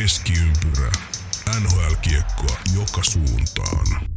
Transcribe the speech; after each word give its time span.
Keskiympyrä. 0.00 0.92
NHL-kiekkoa 1.60 2.56
joka 2.78 3.00
suuntaan. 3.02 4.08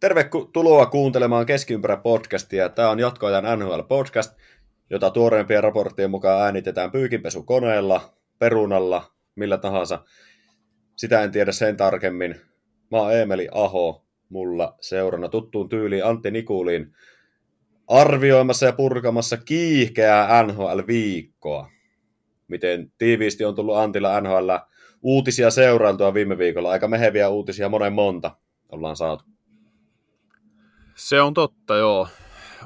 Tervetuloa 0.00 0.86
kuuntelemaan 0.86 1.46
Keskiympärä 1.46 1.96
podcastia. 1.96 2.68
Tämä 2.68 2.90
on 2.90 2.98
jatkoajan 2.98 3.58
NHL 3.58 3.80
podcast, 3.80 4.32
jota 4.90 5.10
tuoreempien 5.10 5.62
raporttien 5.62 6.10
mukaan 6.10 6.42
äänitetään 6.42 6.90
pyykinpesukoneella, 6.92 8.14
perunalla, 8.38 9.12
millä 9.34 9.58
tahansa. 9.58 10.04
Sitä 10.96 11.22
en 11.22 11.30
tiedä 11.30 11.52
sen 11.52 11.76
tarkemmin. 11.76 12.40
Mä 12.90 12.98
oon 12.98 13.12
Eemeli 13.12 13.48
Aho, 13.52 14.06
mulla 14.28 14.76
seurana 14.80 15.28
tuttuun 15.28 15.68
tyyliin 15.68 16.04
Antti 16.04 16.30
Nikulin 16.30 16.94
arvioimassa 17.88 18.66
ja 18.66 18.72
purkamassa 18.72 19.36
kiihkeää 19.36 20.42
NHL-viikkoa. 20.42 21.68
Miten 22.48 22.92
tiiviisti 22.98 23.44
on 23.44 23.54
tullut 23.54 23.76
Antilla 23.76 24.20
NHL 24.20 24.50
uutisia 25.02 25.50
seurantua 25.50 26.14
viime 26.14 26.38
viikolla. 26.38 26.70
Aika 26.70 26.88
meheviä 26.88 27.28
uutisia 27.28 27.68
monen 27.68 27.92
monta 27.92 28.36
ollaan 28.68 28.96
saatu. 28.96 29.24
Se 30.94 31.20
on 31.20 31.34
totta, 31.34 31.76
joo. 31.76 32.08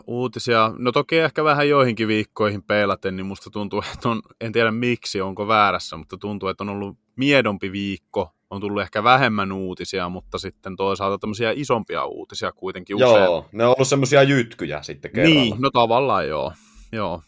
Uutisia, 0.07 0.73
no 0.79 0.93
toki 0.93 1.19
ehkä 1.19 1.45
vähän 1.45 1.69
joihinkin 1.69 2.09
viikkoihin 2.09 2.63
peilaten, 2.63 3.17
niin 3.17 3.27
musta 3.27 3.51
tuntuu, 3.51 3.83
että 3.95 4.09
on, 4.09 4.23
en 4.41 4.53
tiedä 4.53 4.71
miksi, 4.71 5.21
onko 5.21 5.49
väärässä, 5.49 5.97
mutta 5.97 6.17
tuntuu, 6.17 6.49
että 6.49 6.65
on 6.65 6.69
ollut 6.69 6.97
miedompi 7.17 7.73
viikko, 7.73 8.35
on 8.51 8.61
tullut 8.61 8.83
ehkä 8.83 9.05
vähemmän 9.05 9.53
uutisia, 9.53 10.09
mutta 10.09 10.39
sitten 10.39 10.77
toisaalta 10.77 11.19
tämmöisiä 11.19 11.53
isompia 11.57 12.05
uutisia 12.05 12.53
kuitenkin 12.53 12.97
usein. 12.97 13.25
Joo, 13.25 13.47
ne 13.53 13.65
on 13.67 13.75
ollut 13.77 13.89
semmoisia 13.89 14.23
jytkyjä 14.23 14.83
sitten 14.83 15.11
kerralla. 15.11 15.41
Niin, 15.41 15.55
no 15.59 15.71
tavallaan 15.71 16.29
joo. 16.29 16.53
Joo, 16.93 17.23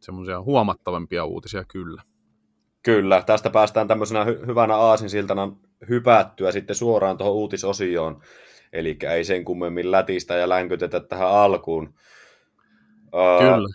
semmoisia 0.00 0.42
huomattavampia 0.42 1.24
uutisia 1.24 1.64
kyllä. 1.64 2.02
Kyllä, 2.82 3.22
tästä 3.22 3.50
päästään 3.50 3.88
tämmöisenä 3.88 4.24
hy- 4.24 4.46
hyvänä 4.46 4.76
aasinsiltana 4.76 5.52
hypättyä 5.88 6.52
sitten 6.52 6.76
suoraan 6.76 7.16
tuohon 7.16 7.34
uutisosioon. 7.34 8.20
Eli 8.74 8.96
ei 9.10 9.24
sen 9.24 9.44
kummemmin 9.44 9.90
lätistä 9.90 10.34
ja 10.34 10.48
länkytetä 10.48 11.00
tähän 11.00 11.30
alkuun. 11.30 11.94
Kyllä. 13.38 13.68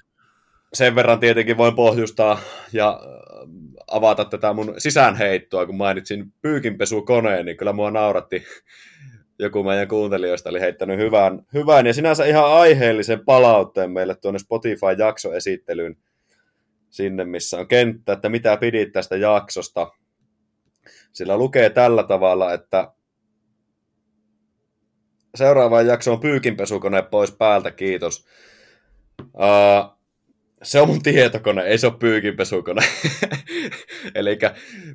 Sen 0.74 0.96
verran 0.96 1.20
tietenkin 1.20 1.58
voin 1.58 1.76
pohjustaa 1.76 2.40
ja 2.74 3.00
avata 3.88 4.26
tätä 4.26 4.54
mun 4.54 4.74
sisäänheittoa, 4.78 5.66
kun 5.66 5.76
mainitsin 5.76 6.34
pyykinpesukoneen, 6.42 7.46
niin 7.46 7.58
kyllä 7.58 7.74
mua 7.74 7.92
nauratti 7.92 8.44
joku 9.40 9.64
meidän 9.64 9.88
kuuntelijoista 9.88 10.50
oli 10.50 10.60
heittänyt 10.60 11.00
hyvän, 11.00 11.46
hyvän 11.54 11.88
ja 11.88 11.94
sinänsä 11.94 12.26
ihan 12.26 12.52
aiheellisen 12.52 13.26
palautteen 13.26 13.92
meille 13.92 14.16
tuonne 14.16 14.40
Spotify-jaksoesittelyyn 14.40 15.98
sinne, 16.90 17.26
missä 17.26 17.58
on 17.58 17.68
kenttä, 17.68 18.14
että 18.14 18.30
mitä 18.30 18.58
pidit 18.58 18.92
tästä 18.92 19.18
jaksosta. 19.18 19.92
Sillä 21.12 21.38
lukee 21.38 21.70
tällä 21.70 22.04
tavalla, 22.04 22.54
että 22.54 22.92
seuraavaan 25.36 25.88
jaksoon 25.88 26.20
pyykinpesukone 26.20 27.02
pois 27.02 27.32
päältä, 27.32 27.72
kiitos. 27.72 28.26
Uh, 29.22 30.00
se 30.64 30.82
on 30.82 30.88
mun 30.88 31.04
tietokone, 31.04 31.64
ei 31.64 31.78
se 31.78 31.88
ole 31.88 31.96
pyykinpesukone. 32.00 32.82
Eli 34.16 34.38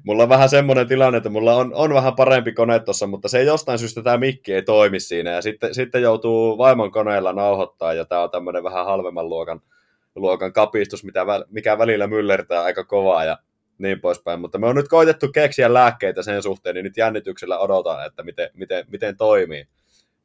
mulla 0.05 0.23
on 0.23 0.29
vähän 0.29 0.49
semmoinen 0.49 0.89
tilanne, 0.89 1.17
että 1.17 1.31
mulla 1.31 1.57
on, 1.57 1.75
on 1.75 1.95
vähän 1.95 2.15
parempi 2.15 2.53
kone 2.53 2.81
tuossa, 2.81 3.07
mutta 3.07 3.29
se 3.29 3.39
ei 3.39 3.47
jostain 3.47 3.79
syystä 3.79 4.03
tämä 4.03 4.17
mikki 4.17 4.55
ei 4.55 4.63
toimi 4.63 5.01
siinä. 5.01 5.31
Ja 5.31 5.43
sitten, 5.43 5.75
sitten 5.75 6.03
joutuu 6.03 6.59
vaimon 6.59 6.91
koneella 6.91 7.33
nauhoittaa, 7.33 7.95
ja 7.95 8.05
tämä 8.05 8.23
on 8.23 8.31
tämmöinen 8.31 8.65
vähän 8.65 8.85
halvemman 8.85 9.29
luokan, 9.29 9.61
luokan 10.15 10.53
kapistus, 10.53 11.05
mitä, 11.05 11.27
mikä 11.49 11.79
välillä 11.79 12.07
myllertää 12.07 12.63
aika 12.63 12.85
kovaa 12.85 13.25
ja 13.25 13.39
niin 13.79 14.01
poispäin. 14.01 14.41
Mutta 14.41 14.59
me 14.59 14.67
on 14.67 14.77
nyt 14.77 14.89
koitettu 14.89 15.29
keksiä 15.29 15.75
lääkkeitä 15.75 16.23
sen 16.23 16.43
suhteen, 16.43 16.75
niin 16.75 16.85
nyt 16.85 16.97
jännityksellä 16.97 17.59
odotan, 17.59 18.07
että 18.07 18.23
miten, 18.23 18.51
miten, 18.55 18.87
miten 18.91 19.17
toimii. 19.17 19.69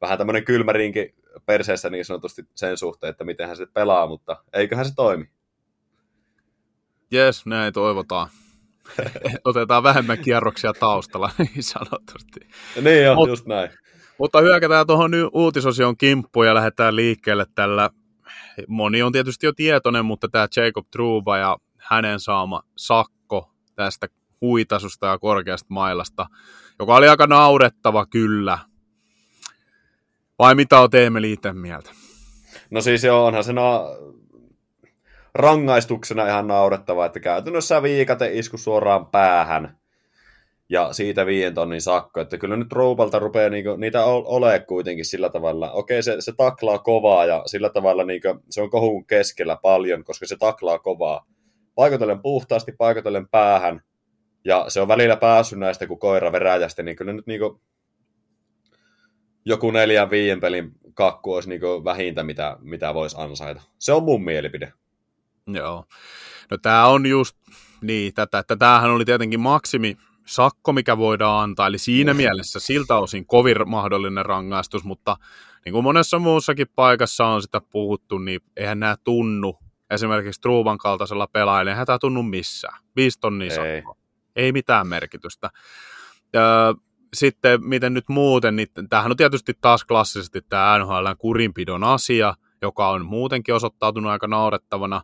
Vähän 0.00 0.18
tämmöinen 0.18 0.44
kylmärinki 0.44 1.14
perseessä 1.46 1.90
niin 1.90 2.04
sanotusti 2.04 2.46
sen 2.54 2.76
suhteen, 2.76 3.10
että 3.10 3.24
miten 3.24 3.48
hän 3.48 3.56
se 3.56 3.66
pelaa, 3.66 4.06
mutta 4.06 4.44
eiköhän 4.52 4.84
se 4.84 4.94
toimi. 4.94 5.30
Jes, 7.10 7.46
näin 7.46 7.72
toivotaan. 7.72 8.28
Otetaan 9.44 9.82
vähemmän 9.82 10.18
kierroksia 10.18 10.72
taustalla, 10.72 11.30
niin 11.38 11.62
sanotusti. 11.62 12.40
Niin 12.82 13.04
jo, 13.04 13.14
Mut, 13.14 13.28
just 13.28 13.46
näin. 13.46 13.70
Mutta 14.18 14.40
hyökätään 14.40 14.86
tuohon 14.86 15.10
uutisosion 15.32 15.96
kimppuun 15.96 16.46
ja 16.46 16.54
lähdetään 16.54 16.96
liikkeelle 16.96 17.46
tällä. 17.54 17.90
Moni 18.68 19.02
on 19.02 19.12
tietysti 19.12 19.46
jo 19.46 19.52
tietoinen, 19.52 20.04
mutta 20.04 20.28
tämä 20.28 20.48
Jacob 20.56 20.86
Truba 20.90 21.38
ja 21.38 21.56
hänen 21.78 22.20
saama 22.20 22.62
sakko 22.76 23.50
tästä 23.74 24.06
huitasusta 24.40 25.06
ja 25.06 25.18
korkeasta 25.18 25.66
mailasta, 25.68 26.26
joka 26.78 26.94
oli 26.96 27.08
aika 27.08 27.26
naurettava 27.26 28.06
kyllä, 28.06 28.58
vai 30.40 30.54
mitä 30.54 30.80
on 30.80 30.90
teemme 30.90 31.20
liiteen 31.20 31.56
mieltä? 31.56 31.90
No 32.70 32.80
siis 32.80 33.04
joo, 33.04 33.26
onhan 33.26 33.44
se 33.44 33.52
no, 33.52 33.96
rangaistuksena 35.34 36.28
ihan 36.28 36.48
naurettava, 36.48 37.06
että 37.06 37.20
käytännössä 37.20 37.82
viikate 37.82 38.30
isku 38.32 38.58
suoraan 38.58 39.06
päähän 39.06 39.78
ja 40.68 40.92
siitä 40.92 41.26
viien 41.26 41.54
tonnin 41.54 41.82
sakko, 41.82 42.20
että 42.20 42.38
kyllä 42.38 42.56
nyt 42.56 42.72
Roupalta 42.72 43.18
rupeaa 43.18 43.50
niinku, 43.50 43.76
niitä 43.76 44.04
ole 44.04 44.58
kuitenkin 44.58 45.04
sillä 45.04 45.28
tavalla. 45.28 45.72
Okei, 45.72 46.02
se, 46.02 46.16
se 46.20 46.32
taklaa 46.36 46.78
kovaa 46.78 47.26
ja 47.26 47.42
sillä 47.46 47.70
tavalla 47.70 48.04
niinku, 48.04 48.28
se 48.50 48.62
on 48.62 48.70
kohun 48.70 49.06
keskellä 49.06 49.56
paljon, 49.62 50.04
koska 50.04 50.26
se 50.26 50.36
taklaa 50.36 50.78
kovaa. 50.78 51.26
Paikotellen 51.74 52.22
puhtaasti, 52.22 52.72
paikotellen 52.72 53.28
päähän 53.28 53.80
ja 54.44 54.64
se 54.68 54.80
on 54.80 54.88
välillä 54.88 55.16
päässyt 55.16 55.58
näistä 55.58 55.86
koira 55.98 56.32
veräjästä, 56.32 56.82
niin 56.82 56.96
kyllä 56.96 57.12
nyt 57.12 57.26
niinku, 57.26 57.60
joku 59.44 59.70
neljän 59.70 60.10
viien 60.10 60.40
pelin 60.40 60.72
kakku 60.94 61.34
olisi 61.34 61.48
niin 61.48 61.60
vähintä, 61.84 62.22
mitä, 62.22 62.56
mitä 62.60 62.94
voisi 62.94 63.16
ansaita. 63.18 63.62
Se 63.78 63.92
on 63.92 64.02
mun 64.02 64.24
mielipide. 64.24 64.72
Joo. 65.46 65.84
No 66.50 66.58
tämä 66.58 66.86
on 66.86 67.06
just 67.06 67.36
niin, 67.82 68.14
tätä, 68.14 68.38
että 68.38 68.56
tämähän 68.56 68.90
oli 68.90 69.04
tietenkin 69.04 69.40
maksimi 69.40 69.96
sakko, 70.26 70.72
mikä 70.72 70.98
voidaan 70.98 71.42
antaa, 71.42 71.66
eli 71.66 71.78
siinä 71.78 72.14
mielessä 72.14 72.60
siltä 72.60 72.96
osin 72.96 73.26
kovin 73.26 73.56
mahdollinen 73.66 74.26
rangaistus, 74.26 74.84
mutta 74.84 75.16
niin 75.64 75.72
kuin 75.72 75.84
monessa 75.84 76.18
muussakin 76.18 76.66
paikassa 76.74 77.26
on 77.26 77.42
sitä 77.42 77.60
puhuttu, 77.70 78.18
niin 78.18 78.40
eihän 78.56 78.80
nämä 78.80 78.96
tunnu, 79.04 79.58
esimerkiksi 79.90 80.40
Truuban 80.40 80.78
kaltaisella 80.78 81.26
pelaajalla, 81.26 81.70
eihän 81.70 81.86
tämä 81.86 81.98
tunnu 81.98 82.22
missään. 82.22 82.82
Viisi 82.96 83.20
tonnia 83.20 83.50
sakko. 83.50 83.96
Ei 84.36 84.52
mitään 84.52 84.86
merkitystä. 84.86 85.50
Ja 86.32 86.74
sitten 87.14 87.64
miten 87.64 87.94
nyt 87.94 88.08
muuten, 88.08 88.56
niin 88.56 88.68
tämähän 88.90 89.10
on 89.10 89.16
tietysti 89.16 89.54
taas 89.60 89.84
klassisesti 89.84 90.40
tämä 90.48 90.78
NHLn 90.78 91.16
kurinpidon 91.18 91.84
asia, 91.84 92.34
joka 92.62 92.88
on 92.88 93.06
muutenkin 93.06 93.54
osoittautunut 93.54 94.12
aika 94.12 94.26
naurettavana. 94.26 95.02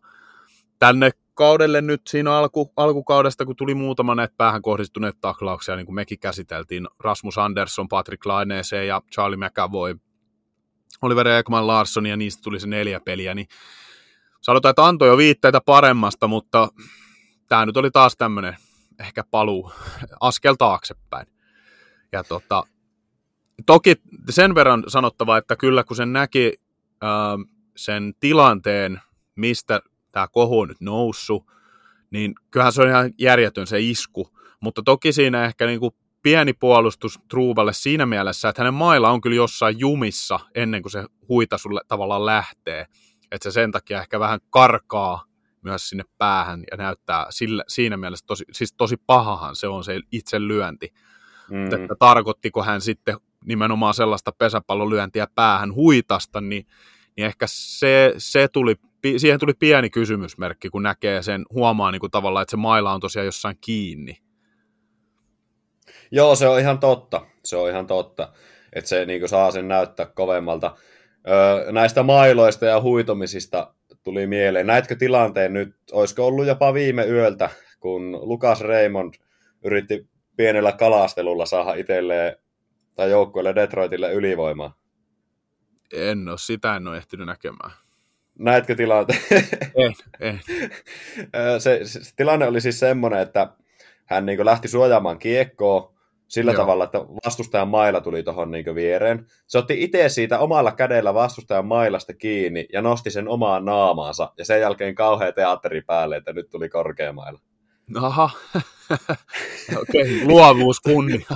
Tänne 0.78 1.11
kaudelle 1.34 1.81
nyt 1.81 2.00
siinä 2.09 2.37
alku, 2.37 2.72
alkukaudesta, 2.77 3.47
kun 3.47 3.56
tuli 3.56 3.75
muutama 3.75 4.15
näitä 4.15 4.34
päähän 4.37 4.62
kohdistuneet 4.62 5.17
taklauksia, 5.21 5.77
niin 5.77 5.87
kuin 5.87 5.94
mekin 5.94 6.19
käsiteltiin, 6.19 6.89
Rasmus 7.00 7.39
Andersson, 7.39 7.89
Patrick 7.89 8.27
Laineeseen 8.27 8.88
ja 8.88 9.03
Charlie 9.15 9.49
McAvoy, 9.49 9.97
Oliver 11.03 11.28
Ekman 11.28 11.67
Larsson 11.67 12.06
ja 12.06 12.17
niistä 12.17 12.43
tuli 12.43 12.61
se 12.61 12.67
neljä 12.67 13.00
peliä, 13.00 13.34
niin 13.34 13.47
sanotaan, 14.41 14.71
että 14.71 14.87
antoi 14.87 15.09
jo 15.09 15.17
viitteitä 15.17 15.61
paremmasta, 15.61 16.28
mutta 16.28 16.69
tämä 17.49 17.67
nyt 17.67 17.77
oli 17.77 17.91
taas 17.91 18.17
tämmöinen 18.17 18.56
ehkä 19.00 19.25
paluu 19.31 19.73
askel 20.21 20.55
taaksepäin. 20.55 21.35
Ja 22.16 22.25
tota, 22.25 22.62
toki 23.66 23.94
sen 24.31 24.54
verran 24.54 24.84
sanottava, 24.88 25.37
että 25.37 25.56
kyllä 25.56 25.84
kun 25.84 25.97
sen 25.97 26.12
näki 26.12 26.53
äh, 27.04 27.10
sen 27.77 28.15
tilanteen, 28.21 29.00
mistä 29.35 29.81
tämä 30.12 30.29
kohu 30.29 30.61
on 30.61 30.69
nyt 30.69 30.81
noussut, 30.81 31.46
niin 32.11 32.35
kyllähän 32.50 32.73
se 32.73 32.82
on 32.82 32.88
ihan 32.88 33.11
järjetön 33.19 33.67
se 33.67 33.81
isku, 33.81 34.31
mutta 34.61 34.82
toki 34.82 35.12
siinä 35.12 35.44
ehkä 35.44 35.67
niin 35.67 35.81
kuin 35.81 35.94
pieni 36.23 36.52
puolustus 36.52 37.19
Truuballe 37.29 37.73
siinä 37.73 38.06
mielessä, 38.06 38.49
että 38.49 38.62
hänen 38.62 38.75
mailla 38.75 39.11
on 39.11 39.20
kyllä 39.20 39.37
jossain 39.37 39.79
jumissa 39.79 40.40
ennen 40.55 40.82
kuin 40.82 40.93
se 40.93 41.05
huita 41.29 41.58
sulle 41.58 41.81
tavallaan 41.88 42.26
lähtee, 42.26 42.87
että 43.31 43.50
se 43.50 43.50
sen 43.50 43.73
takia 43.73 44.00
ehkä 44.00 44.20
vähän 44.20 44.40
karkaa 44.50 45.25
myös 45.62 45.88
sinne 45.88 46.05
päähän 46.19 46.64
ja 46.70 46.76
näyttää 46.76 47.26
sillä, 47.31 47.64
siinä 47.69 47.96
mielessä 47.96 48.26
tosi, 48.26 48.44
siis 48.52 48.73
tosi 48.73 48.96
pahahan 48.96 49.56
se 49.56 49.69
on 49.69 49.85
se 49.85 50.00
itse 50.12 50.40
lyönti, 50.40 50.88
mm. 51.50 51.64
että 51.64 51.94
tarkoittiko 51.98 52.62
hän 52.62 52.81
sitten 52.81 53.16
nimenomaan 53.44 53.94
sellaista 53.94 54.32
pesäpallolyöntiä 54.38 55.26
päähän 55.34 55.75
huitasta, 55.75 56.40
niin, 56.40 56.66
niin 57.16 57.26
ehkä 57.26 57.46
se, 57.48 58.14
se 58.19 58.48
tuli, 58.48 58.75
siihen 59.16 59.40
tuli 59.40 59.54
pieni 59.58 59.90
kysymysmerkki, 59.90 60.70
kun 60.70 60.82
näkee 60.82 61.22
sen, 61.22 61.44
huomaa 61.52 61.90
niin 61.90 62.00
kuin 62.00 62.10
tavallaan, 62.10 62.43
että 62.43 62.50
se 62.50 62.56
maila 62.56 62.93
on 62.93 63.00
tosiaan 63.00 63.26
jossain 63.26 63.58
kiinni. 63.60 64.19
Joo, 66.10 66.34
se 66.34 66.48
on 66.48 66.60
ihan 66.60 66.78
totta. 66.78 67.26
Se 67.44 67.56
on 67.56 67.70
ihan 67.70 67.87
totta, 67.87 68.32
että 68.72 68.88
se 68.88 69.06
niin 69.06 69.20
kuin 69.20 69.28
saa 69.28 69.50
sen 69.50 69.69
näyttää 69.69 70.06
kovemmalta. 70.06 70.76
Öö, 71.28 71.72
näistä 71.72 72.02
mailoista 72.02 72.66
ja 72.66 72.81
huitomisista 72.81 73.75
tuli 74.02 74.26
mieleen. 74.26 74.66
Näetkö 74.66 74.96
tilanteen 74.96 75.52
nyt, 75.52 75.76
olisiko 75.92 76.26
ollut 76.26 76.46
jopa 76.46 76.75
viime 76.75 77.06
yöltä, 77.06 77.50
kun 77.81 78.12
Lukas 78.12 78.60
Raymond 78.60 79.14
yritti 79.64 80.08
pienellä 80.37 80.73
kalastelulla 80.73 81.47
saada 81.47 81.75
itselleen 81.75 82.37
tai 82.94 83.11
joukkueelle 83.11 83.55
Detroitille 83.55 84.12
ylivoimaa? 84.12 84.77
En 85.93 86.29
ole, 86.29 86.38
sitä 86.38 86.77
en 86.77 86.88
ole 86.88 86.97
ehtinyt 86.97 87.27
näkemään. 87.27 87.73
Näetkö 88.38 88.75
tilanteen? 88.75 89.21
En, 89.75 89.94
en. 90.21 90.41
se, 91.61 91.81
se, 91.85 92.00
tilanne 92.17 92.47
oli 92.47 92.61
siis 92.61 92.81
semmoinen, 92.81 93.21
että 93.21 93.53
hän 94.05 94.27
niin 94.27 94.44
lähti 94.44 94.69
suojaamaan 94.69 95.19
kiekkoa 95.19 95.97
sillä 96.29 96.53
Joo. 96.53 96.61
tavalla, 96.61 96.85
että 96.85 96.99
vastustajan 96.99 97.69
maila 97.69 98.00
tuli 98.00 98.23
tuohon 98.23 98.50
niin 98.50 98.75
viereen. 98.75 99.27
Se 99.47 99.59
otti 99.59 99.83
itse 99.83 100.09
siitä 100.09 100.38
omalla 100.38 100.73
kädellä 100.73 101.15
vastustajan 101.15 101.67
mailasta 101.67 102.15
kiinni 102.15 102.67
ja 102.73 102.83
nosti 102.83 103.11
sen 103.11 103.29
omaan 103.29 103.65
naamaansa. 103.65 104.33
Ja 104.38 104.44
sen 104.44 104.61
jälkeen 104.61 104.94
kauhea 104.94 105.33
teatteri 105.33 105.83
päälle, 105.83 106.17
että 106.17 106.33
nyt 106.33 106.50
tuli 106.50 106.69
korkea 106.69 107.12
maila. 107.12 107.41
Aha, 107.94 108.31
okei, 109.83 110.25
luovuus 110.25 110.81
kunnia. 110.81 111.27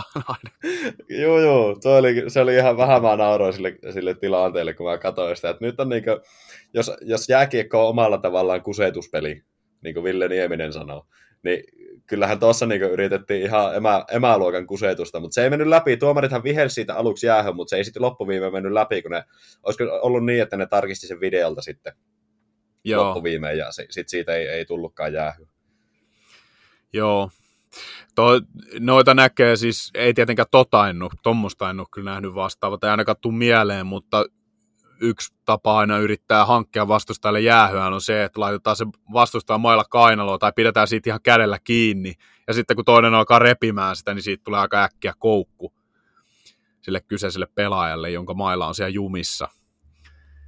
joo, 1.08 1.40
joo, 1.40 1.76
se 1.80 1.88
oli, 1.88 2.24
se 2.28 2.40
oli 2.40 2.54
ihan 2.54 2.76
vähän 2.76 3.02
mä 3.02 3.16
nauroin 3.16 3.52
sille, 3.52 3.78
sille 3.92 4.14
tilanteelle, 4.14 4.74
kun 4.74 4.86
mä 4.86 4.98
katsoin 4.98 5.36
sitä, 5.36 5.50
että 5.50 5.64
nyt 5.64 5.80
on 5.80 5.88
niin 5.88 6.04
kuin, 6.04 6.20
jos, 6.74 6.92
jos 7.00 7.28
jääkiekko 7.28 7.82
on 7.82 7.88
omalla 7.88 8.18
tavallaan 8.18 8.62
kusetuspeli, 8.62 9.42
niin 9.82 9.94
kuin 9.94 10.04
Ville 10.04 10.28
Nieminen 10.28 10.72
sanoo, 10.72 11.06
niin 11.42 11.64
kyllähän 12.06 12.40
tuossa 12.40 12.66
niin 12.66 12.82
yritettiin 12.82 13.42
ihan 13.42 13.76
emä, 13.76 14.04
emäluokan 14.12 14.66
kusetusta, 14.66 15.20
mutta 15.20 15.34
se 15.34 15.44
ei 15.44 15.50
mennyt 15.50 15.68
läpi. 15.68 15.96
Tuomarithan 15.96 16.42
vihelsi 16.44 16.74
siitä 16.74 16.94
aluksi 16.94 17.26
jäähön, 17.26 17.56
mutta 17.56 17.70
se 17.70 17.76
ei 17.76 17.84
sitten 17.84 18.02
loppuviimeen 18.02 18.52
mennyt 18.52 18.72
läpi, 18.72 19.02
kun 19.02 19.10
ne, 19.10 19.24
olisiko 19.62 19.84
ollut 20.02 20.24
niin, 20.24 20.42
että 20.42 20.56
ne 20.56 20.66
tarkisti 20.66 21.06
sen 21.06 21.20
videolta 21.20 21.62
sitten 21.62 21.92
Joo. 22.84 23.04
loppuviimeen, 23.04 23.58
ja 23.58 23.72
sitten 23.72 24.08
siitä 24.08 24.34
ei, 24.34 24.46
ei 24.48 24.64
tullutkaan 24.64 25.12
jäähy. 25.12 25.46
Joo. 26.92 27.30
To, 28.14 28.40
noita 28.80 29.14
näkee 29.14 29.56
siis, 29.56 29.90
ei 29.94 30.14
tietenkään 30.14 30.48
tota 30.50 30.88
en 30.88 31.02
ole, 31.02 31.10
tuommoista 31.22 31.70
en 31.70 31.80
ole 31.80 31.86
kyllä 31.90 32.10
nähnyt 32.10 32.34
vastaavat, 32.34 32.84
ei 32.84 32.90
ainakaan 32.90 33.16
tule 33.20 33.34
mieleen, 33.34 33.86
mutta 33.86 34.24
yksi 35.00 35.34
tapa 35.44 35.78
aina 35.78 35.98
yrittää 35.98 36.44
hankkia 36.44 36.88
vastustajalle 36.88 37.40
jäähyä 37.40 37.86
on 37.86 38.00
se, 38.00 38.24
että 38.24 38.40
laitetaan 38.40 38.76
se 38.76 38.86
vastustaja 39.12 39.58
mailla 39.58 39.84
kainaloa 39.84 40.38
tai 40.38 40.52
pidetään 40.56 40.88
siitä 40.88 41.10
ihan 41.10 41.22
kädellä 41.22 41.58
kiinni. 41.64 42.14
Ja 42.46 42.54
sitten 42.54 42.76
kun 42.76 42.84
toinen 42.84 43.14
alkaa 43.14 43.38
repimään 43.38 43.96
sitä, 43.96 44.14
niin 44.14 44.22
siitä 44.22 44.44
tulee 44.44 44.60
aika 44.60 44.82
äkkiä 44.82 45.14
koukku 45.18 45.72
sille 46.80 47.00
kyseiselle 47.00 47.46
pelaajalle, 47.54 48.10
jonka 48.10 48.34
mailla 48.34 48.66
on 48.66 48.74
siellä 48.74 48.88
jumissa. 48.88 49.48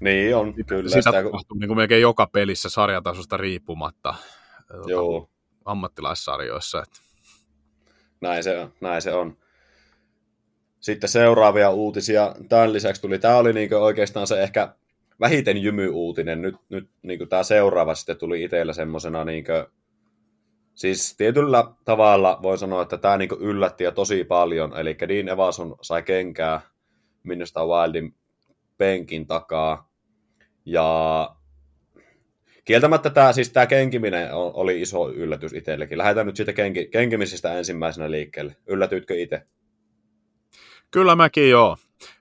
Niin 0.00 0.36
on, 0.36 0.54
kyllä. 0.66 0.88
Sitä, 0.88 1.00
sitä 1.00 1.22
tapahtuu 1.22 1.58
niin 1.58 1.68
kuin 1.68 1.76
melkein 1.76 2.02
joka 2.02 2.26
pelissä 2.26 2.68
sarjatasosta 2.68 3.36
riippumatta 3.36 4.14
tuota, 4.72 4.90
Joo. 4.90 5.30
ammattilaissarjoissa. 5.64 6.82
Että. 6.82 7.11
Näin 8.22 8.42
se 8.42 8.58
on, 8.58 8.72
näin 8.80 9.02
se 9.02 9.12
on. 9.12 9.36
Sitten 10.80 11.08
seuraavia 11.08 11.70
uutisia. 11.70 12.34
Tämän 12.48 12.72
lisäksi 12.72 13.02
tuli, 13.02 13.18
tämä 13.18 13.36
oli 13.36 13.52
niin 13.52 13.74
oikeastaan 13.74 14.26
se 14.26 14.42
ehkä 14.42 14.74
vähiten 15.20 15.56
jymy-uutinen, 15.56 16.42
nyt, 16.42 16.56
nyt 16.68 16.90
niin 17.02 17.28
tämä 17.28 17.42
seuraava 17.42 17.94
sitten 17.94 18.16
tuli 18.16 18.44
itsellä 18.44 18.72
semmoisena, 18.72 19.24
niin 19.24 19.44
siis 20.74 21.16
tietyllä 21.16 21.64
tavalla 21.84 22.38
voi 22.42 22.58
sanoa, 22.58 22.82
että 22.82 22.98
tämä 22.98 23.16
niin 23.16 23.30
yllätti 23.40 23.84
ja 23.84 23.92
tosi 23.92 24.24
paljon, 24.24 24.78
eli 24.78 24.96
Dean 25.08 25.28
Evason 25.28 25.76
sai 25.82 26.02
kenkää 26.02 26.60
Minnesota 27.22 27.66
Wildin 27.66 28.14
penkin 28.78 29.26
takaa, 29.26 29.90
ja 30.64 31.28
kieltämättä 32.64 33.10
tämä, 33.10 33.32
siis 33.32 33.50
tämä 33.52 33.66
kenkiminen 33.66 34.28
oli 34.32 34.80
iso 34.80 35.12
yllätys 35.12 35.52
itsellekin. 35.52 35.98
Lähdetään 35.98 36.26
nyt 36.26 36.36
siitä 36.36 36.52
kenki, 36.52 36.88
kenkimisestä 36.92 37.58
ensimmäisenä 37.58 38.10
liikkeelle. 38.10 38.56
Yllätyitkö 38.66 39.14
itse? 39.14 39.46
Kyllä 40.90 41.16
mäkin 41.16 41.50
joo. 41.50 41.76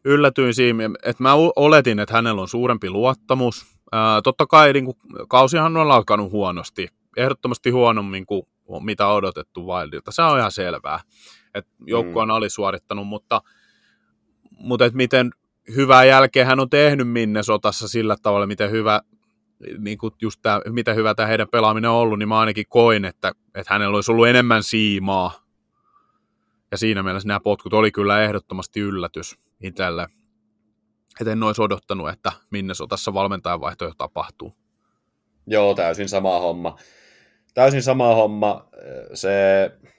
Yllätyin 0.05 0.53
siinä, 0.53 0.83
että 1.03 1.23
mä 1.23 1.33
oletin, 1.55 1.99
että 1.99 2.13
hänellä 2.13 2.41
on 2.41 2.47
suurempi 2.47 2.89
luottamus. 2.89 3.65
Ää, 3.91 4.21
totta 4.21 4.45
kai 4.45 4.73
niin 4.73 4.85
kuin, 4.85 4.97
kausihan 5.29 5.77
on 5.77 5.91
alkanut 5.91 6.31
huonosti. 6.31 6.87
Ehdottomasti 7.17 7.69
huonommin 7.69 8.25
kuin 8.25 8.44
mitä 8.79 9.07
odotettu 9.07 9.67
Wildilta. 9.67 10.11
Se 10.11 10.21
on 10.21 10.39
ihan 10.39 10.51
selvää, 10.51 10.99
että 11.55 11.71
joukko 11.85 12.19
on 12.19 12.27
mm. 12.27 12.33
alisuorittanut, 12.33 13.07
mutta, 13.07 13.41
mutta 14.51 14.85
että 14.85 14.97
miten 14.97 15.31
hyvää 15.75 16.03
jälkeä 16.03 16.45
hän 16.45 16.59
on 16.59 16.69
tehnyt 16.69 17.07
Minnesotassa 17.07 17.87
sillä 17.87 18.15
tavalla, 18.21 18.47
miten 18.47 18.71
hyvä, 18.71 19.01
niin 19.77 19.97
kuin 19.97 20.13
just 20.21 20.39
tämä, 20.41 20.61
miten 20.69 20.95
hyvä 20.95 21.15
tämä 21.15 21.27
heidän 21.27 21.47
pelaaminen 21.51 21.89
on 21.89 21.95
ollut, 21.95 22.19
niin 22.19 22.29
mä 22.29 22.39
ainakin 22.39 22.65
koin, 22.69 23.05
että, 23.05 23.31
että 23.55 23.73
hänellä 23.73 23.95
olisi 23.95 24.11
ollut 24.11 24.27
enemmän 24.27 24.63
siimaa 24.63 25.31
ja 26.71 26.77
siinä 26.77 27.03
mielessä 27.03 27.27
nämä 27.27 27.39
potkut 27.39 27.73
oli 27.73 27.91
kyllä 27.91 28.23
ehdottomasti 28.23 28.79
yllätys 28.79 29.39
itselle. 29.61 30.07
Että 31.21 31.31
en 31.31 31.43
olisi 31.43 31.61
odottanut, 31.61 32.09
että 32.09 32.31
minne 32.49 32.73
sotassa 32.73 33.13
valmentajanvaihtoehto 33.13 33.95
tapahtuu. 33.97 34.55
Joo, 35.47 35.75
täysin 35.75 36.09
sama 36.09 36.39
homma. 36.39 36.77
Täysin 37.53 37.83
sama 37.83 38.15
homma. 38.15 38.69
Se 39.13 39.31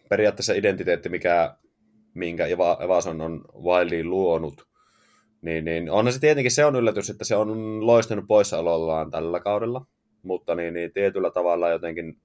periaatteessa 0.09 0.53
identiteetti, 0.53 1.09
mikä, 1.09 1.57
minkä 2.15 2.47
Evason 2.85 3.21
on 3.21 3.45
Wildiin 3.65 4.11
luonut, 4.11 4.69
niin, 5.43 5.65
niin 5.65 5.91
onhan 5.91 6.13
se 6.13 6.21
tietenkin 6.21 6.51
se 6.51 6.65
on 6.65 6.77
yllätys, 6.77 7.11
että 7.11 7.25
se 7.25 7.37
on 7.37 7.87
loistanut 7.87 8.25
poissaolollaan 8.29 9.11
tällä 9.11 9.41
kaudella, 9.41 9.87
mutta 10.23 10.55
niin, 10.55 10.75
niin 10.75 10.93
tietyllä 10.93 11.31
tavalla 11.31 11.69
jotenkin 11.69 12.21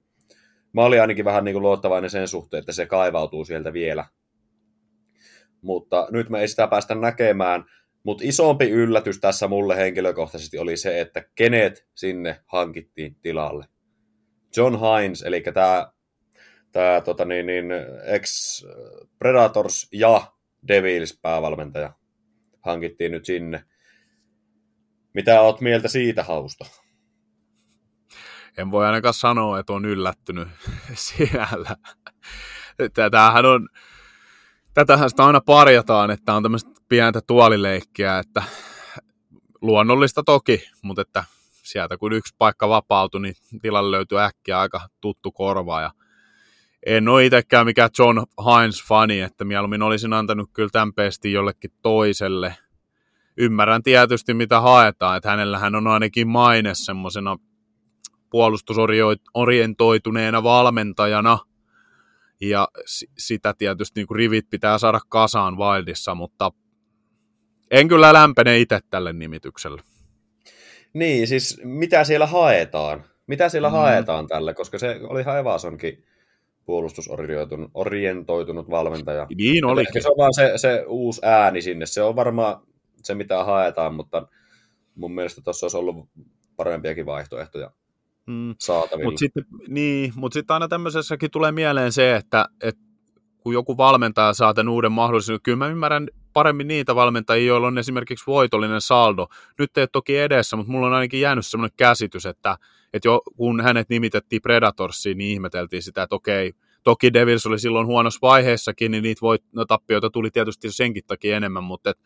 mä 0.73 0.85
olin 0.85 1.01
ainakin 1.01 1.25
vähän 1.25 1.43
niin 1.43 1.53
kuin 1.53 1.63
luottavainen 1.63 2.09
sen 2.09 2.27
suhteen, 2.27 2.59
että 2.59 2.71
se 2.71 2.85
kaivautuu 2.85 3.45
sieltä 3.45 3.73
vielä 3.73 4.05
mutta 5.61 6.07
nyt 6.11 6.29
me 6.29 6.41
ei 6.41 6.47
sitä 6.47 6.67
päästä 6.67 6.95
näkemään. 6.95 7.65
Mutta 8.03 8.23
isompi 8.27 8.69
yllätys 8.69 9.19
tässä 9.19 9.47
mulle 9.47 9.77
henkilökohtaisesti 9.77 10.57
oli 10.57 10.77
se, 10.77 11.01
että 11.01 11.23
kenet 11.35 11.87
sinne 11.95 12.39
hankittiin 12.45 13.15
tilalle. 13.21 13.65
John 14.57 14.75
Hines, 14.79 15.21
eli 15.21 15.41
tämä 15.53 15.91
tää, 16.71 17.01
tota 17.01 17.25
niin, 17.25 17.45
niin, 17.45 17.65
ex-Predators 18.03 19.87
ja 19.91 20.21
Devils 20.67 21.19
päävalmentaja 21.21 21.93
hankittiin 22.67 23.11
nyt 23.11 23.25
sinne. 23.25 23.63
Mitä 25.13 25.41
oot 25.41 25.61
mieltä 25.61 25.87
siitä 25.87 26.23
hausta? 26.23 26.65
En 28.57 28.71
voi 28.71 28.85
ainakaan 28.85 29.13
sanoa, 29.13 29.59
että 29.59 29.73
on 29.73 29.85
yllättynyt 29.85 30.47
siellä. 30.93 31.75
Tämähän 33.11 33.45
on, 33.45 33.69
tätähän 34.73 35.09
sitä 35.09 35.25
aina 35.25 35.41
parjataan, 35.41 36.11
että 36.11 36.33
on 36.33 36.43
tämmöistä 36.43 36.71
pientä 36.89 37.21
tuolileikkiä, 37.27 38.19
että 38.19 38.43
luonnollista 39.61 40.23
toki, 40.23 40.69
mutta 40.83 41.01
että 41.01 41.23
sieltä 41.63 41.97
kun 41.97 42.13
yksi 42.13 42.35
paikka 42.37 42.69
vapautui, 42.69 43.21
niin 43.21 43.35
tilalle 43.61 43.97
löytyy 43.97 44.19
äkkiä 44.19 44.59
aika 44.59 44.87
tuttu 45.01 45.31
korva 45.31 45.81
ja 45.81 45.91
en 46.87 47.07
ole 47.07 47.25
itsekään 47.25 47.65
mikään 47.65 47.89
John 47.99 48.17
Hines-fani, 48.17 49.21
että 49.21 49.45
mieluummin 49.45 49.81
olisin 49.81 50.13
antanut 50.13 50.49
kyllä 50.53 50.69
tämän 50.71 50.93
pestin 50.93 51.31
jollekin 51.31 51.71
toiselle. 51.81 52.55
Ymmärrän 53.37 53.83
tietysti, 53.83 54.33
mitä 54.33 54.61
haetaan, 54.61 55.17
että 55.17 55.29
hänellähän 55.29 55.75
on 55.75 55.87
ainakin 55.87 56.27
maine 56.27 56.71
semmoisena 56.73 57.37
puolustusorientoituneena 58.29 60.43
valmentajana, 60.43 61.39
ja 62.41 62.67
sitä 63.17 63.53
tietysti 63.57 63.99
niin 63.99 64.07
kuin 64.07 64.15
rivit 64.15 64.49
pitää 64.49 64.77
saada 64.77 64.99
kasaan 65.09 65.57
Wildissa, 65.57 66.15
mutta 66.15 66.51
en 67.71 67.87
kyllä 67.87 68.13
lämpene 68.13 68.59
itse 68.59 68.79
tälle 68.89 69.13
nimitykselle. 69.13 69.81
Niin, 70.93 71.27
siis 71.27 71.61
mitä 71.63 72.03
siellä 72.03 72.27
haetaan? 72.27 73.03
Mitä 73.27 73.49
siellä 73.49 73.69
mm. 73.69 73.73
haetaan 73.73 74.27
tälle, 74.27 74.53
koska 74.53 74.79
se 74.79 74.99
oli 75.03 75.21
ihan 75.21 75.39
Evasonkin 75.39 76.03
puolustusorientoitunut 76.67 78.69
valmentaja. 78.69 79.27
Niin 79.35 79.65
oli. 79.65 79.85
se 79.99 80.09
on 80.09 80.17
vaan 80.17 80.33
se, 80.33 80.53
se 80.55 80.83
uusi 80.87 81.21
ääni 81.23 81.61
sinne. 81.61 81.85
Se 81.85 82.01
on 82.01 82.15
varmaan 82.15 82.61
se, 83.03 83.15
mitä 83.15 83.43
haetaan, 83.43 83.93
mutta 83.93 84.27
mun 84.95 85.15
mielestä 85.15 85.41
tuossa 85.41 85.65
olisi 85.65 85.77
ollut 85.77 86.09
parempiakin 86.55 87.05
vaihtoehtoja 87.05 87.71
mm. 88.25 88.55
saatavilla. 88.59 89.11
Mutta 89.11 89.19
sitten 89.19 89.45
niin, 89.67 90.13
mut 90.15 90.33
sit 90.33 90.51
aina 90.51 90.67
tämmöisessäkin 90.67 91.31
tulee 91.31 91.51
mieleen 91.51 91.91
se, 91.91 92.15
että, 92.15 92.45
että 92.63 92.81
kun 93.37 93.53
joku 93.53 93.77
valmentaja 93.77 94.33
saa 94.33 94.53
tämän 94.53 94.73
uuden 94.73 94.91
mahdollisuuden, 94.91 95.41
kyllä 95.43 95.57
mä 95.57 95.67
ymmärrän 95.67 96.07
paremmin 96.33 96.67
niitä 96.67 96.95
valmentajia, 96.95 97.47
joilla 97.47 97.67
on 97.67 97.77
esimerkiksi 97.77 98.25
voitollinen 98.27 98.81
saldo. 98.81 99.27
Nyt 99.59 99.77
ei 99.77 99.81
ole 99.81 99.89
toki 99.91 100.17
edessä, 100.17 100.55
mutta 100.55 100.71
mulla 100.71 100.87
on 100.87 100.93
ainakin 100.93 101.21
jäänyt 101.21 101.45
semmoinen 101.45 101.75
käsitys, 101.77 102.25
että, 102.25 102.57
että 102.93 103.07
jo 103.07 103.21
kun 103.37 103.61
hänet 103.61 103.89
nimitettiin 103.89 104.41
Predatorsiin, 104.41 105.17
niin 105.17 105.31
ihmeteltiin 105.31 105.83
sitä, 105.83 106.03
että 106.03 106.15
okei, 106.15 106.53
toki 106.83 107.13
Devils 107.13 107.45
oli 107.45 107.59
silloin 107.59 107.87
huonossa 107.87 108.19
vaiheessakin, 108.21 108.91
niin 108.91 109.03
niitä 109.03 109.21
voit, 109.21 109.43
no, 109.51 109.65
tappioita 109.65 110.09
tuli 110.09 110.31
tietysti 110.31 110.71
senkin 110.71 111.03
takia 111.07 111.37
enemmän, 111.37 111.63
mutta 111.63 111.89
et, 111.89 111.99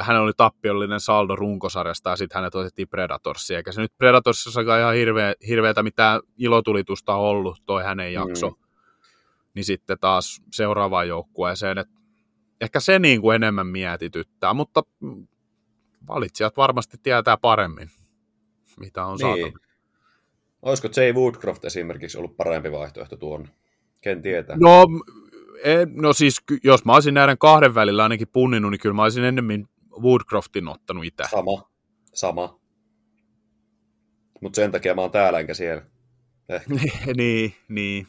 hänellä 0.00 0.24
oli 0.24 0.32
tappiollinen 0.36 1.00
saldo 1.00 1.36
runkosarjasta 1.36 2.10
ja 2.10 2.16
sitten 2.16 2.38
hänet 2.38 2.54
otettiin 2.54 2.88
Predatorsiin, 2.88 3.56
eikä 3.56 3.72
se 3.72 3.80
nyt 3.80 3.98
Predatorsissa 3.98 4.60
ihan 4.60 4.94
hirveä, 4.94 5.34
hirveätä 5.48 5.82
mitään 5.82 6.20
ilotulitusta 6.38 7.14
ollut, 7.14 7.62
toi 7.66 7.82
hänen 7.82 8.12
jakso. 8.12 8.50
Mm. 8.50 8.56
Niin 9.54 9.64
sitten 9.64 9.98
taas 10.00 10.42
seuraavaan 10.52 11.08
joukkueeseen, 11.08 11.78
että 11.78 11.94
ehkä 12.60 12.80
se 12.80 12.98
niin 12.98 13.20
kuin 13.20 13.34
enemmän 13.34 13.66
mietityttää, 13.66 14.54
mutta 14.54 14.82
valitsijat 16.08 16.56
varmasti 16.56 16.96
tietää 17.02 17.36
paremmin, 17.36 17.90
mitä 18.80 19.06
on 19.06 19.18
niin. 19.18 19.42
saatu. 19.42 19.58
Olisiko 20.62 20.88
Jay 20.96 21.12
Woodcroft 21.12 21.64
esimerkiksi 21.64 22.18
ollut 22.18 22.36
parempi 22.36 22.72
vaihtoehto 22.72 23.16
tuonne? 23.16 23.48
Ken 24.00 24.22
tietää? 24.22 24.56
No, 24.60 24.86
en, 25.64 25.92
no 25.94 26.12
siis, 26.12 26.42
jos 26.64 26.84
mä 26.84 26.94
olisin 26.94 27.14
näiden 27.14 27.38
kahden 27.38 27.74
välillä 27.74 28.02
ainakin 28.02 28.28
punninut, 28.28 28.70
niin 28.70 28.80
kyllä 28.80 28.94
mä 28.94 29.02
olisin 29.02 29.24
ennemmin 29.24 29.68
Woodcroftin 30.02 30.68
ottanut 30.68 31.04
itse. 31.04 31.24
Sama, 31.30 31.70
sama. 32.14 32.60
Mutta 34.40 34.56
sen 34.56 34.72
takia 34.72 34.94
mä 34.94 35.00
oon 35.00 35.10
täällä 35.10 35.40
enkä 35.40 35.54
siellä. 35.54 35.82
Eh. 36.48 36.62
niin, 37.16 37.54
niin. 37.68 38.06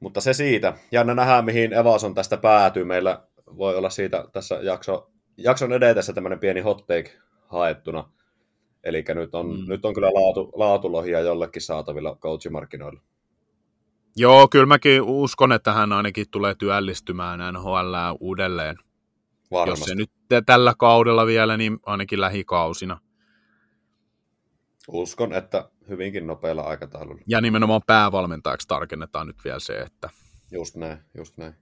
Mutta 0.00 0.20
se 0.20 0.32
siitä. 0.32 0.74
Jännä 0.92 1.14
nähdä, 1.14 1.42
mihin 1.42 1.72
Evason 1.72 2.14
tästä 2.14 2.36
päätyy. 2.36 2.84
Meillä 2.84 3.26
voi 3.56 3.76
olla 3.76 3.90
siitä 3.90 4.24
tässä 4.32 4.54
jakso, 4.54 5.10
jakson 5.36 5.72
edetessä 5.72 6.12
tämmöinen 6.12 6.38
pieni 6.38 6.60
hot 6.60 6.86
take 6.86 7.18
haettuna. 7.46 8.10
Eli 8.84 9.04
nyt 9.14 9.34
on, 9.34 9.46
mm. 9.46 9.64
nyt 9.68 9.84
on 9.84 9.94
kyllä 9.94 10.08
laatu, 10.08 10.52
laatulohia 10.54 11.20
jollekin 11.20 11.62
saatavilla 11.62 12.16
coachimarkkinoilla. 12.16 13.00
Joo, 14.16 14.48
kyllä 14.48 14.66
mäkin 14.66 15.02
uskon, 15.02 15.52
että 15.52 15.72
hän 15.72 15.92
ainakin 15.92 16.26
tulee 16.30 16.54
työllistymään 16.54 17.54
NHL 17.54 17.94
uudelleen. 18.20 18.76
Varmasti. 19.50 19.80
Jos 19.80 19.86
se 19.88 19.94
nyt 19.94 20.10
tällä 20.46 20.74
kaudella 20.78 21.26
vielä, 21.26 21.56
niin 21.56 21.78
ainakin 21.86 22.20
lähikausina. 22.20 23.00
Uskon, 24.88 25.32
että 25.32 25.68
hyvinkin 25.88 26.26
nopealla 26.26 26.62
aikataululla. 26.62 27.22
Ja 27.26 27.40
nimenomaan 27.40 27.80
päävalmentajaksi 27.86 28.68
tarkennetaan 28.68 29.26
nyt 29.26 29.36
vielä 29.44 29.58
se, 29.58 29.78
että... 29.78 30.10
Just 30.50 30.76
näin, 30.76 30.98
just 31.14 31.36
näin. 31.36 31.54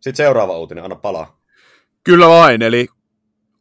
Sitten 0.00 0.16
seuraava 0.16 0.58
uutinen, 0.58 0.84
anna 0.84 0.96
palaa. 0.96 1.40
Kyllä 2.04 2.28
vain, 2.28 2.62
eli 2.62 2.88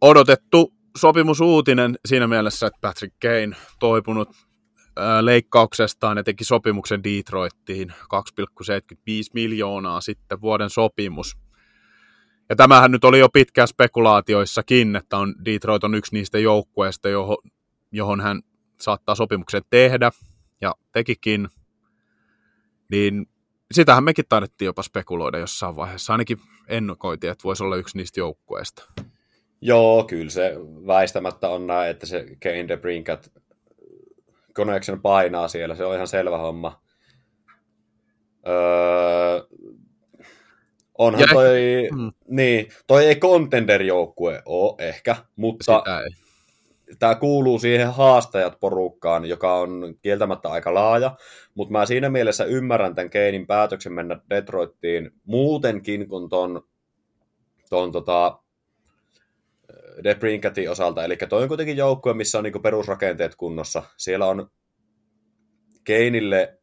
odotettu 0.01 0.73
sopimusuutinen 0.97 1.97
siinä 2.05 2.27
mielessä, 2.27 2.67
että 2.67 2.79
Patrick 2.81 3.15
Kane 3.21 3.55
toipunut 3.79 4.29
leikkauksestaan 5.21 6.17
ja 6.17 6.23
teki 6.23 6.43
sopimuksen 6.43 7.03
Detroittiin 7.03 7.89
2,75 7.89 7.95
miljoonaa 9.33 10.01
sitten 10.01 10.41
vuoden 10.41 10.69
sopimus. 10.69 11.37
Ja 12.49 12.55
tämähän 12.55 12.91
nyt 12.91 13.03
oli 13.03 13.19
jo 13.19 13.29
pitkään 13.29 13.67
spekulaatioissakin, 13.67 14.95
että 14.95 15.17
on, 15.17 15.35
Detroit 15.45 15.83
on 15.83 15.95
yksi 15.95 16.15
niistä 16.15 16.39
joukkueista, 16.39 17.09
johon, 17.09 17.37
johon 17.91 18.21
hän 18.21 18.41
saattaa 18.81 19.15
sopimuksen 19.15 19.61
tehdä, 19.69 20.11
ja 20.61 20.75
tekikin. 20.91 21.49
Niin 22.91 23.25
sitähän 23.71 24.03
mekin 24.03 24.25
taidettiin 24.29 24.65
jopa 24.65 24.83
spekuloida 24.83 25.37
jossain 25.37 25.75
vaiheessa. 25.75 26.13
Ainakin 26.13 26.41
ennakoitiin, 26.67 27.31
että 27.31 27.43
voisi 27.43 27.63
olla 27.63 27.75
yksi 27.75 27.97
niistä 27.97 28.19
joukkueista. 28.19 28.83
Joo, 29.61 30.03
kyllä 30.03 30.29
se 30.29 30.55
väistämättä 30.87 31.49
on 31.49 31.67
näin, 31.67 31.89
että 31.91 32.05
se 32.05 32.25
Kane 32.43 32.67
de 32.67 32.77
Brinkat 32.77 33.31
Connection 34.53 35.01
painaa 35.01 35.47
siellä, 35.47 35.75
se 35.75 35.85
on 35.85 35.95
ihan 35.95 36.07
selvä 36.07 36.37
homma. 36.37 36.81
Öö, 38.47 39.41
onhan 40.97 41.21
ja 41.21 41.27
toi, 41.33 41.89
mm. 41.95 42.11
niin, 42.27 42.67
toi 42.87 43.05
ei 43.05 43.15
contender-joukkue 43.15 44.41
ole 44.45 44.75
ehkä, 44.79 45.15
mutta 45.35 45.83
tämä 46.99 47.15
kuuluu 47.15 47.59
siihen 47.59 47.93
haastajat 47.93 48.59
porukkaan, 48.59 49.25
joka 49.25 49.53
on 49.53 49.95
kieltämättä 50.01 50.49
aika 50.49 50.73
laaja, 50.73 51.15
mutta 51.53 51.71
mä 51.71 51.85
siinä 51.85 52.09
mielessä 52.09 52.45
ymmärrän 52.45 52.95
tämän 52.95 53.09
Keinin 53.09 53.47
päätöksen 53.47 53.93
mennä 53.93 54.19
Detroittiin 54.29 55.11
muutenkin 55.23 56.07
kuin 56.07 56.29
ton, 56.29 56.61
ton 57.69 57.91
tota, 57.91 58.40
Debrinkatin 60.03 60.71
osalta, 60.71 61.03
eli 61.03 61.17
toi 61.17 61.41
on 61.41 61.47
kuitenkin 61.47 61.77
joukkue, 61.77 62.13
missä 62.13 62.37
on 62.37 62.43
niinku 62.43 62.59
perusrakenteet 62.59 63.35
kunnossa. 63.35 63.83
Siellä 63.97 64.25
on 64.25 64.51
Keinille, 65.83 66.59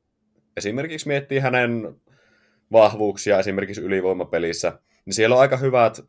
esimerkiksi 0.56 1.08
miettii 1.08 1.38
hänen 1.38 2.00
vahvuuksia 2.72 3.38
esimerkiksi 3.38 3.80
ylivoimapelissä, 3.80 4.80
niin 5.04 5.14
siellä 5.14 5.36
on 5.36 5.40
aika 5.40 5.56
hyvät, 5.56 6.00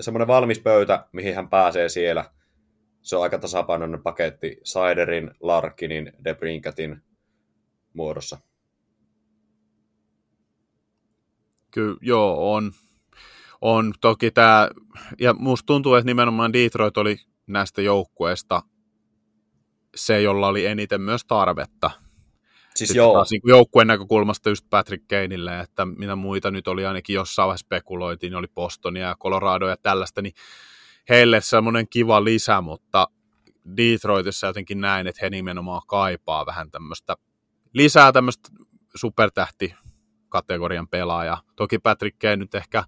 semmoinen 0.00 0.28
valmis 0.28 0.60
pöytä, 0.60 1.06
mihin 1.12 1.34
hän 1.34 1.48
pääsee 1.48 1.88
siellä. 1.88 2.30
Se 3.02 3.16
on 3.16 3.22
aika 3.22 3.38
tasapainoinen 3.38 4.02
paketti 4.02 4.60
Siderin, 4.64 5.30
Larkinin, 5.40 6.12
Debrinkatin 6.24 7.02
muodossa. 7.92 8.38
Kyllä, 11.70 11.96
joo, 12.00 12.54
on 12.54 12.72
on 13.60 13.92
toki 14.00 14.30
tämä, 14.30 14.70
ja 15.20 15.34
musta 15.34 15.66
tuntuu, 15.66 15.94
että 15.94 16.06
nimenomaan 16.06 16.52
Detroit 16.52 16.96
oli 16.96 17.16
näistä 17.46 17.82
joukkueista 17.82 18.62
se, 19.94 20.22
jolla 20.22 20.48
oli 20.48 20.66
eniten 20.66 21.00
myös 21.00 21.24
tarvetta. 21.24 21.90
Siis 22.76 22.88
Sitten 22.88 23.00
joo. 23.00 23.12
Taas 23.12 23.30
niin 23.30 23.40
joukkueen 23.44 23.88
näkökulmasta 23.88 24.48
just 24.48 24.66
Patrick 24.70 25.08
Kaneille, 25.08 25.60
että 25.60 25.84
mitä 25.84 26.16
muita 26.16 26.50
nyt 26.50 26.68
oli 26.68 26.86
ainakin 26.86 27.14
jossain 27.14 27.46
vaiheessa 27.46 27.64
spekuloitiin, 27.64 28.34
oli 28.34 28.46
Bostonia 28.54 29.06
ja 29.06 29.16
Colorado 29.22 29.68
ja 29.68 29.76
tällaista, 29.76 30.22
niin 30.22 30.34
heille 31.08 31.40
semmoinen 31.40 31.88
kiva 31.88 32.24
lisä, 32.24 32.60
mutta 32.60 33.08
Detroitissa 33.76 34.46
jotenkin 34.46 34.80
näin, 34.80 35.06
että 35.06 35.18
he 35.22 35.30
nimenomaan 35.30 35.82
kaipaa 35.86 36.46
vähän 36.46 36.70
tämmöistä 36.70 37.16
lisää 37.74 38.12
tämmöistä 38.12 38.48
supertähti 38.94 39.74
kategorian 40.28 40.88
pelaaja. 40.88 41.38
Toki 41.56 41.78
Patrick 41.78 42.18
Kane 42.18 42.36
nyt 42.36 42.54
ehkä 42.54 42.84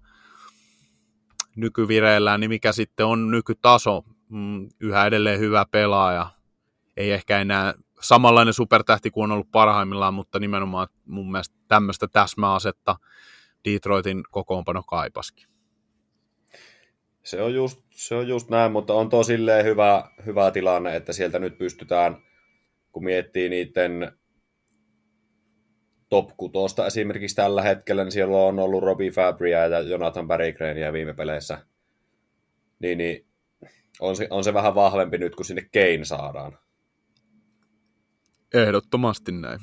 nykyvireillään, 1.55 2.39
niin 2.39 2.49
mikä 2.49 2.71
sitten 2.71 3.05
on 3.05 3.31
nykytaso, 3.31 4.03
mm, 4.29 4.69
yhä 4.79 5.05
edelleen 5.05 5.39
hyvä 5.39 5.65
pelaaja, 5.71 6.27
ei 6.97 7.11
ehkä 7.11 7.41
enää 7.41 7.73
samanlainen 8.01 8.53
supertähti 8.53 9.11
kuin 9.11 9.23
on 9.23 9.31
ollut 9.31 9.51
parhaimmillaan, 9.51 10.13
mutta 10.13 10.39
nimenomaan 10.39 10.87
mun 11.05 11.31
mielestä 11.31 11.55
tämmöistä 11.67 12.07
täsmäasetta 12.07 12.95
Detroitin 13.65 14.23
kokoonpano 14.31 14.83
kaipaskin. 14.83 15.47
Se 17.23 17.41
on 17.41 17.53
just, 17.53 17.79
se 17.91 18.15
on 18.15 18.27
just 18.27 18.49
näin, 18.49 18.71
mutta 18.71 18.93
on 18.93 19.09
tosilleen 19.09 19.65
hyvä, 19.65 20.11
hyvä 20.25 20.51
tilanne, 20.51 20.95
että 20.95 21.13
sieltä 21.13 21.39
nyt 21.39 21.57
pystytään, 21.57 22.17
kun 22.91 23.03
miettii 23.03 23.49
niiden 23.49 24.18
top 26.09 26.29
6 26.37 26.55
esimerkiksi 26.87 27.35
tällä 27.35 27.61
hetkellä, 27.61 28.03
niin 28.03 28.11
siellä 28.11 28.37
on 28.37 28.59
ollut 28.59 28.83
Robbie 28.83 29.11
Fabria 29.11 29.67
ja 29.67 29.79
Jonathan 29.79 30.27
Barrycrania 30.27 30.93
viime 30.93 31.13
peleissä. 31.13 31.65
Niin, 32.79 32.97
niin 32.97 33.25
on, 33.99 34.15
se, 34.15 34.27
on 34.29 34.43
se 34.43 34.53
vähän 34.53 34.75
vahvempi 34.75 35.17
nyt, 35.17 35.35
kun 35.35 35.45
sinne 35.45 35.61
Kane 35.73 36.05
saadaan. 36.05 36.57
Ehdottomasti 38.53 39.31
näin. 39.31 39.59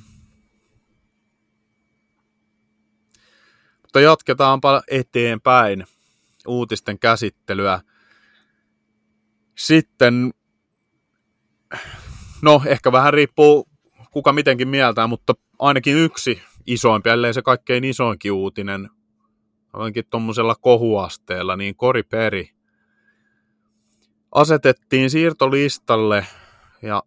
Mutta 3.83 4.01
jatketaanpa 4.01 4.83
eteenpäin 4.91 5.85
uutisten 6.47 6.99
käsittelyä. 6.99 7.81
Sitten, 9.59 10.31
no 12.43 12.63
ehkä 12.67 12.93
vähän 12.93 13.15
riippuu 13.15 13.69
kuka 14.17 14.33
mitenkin 14.33 14.69
mieltää, 14.69 15.07
mutta 15.07 15.35
ainakin 15.59 15.97
yksi 15.97 16.43
isoimpi, 16.67 17.11
ellei 17.11 17.35
se 17.35 17.43
kaikkein 17.43 17.85
isoinkin 17.85 18.33
uutinen, 18.33 18.91
ainakin 19.73 20.05
tuommoisella 20.11 20.55
kohuasteella, 20.61 21.57
niin 21.57 21.77
Kori 21.77 22.03
Peri 22.03 22.51
asetettiin 24.33 25.11
siirtolistalle 25.11 26.27
ja 26.83 27.03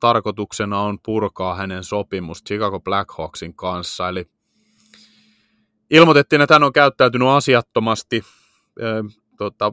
tarkoituksena 0.00 0.80
on 0.80 0.98
purkaa 1.04 1.54
hänen 1.54 1.84
sopimus 1.84 2.44
Chicago 2.44 2.80
Blackhawksin 2.80 3.54
kanssa. 3.54 4.08
Eli 4.08 4.30
ilmoitettiin, 5.90 6.42
että 6.42 6.54
hän 6.54 6.62
on 6.62 6.72
käyttäytynyt 6.72 7.28
asiattomasti 7.28 8.22
tota, 9.38 9.72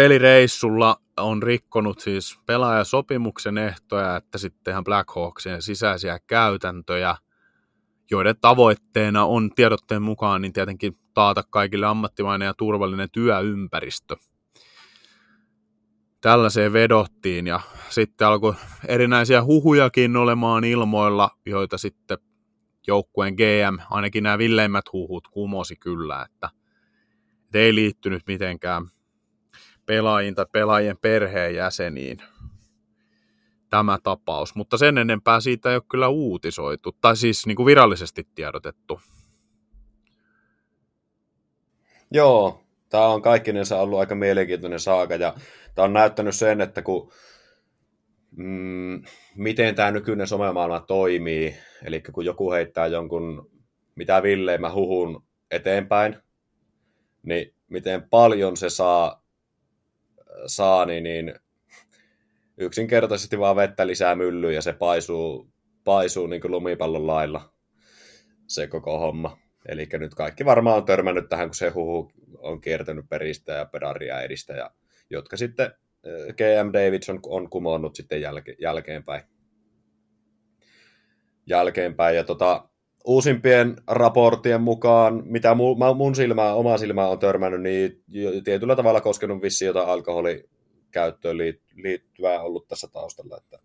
pelireissulla 0.00 0.96
on 1.16 1.42
rikkonut 1.42 2.00
siis 2.00 2.38
pelaajasopimuksen 2.46 3.58
ehtoja, 3.58 4.16
että 4.16 4.38
sitten 4.38 4.72
ihan 4.72 4.84
Blackhawksien 4.84 5.62
sisäisiä 5.62 6.18
käytäntöjä, 6.26 7.16
joiden 8.10 8.34
tavoitteena 8.40 9.24
on 9.24 9.50
tiedotteen 9.54 10.02
mukaan 10.02 10.42
niin 10.42 10.52
tietenkin 10.52 10.98
taata 11.14 11.42
kaikille 11.50 11.86
ammattimainen 11.86 12.46
ja 12.46 12.54
turvallinen 12.54 13.08
työympäristö. 13.12 14.16
Tällaiseen 16.20 16.72
vedottiin 16.72 17.46
ja 17.46 17.60
sitten 17.88 18.26
alkoi 18.26 18.54
erinäisiä 18.88 19.44
huhujakin 19.44 20.16
olemaan 20.16 20.64
ilmoilla, 20.64 21.30
joita 21.46 21.78
sitten 21.78 22.18
joukkueen 22.86 23.34
GM, 23.34 23.78
ainakin 23.90 24.22
nämä 24.22 24.38
villeimmät 24.38 24.84
huhut, 24.92 25.28
kumosi 25.28 25.76
kyllä, 25.76 26.22
että 26.22 26.50
Et 27.48 27.54
ei 27.54 27.74
liittynyt 27.74 28.22
mitenkään 28.26 28.86
pelaajiin 29.90 30.34
tai 30.34 30.46
pelaajien 30.52 30.98
perheenjäseniin 30.98 32.18
tämä 33.70 33.98
tapaus, 34.02 34.54
mutta 34.54 34.78
sen 34.78 34.98
enempää 34.98 35.40
siitä 35.40 35.70
ei 35.70 35.76
ole 35.76 35.82
kyllä 35.90 36.08
uutisoitu, 36.08 36.92
tai 37.00 37.16
siis 37.16 37.46
niin 37.46 37.56
kuin 37.56 37.66
virallisesti 37.66 38.28
tiedotettu. 38.34 39.00
Joo, 42.12 42.62
tämä 42.88 43.06
on 43.06 43.22
kaikkinensa 43.22 43.80
ollut 43.80 43.98
aika 43.98 44.14
mielenkiintoinen 44.14 44.80
saaka, 44.80 45.14
ja 45.14 45.34
tämä 45.74 45.84
on 45.84 45.92
näyttänyt 45.92 46.34
sen, 46.34 46.60
että 46.60 46.82
kun, 46.82 47.12
mm, 48.36 49.02
miten 49.36 49.74
tämä 49.74 49.90
nykyinen 49.90 50.26
somemaailma 50.26 50.80
toimii, 50.80 51.56
eli 51.84 52.00
kun 52.00 52.24
joku 52.24 52.52
heittää 52.52 52.86
jonkun 52.86 53.50
mitä 53.94 54.22
villeimmä 54.22 54.72
huhun 54.72 55.24
eteenpäin, 55.50 56.16
niin 57.22 57.54
miten 57.68 58.08
paljon 58.10 58.56
se 58.56 58.70
saa, 58.70 59.22
saa 60.46 60.86
niin, 60.86 61.04
niin 61.04 61.34
yksinkertaisesti 62.58 63.38
vaan 63.38 63.56
vettä 63.56 63.86
lisää 63.86 64.14
myllyyn 64.14 64.54
ja 64.54 64.62
se 64.62 64.72
paisuu, 64.72 65.52
paisuu 65.84 66.26
niin 66.26 66.40
kuin 66.40 66.50
lumipallon 66.50 67.06
lailla 67.06 67.52
se 68.46 68.66
koko 68.66 68.98
homma. 68.98 69.38
Eli 69.68 69.88
nyt 69.92 70.14
kaikki 70.14 70.44
varmaan 70.44 70.76
on 70.76 70.84
törmännyt 70.84 71.28
tähän, 71.28 71.48
kun 71.48 71.54
se 71.54 71.68
huhu 71.68 72.12
on 72.38 72.60
kiertänyt 72.60 73.08
peristä 73.08 73.52
ja 73.52 73.64
pedaria 73.64 74.20
edistä, 74.20 74.52
ja, 74.52 74.70
jotka 75.10 75.36
sitten 75.36 75.72
GM 76.36 76.72
Davidson 76.72 77.20
on 77.26 77.50
kumonnut 77.50 77.96
sitten 77.96 78.20
jälke, 78.20 78.54
jälkeenpäin. 78.58 79.22
Jälkeenpäin. 81.46 82.16
Ja 82.16 82.24
tota, 82.24 82.69
uusimpien 83.04 83.76
raporttien 83.86 84.60
mukaan, 84.60 85.22
mitä 85.24 85.54
mu, 85.54 85.76
mun 85.94 86.14
silmää, 86.14 86.54
oma 86.54 86.78
silmää 86.78 87.08
on 87.08 87.18
törmännyt, 87.18 87.62
niin 87.62 88.02
tietyllä 88.44 88.76
tavalla 88.76 89.00
koskenut 89.00 89.42
vissi 89.42 89.64
jotain 89.64 89.88
alkoholikäyttöön 89.88 91.38
liittyvää 91.74 92.40
ollut 92.40 92.68
tässä 92.68 92.88
taustalla. 92.92 93.36
Että 93.36 93.58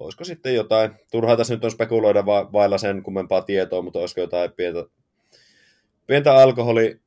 olisiko 0.00 0.24
sitten 0.24 0.54
jotain, 0.54 0.90
turhaa 1.10 1.36
tässä 1.36 1.54
nyt 1.54 1.64
on 1.64 1.70
spekuloida 1.70 2.26
va- 2.26 2.52
vailla 2.52 2.78
sen 2.78 3.02
kummempaa 3.02 3.42
tietoa, 3.42 3.82
mutta 3.82 3.98
olisiko 3.98 4.20
jotain 4.20 4.52
pientä, 4.52 4.84
pientä 6.06 6.34
alkoholi 6.34 7.00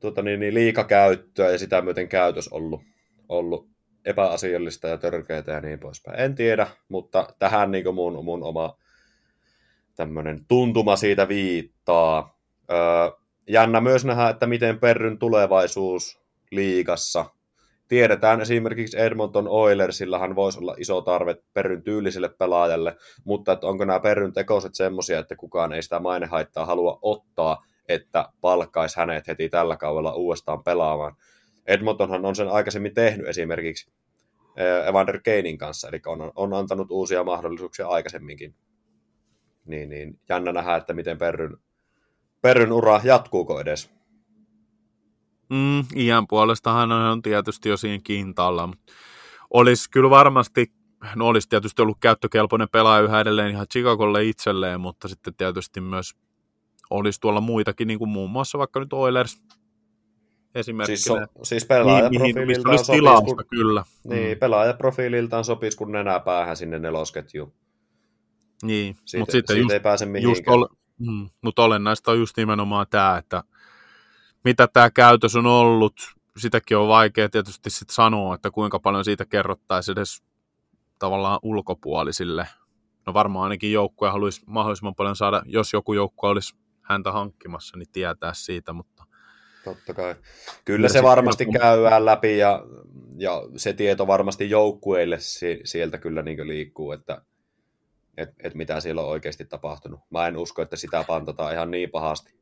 tuota 0.00 0.22
niin, 0.22 0.40
niin 0.40 0.54
liikakäyttöä 0.54 1.50
ja 1.50 1.58
sitä 1.58 1.82
myöten 1.82 2.08
käytös 2.08 2.48
ollut, 2.48 2.80
ollut 3.28 3.68
epäasiallista 4.04 4.88
ja 4.88 4.98
törkeää 4.98 5.44
ja 5.46 5.60
niin 5.60 5.78
poispäin. 5.78 6.20
En 6.20 6.34
tiedä, 6.34 6.66
mutta 6.88 7.34
tähän 7.38 7.70
niin 7.70 7.94
mun, 7.94 8.24
mun 8.24 8.42
oma 8.42 8.78
tämmöinen 9.96 10.44
tuntuma 10.48 10.96
siitä 10.96 11.28
viittaa. 11.28 12.38
Öö, 12.70 12.78
jännä 13.48 13.80
myös 13.80 14.04
nähdä, 14.04 14.28
että 14.28 14.46
miten 14.46 14.78
Perryn 14.78 15.18
tulevaisuus 15.18 16.20
liigassa. 16.50 17.24
Tiedetään 17.88 18.40
esimerkiksi 18.40 19.00
Edmonton 19.00 19.48
Oilersillahan 19.48 20.36
voisi 20.36 20.58
olla 20.58 20.74
iso 20.78 21.00
tarve 21.00 21.36
Perryn 21.54 21.82
tyyliselle 21.82 22.28
pelaajalle, 22.28 22.96
mutta 23.24 23.52
että 23.52 23.66
onko 23.66 23.84
nämä 23.84 24.00
Perryn 24.00 24.32
tekoset 24.32 24.74
semmoisia, 24.74 25.18
että 25.18 25.36
kukaan 25.36 25.72
ei 25.72 25.82
sitä 25.82 26.00
mainehaittaa 26.00 26.66
halua 26.66 26.98
ottaa, 27.02 27.64
että 27.88 28.28
palkkaisi 28.40 28.96
hänet 28.96 29.26
heti 29.26 29.48
tällä 29.48 29.76
kaudella 29.76 30.14
uudestaan 30.14 30.64
pelaamaan. 30.64 31.16
Edmontonhan 31.66 32.24
on 32.24 32.36
sen 32.36 32.48
aikaisemmin 32.48 32.94
tehnyt 32.94 33.26
esimerkiksi 33.26 33.90
Evander 34.88 35.20
Keinin 35.20 35.58
kanssa, 35.58 35.88
eli 35.88 36.00
on, 36.06 36.32
on 36.34 36.54
antanut 36.54 36.90
uusia 36.90 37.24
mahdollisuuksia 37.24 37.88
aikaisemminkin 37.88 38.54
niin, 39.66 39.88
niin 39.88 40.20
jännä 40.28 40.52
nähdä, 40.52 40.76
että 40.76 40.92
miten 40.92 41.18
Perryn, 41.18 41.56
Perryn 42.42 42.72
ura 42.72 43.00
jatkuuko 43.04 43.60
edes. 43.60 43.90
Mm, 45.50 45.84
iän 45.96 46.26
puolestahan 46.26 46.92
on 46.92 47.22
tietysti 47.22 47.68
jo 47.68 47.76
siinä 47.76 48.00
kintaalla. 48.04 48.68
Olisi 49.50 49.90
kyllä 49.90 50.10
varmasti, 50.10 50.72
no 51.14 51.26
olisi 51.26 51.48
tietysti 51.48 51.82
ollut 51.82 51.98
käyttökelpoinen 52.00 52.68
pelaaja 52.72 53.02
yhä 53.02 53.20
edelleen 53.20 53.50
ihan 53.50 53.66
Chicagolle 53.72 54.24
itselleen, 54.24 54.80
mutta 54.80 55.08
sitten 55.08 55.34
tietysti 55.34 55.80
myös 55.80 56.12
olisi 56.90 57.20
tuolla 57.20 57.40
muitakin, 57.40 57.88
niin 57.88 57.98
kuin 57.98 58.08
muun 58.08 58.30
muassa 58.30 58.58
vaikka 58.58 58.80
nyt 58.80 58.92
Oilers 58.92 59.42
esimerkkinä. 60.54 60.96
Siis, 60.96 61.04
so, 61.04 61.16
siis 61.42 61.64
pelaajaprofiililtaan 61.64 62.76
niin, 62.76 62.84
sopisi, 62.84 63.34
kun, 63.34 63.44
kyllä. 63.50 63.84
Niin, 64.04 64.36
mm. 64.36 64.40
pelaajaprofiililtaan 64.40 65.44
sopisi 65.44 65.76
kun 65.76 65.92
nenää 65.92 66.20
päähän 66.20 66.56
sinne 66.56 66.78
nelosketjuun. 66.78 67.52
Niin, 68.62 68.96
siitä, 69.04 69.22
mutta 69.22 69.32
sitten 69.32 69.54
siitä 69.54 69.62
just, 69.64 69.72
ei 69.72 69.80
pääse 69.80 70.06
just 70.20 70.48
ol, 70.48 70.66
mm, 70.98 71.28
mutta 71.42 71.62
olennaista 71.62 72.10
on 72.10 72.18
just 72.18 72.36
nimenomaan 72.36 72.86
tämä, 72.90 73.18
että 73.18 73.42
mitä 74.44 74.68
tämä 74.68 74.90
käytös 74.90 75.36
on 75.36 75.46
ollut, 75.46 75.94
sitäkin 76.36 76.76
on 76.76 76.88
vaikea 76.88 77.28
tietysti 77.28 77.70
sit 77.70 77.90
sanoa, 77.90 78.34
että 78.34 78.50
kuinka 78.50 78.78
paljon 78.78 79.04
siitä 79.04 79.24
kerrottaisiin 79.24 79.98
edes 79.98 80.22
tavallaan 80.98 81.38
ulkopuolisille. 81.42 82.46
No 83.06 83.14
varmaan 83.14 83.42
ainakin 83.42 83.72
joukkoja 83.72 84.12
haluaisi 84.12 84.42
mahdollisimman 84.46 84.94
paljon 84.94 85.16
saada, 85.16 85.42
jos 85.46 85.72
joku 85.72 85.92
joukko 85.92 86.28
olisi 86.28 86.56
häntä 86.82 87.12
hankkimassa, 87.12 87.76
niin 87.76 87.88
tietää 87.92 88.34
siitä, 88.34 88.72
mutta... 88.72 89.04
Totta 89.64 89.94
kai. 89.94 90.14
Kyllä 90.64 90.88
se 90.88 91.02
varmasti 91.02 91.44
kun... 91.44 91.54
käydään 91.54 92.04
läpi 92.04 92.38
ja, 92.38 92.64
ja 93.16 93.42
se 93.56 93.72
tieto 93.72 94.06
varmasti 94.06 94.50
joukkueille 94.50 95.18
sieltä 95.64 95.98
kyllä 95.98 96.22
niin 96.22 96.48
liikkuu, 96.48 96.92
että 96.92 97.22
että 98.16 98.34
et 98.42 98.54
mitä 98.54 98.80
siellä 98.80 99.02
on 99.02 99.08
oikeasti 99.08 99.44
tapahtunut. 99.44 100.00
Mä 100.10 100.26
en 100.26 100.36
usko, 100.36 100.62
että 100.62 100.76
sitä 100.76 101.04
pantataan 101.06 101.52
ihan 101.52 101.70
niin 101.70 101.90
pahasti. 101.90 102.36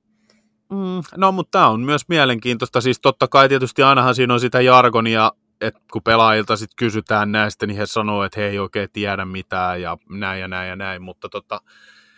Mm, 0.71 1.03
no, 1.17 1.33
mutta 1.33 1.59
tämä 1.59 1.69
on 1.69 1.81
myös 1.81 2.09
mielenkiintoista. 2.09 2.81
Siis 2.81 3.01
totta 3.01 3.29
kai 3.29 3.49
tietysti 3.49 3.83
ainahan 3.83 4.15
siinä 4.15 4.35
on 4.35 4.41
sitä 4.41 4.61
jargonia, 4.61 5.33
että 5.61 5.81
kun 5.93 6.03
pelaajilta 6.03 6.57
sitten 6.57 6.77
kysytään 6.77 7.33
näistä, 7.33 7.67
niin 7.67 7.77
he 7.77 7.87
sanoo, 7.87 8.25
että 8.25 8.41
he 8.41 8.47
ei 8.47 8.59
oikein 8.59 8.89
tiedä 8.93 9.25
mitään 9.25 9.83
ja 9.83 9.99
näin 10.11 10.41
ja 10.41 10.49
näin 10.49 10.69
ja 10.69 10.77
näin, 10.77 11.03
mutta 11.03 11.29
tota, 11.29 11.61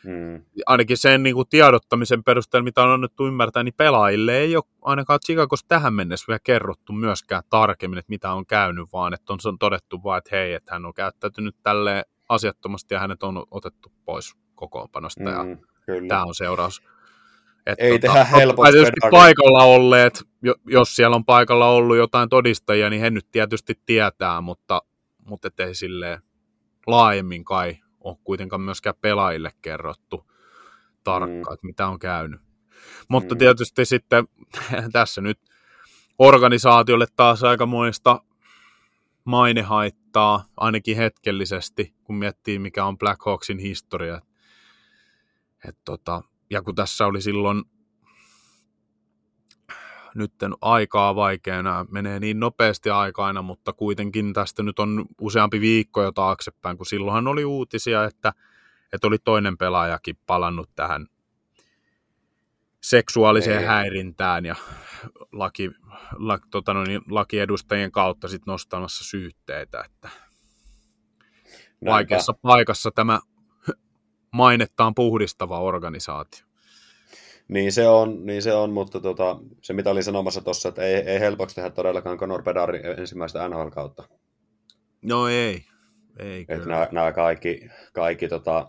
mm. 0.05 0.45
ainakin 0.67 0.97
sen 0.97 1.23
niin 1.23 1.35
kuin 1.35 1.49
tiedottamisen 1.49 2.25
perusteella, 2.25 2.65
mitä 2.65 2.83
on 2.83 2.91
annettu 2.91 3.27
ymmärtää, 3.27 3.63
niin 3.63 3.75
pelaajille 3.77 4.39
ei 4.39 4.57
ole 4.57 4.65
ainakaan 4.83 5.21
Chicagossa 5.27 5.67
tähän 5.69 5.95
mennessä 5.95 6.25
vielä 6.29 6.41
kerrottu 6.45 6.93
myöskään 6.93 7.43
tarkemmin, 7.51 7.99
että 7.99 8.11
mitä 8.11 8.33
on 8.33 8.47
käynyt, 8.47 8.93
vaan 8.93 9.15
että 9.15 9.33
on 9.33 9.59
todettu 9.59 10.03
vaan, 10.05 10.19
että 10.19 10.37
hei, 10.37 10.55
että 10.55 10.75
hän 10.75 10.87
on 10.87 10.95
käyttäytynyt 10.95 11.57
tälleen 11.63 12.05
asiattomasti 12.29 12.95
ja 12.95 13.01
hänet 13.01 13.23
on 13.23 13.47
otettu 13.51 13.93
pois 14.05 14.35
kokoonpanosta 14.55 15.21
mm, 15.21 15.31
ja 15.31 15.57
kyllä. 15.87 16.09
tämä 16.09 16.23
on 16.25 16.35
seuraus. 16.35 16.83
Että 17.67 17.85
Ei 17.85 17.99
tota, 17.99 18.13
tehdä 18.13 18.25
helposti. 18.25 18.93
paikalla 19.11 19.65
olleet, 19.65 20.23
jos 20.67 20.97
siellä 20.97 21.17
on 21.17 21.25
paikalla 21.25 21.69
ollut 21.69 21.97
jotain 21.97 22.29
todistajia, 22.29 22.91
niin 22.91 23.03
he 23.03 23.11
nyt 23.11 23.27
tietysti 23.33 23.81
tietää, 23.87 24.41
mutta, 24.41 24.83
mutta 25.29 25.49
ei 25.59 25.75
sille 25.75 26.21
laajemmin 26.87 27.45
kai 27.45 27.77
ole 28.01 28.17
kuitenkaan 28.25 28.61
myöskään 28.61 28.97
pelaajille 29.01 29.51
kerrottu 29.63 30.27
tarkkaan, 31.05 31.37
mm. 31.37 31.55
että 31.55 31.67
mitä 31.67 31.87
on 31.87 31.99
käynyt. 31.99 32.41
Mutta 33.09 33.35
mm. 33.35 33.39
tietysti 33.39 33.85
sitten 33.85 34.25
tässä 34.93 35.21
nyt 35.21 35.39
organisaatiolle 36.19 37.07
taas 37.17 37.45
aikamoista 37.45 38.23
mainehaittaa, 39.27 40.45
ainakin 40.57 40.97
hetkellisesti, 40.97 41.95
kun 42.05 42.17
miettii, 42.17 42.59
mikä 42.59 42.85
on 42.85 42.99
Black 42.99 43.27
Hawksin 43.27 43.59
historia. 43.59 44.21
Et 45.69 45.79
tota, 45.85 46.23
ja 46.51 46.63
kun 46.63 46.75
tässä 46.75 47.07
oli 47.07 47.23
silloin 47.23 47.65
nyt 50.15 50.33
aikaa 50.61 51.15
vaikeana, 51.15 51.87
menee 51.91 52.21
niin 52.21 52.41
nopeasti 52.41 52.91
aikaina, 52.91 53.43
mutta 53.43 53.73
kuitenkin 53.73 54.33
tästä 54.33 54.63
nyt 54.63 54.79
on 54.79 55.07
useampi 55.21 55.61
viikko 55.61 56.03
jo 56.03 56.13
taaksepäin, 56.13 56.77
kun 56.77 56.87
silloinhan 56.87 57.29
oli 57.29 57.45
uutisia, 57.45 58.05
että, 58.05 58.33
että 58.93 59.07
oli 59.07 59.19
toinen 59.19 59.59
pelaajakin 59.59 60.19
palannut 60.27 60.71
tähän 60.77 61.07
seksuaaliseen 62.87 63.61
Ei. 63.61 63.67
häirintään 63.67 64.45
ja 64.45 64.57
laki, 65.33 65.71
la, 66.13 66.39
tota 66.51 66.75
no 66.75 66.85
niin, 66.85 67.01
lakiedustajien 67.11 67.93
kautta 67.93 68.29
sit 68.29 68.47
nostamassa 68.47 69.05
syytteitä, 69.05 69.81
että 69.85 70.09
Näinpä. 70.09 71.93
vaikeassa 71.93 72.33
paikassa 72.43 72.91
tämä 72.91 73.21
mainettaan 74.33 74.95
puhdistava 74.95 75.61
organisaatio. 75.61 76.47
Niin 77.49 77.73
se 77.73 77.89
on, 77.89 78.27
niin 78.27 78.43
se 78.43 78.55
on 78.55 78.73
mutta 78.73 79.01
tota, 79.01 79.39
se 79.63 79.73
mitä 79.73 79.91
olin 79.91 80.05
sanomassa 80.05 80.41
tuossa, 80.41 80.69
että 80.69 80.83
ei, 80.83 80.95
ei 80.95 81.21
helpoksi 81.21 81.55
tehdä 81.55 81.71
todellakaan 81.71 82.19
Conor 82.19 82.43
Bedarin 82.43 82.87
ensimmäistä 82.99 83.49
NHL-kautta. 83.49 84.09
No 85.03 85.29
ei, 85.29 85.65
ei 86.19 86.47
että 86.49 86.69
nämä, 86.69 86.89
nämä 86.93 87.13
kaikki, 87.13 87.69
kaikki 87.93 88.29
tota, 88.29 88.69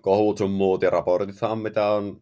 kohut 0.00 0.38
sun 0.38 0.50
muut 0.50 0.82
ja 0.82 0.90
raportithan, 0.90 1.58
mitä 1.58 1.88
on 1.88 2.20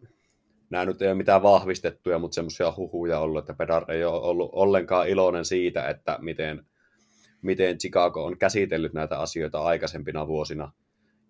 nämä 0.72 0.84
nyt 0.84 1.02
ei 1.02 1.08
ole 1.08 1.14
mitään 1.14 1.42
vahvistettuja, 1.42 2.18
mutta 2.18 2.34
semmoisia 2.34 2.72
huhuja 2.76 3.18
ollut, 3.18 3.38
että 3.38 3.54
Pedar 3.54 3.90
ei 3.90 4.04
ole 4.04 4.20
ollut 4.22 4.50
ollenkaan 4.52 5.08
iloinen 5.08 5.44
siitä, 5.44 5.88
että 5.88 6.18
miten, 6.20 6.66
miten 7.42 7.78
Chicago 7.78 8.24
on 8.24 8.38
käsitellyt 8.38 8.92
näitä 8.92 9.18
asioita 9.18 9.62
aikaisempina 9.62 10.26
vuosina. 10.26 10.72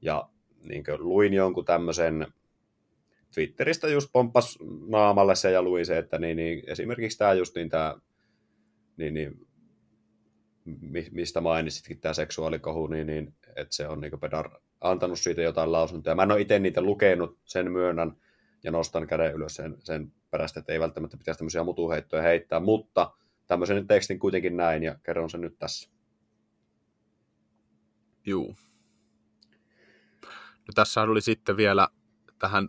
Ja 0.03 0.29
niin 0.65 0.85
luin 0.99 1.35
jonkun 1.35 1.65
tämmöisen 1.65 2.27
Twitteristä 3.35 3.89
just 3.89 4.11
pomppas 4.13 4.59
naamalle 4.89 5.35
se 5.35 5.51
ja 5.51 5.63
luin 5.63 5.87
se, 5.87 5.99
että 5.99 6.19
niin, 6.19 6.37
niin, 6.37 6.63
esimerkiksi 6.67 7.19
tämä 7.19 7.33
just 7.33 7.55
niin 7.55 7.69
tämä, 7.69 7.95
niin, 8.97 9.15
niin, 9.15 9.47
mistä 11.11 11.41
mainitsitkin 11.41 12.01
tämä 12.01 12.15
seksuaalikohu, 12.15 12.87
niin, 12.87 13.07
niin 13.07 13.35
että 13.57 13.75
se 13.75 13.89
on 13.89 14.01
niin 14.01 14.21
Pedar 14.21 14.51
antanut 14.81 15.19
siitä 15.19 15.43
jotain 15.43 15.73
lausuntoja. 15.73 16.17
Mä 16.17 16.23
en 16.23 16.33
ole 16.33 16.41
itse 16.41 16.59
niitä 16.59 16.83
lukenut, 16.83 17.39
sen 17.45 17.73
myönnän, 17.73 18.17
ja 18.63 18.71
nostan 18.71 19.07
käden 19.07 19.35
ylös 19.35 19.55
sen, 19.55 19.77
sen 19.79 20.13
perästä, 20.31 20.61
että 20.61 20.73
ei 20.73 20.81
välttämättä 20.81 21.17
pitäisi 21.17 21.39
tämmöisiä 21.39 21.65
mutuheittoja 21.65 22.23
heittää, 22.23 22.61
mutta 22.61 23.13
tämmöisen 23.47 23.87
tekstin 23.87 24.19
kuitenkin 24.19 24.57
näin, 24.57 24.83
ja 24.83 24.99
kerron 25.03 25.31
sen 25.31 25.41
nyt 25.41 25.59
tässä. 25.59 25.91
Juu. 28.27 28.57
No 30.59 30.73
tässä 30.75 31.03
oli 31.03 31.21
sitten 31.21 31.57
vielä 31.57 31.89
tähän 32.39 32.69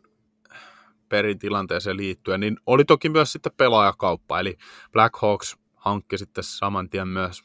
peritilanteeseen 1.10 1.98
liittyen, 1.98 2.40
niin 2.40 2.58
oli 2.66 2.86
toki 2.86 3.10
myös 3.10 3.32
sitten 3.32 3.52
pelaajakauppa, 3.58 4.40
eli 4.40 4.58
Black 4.92 5.16
Hawks 5.22 5.58
hankki 5.76 6.18
sitten 6.18 6.44
saman 6.44 6.90
tien 6.90 7.08
myös 7.08 7.44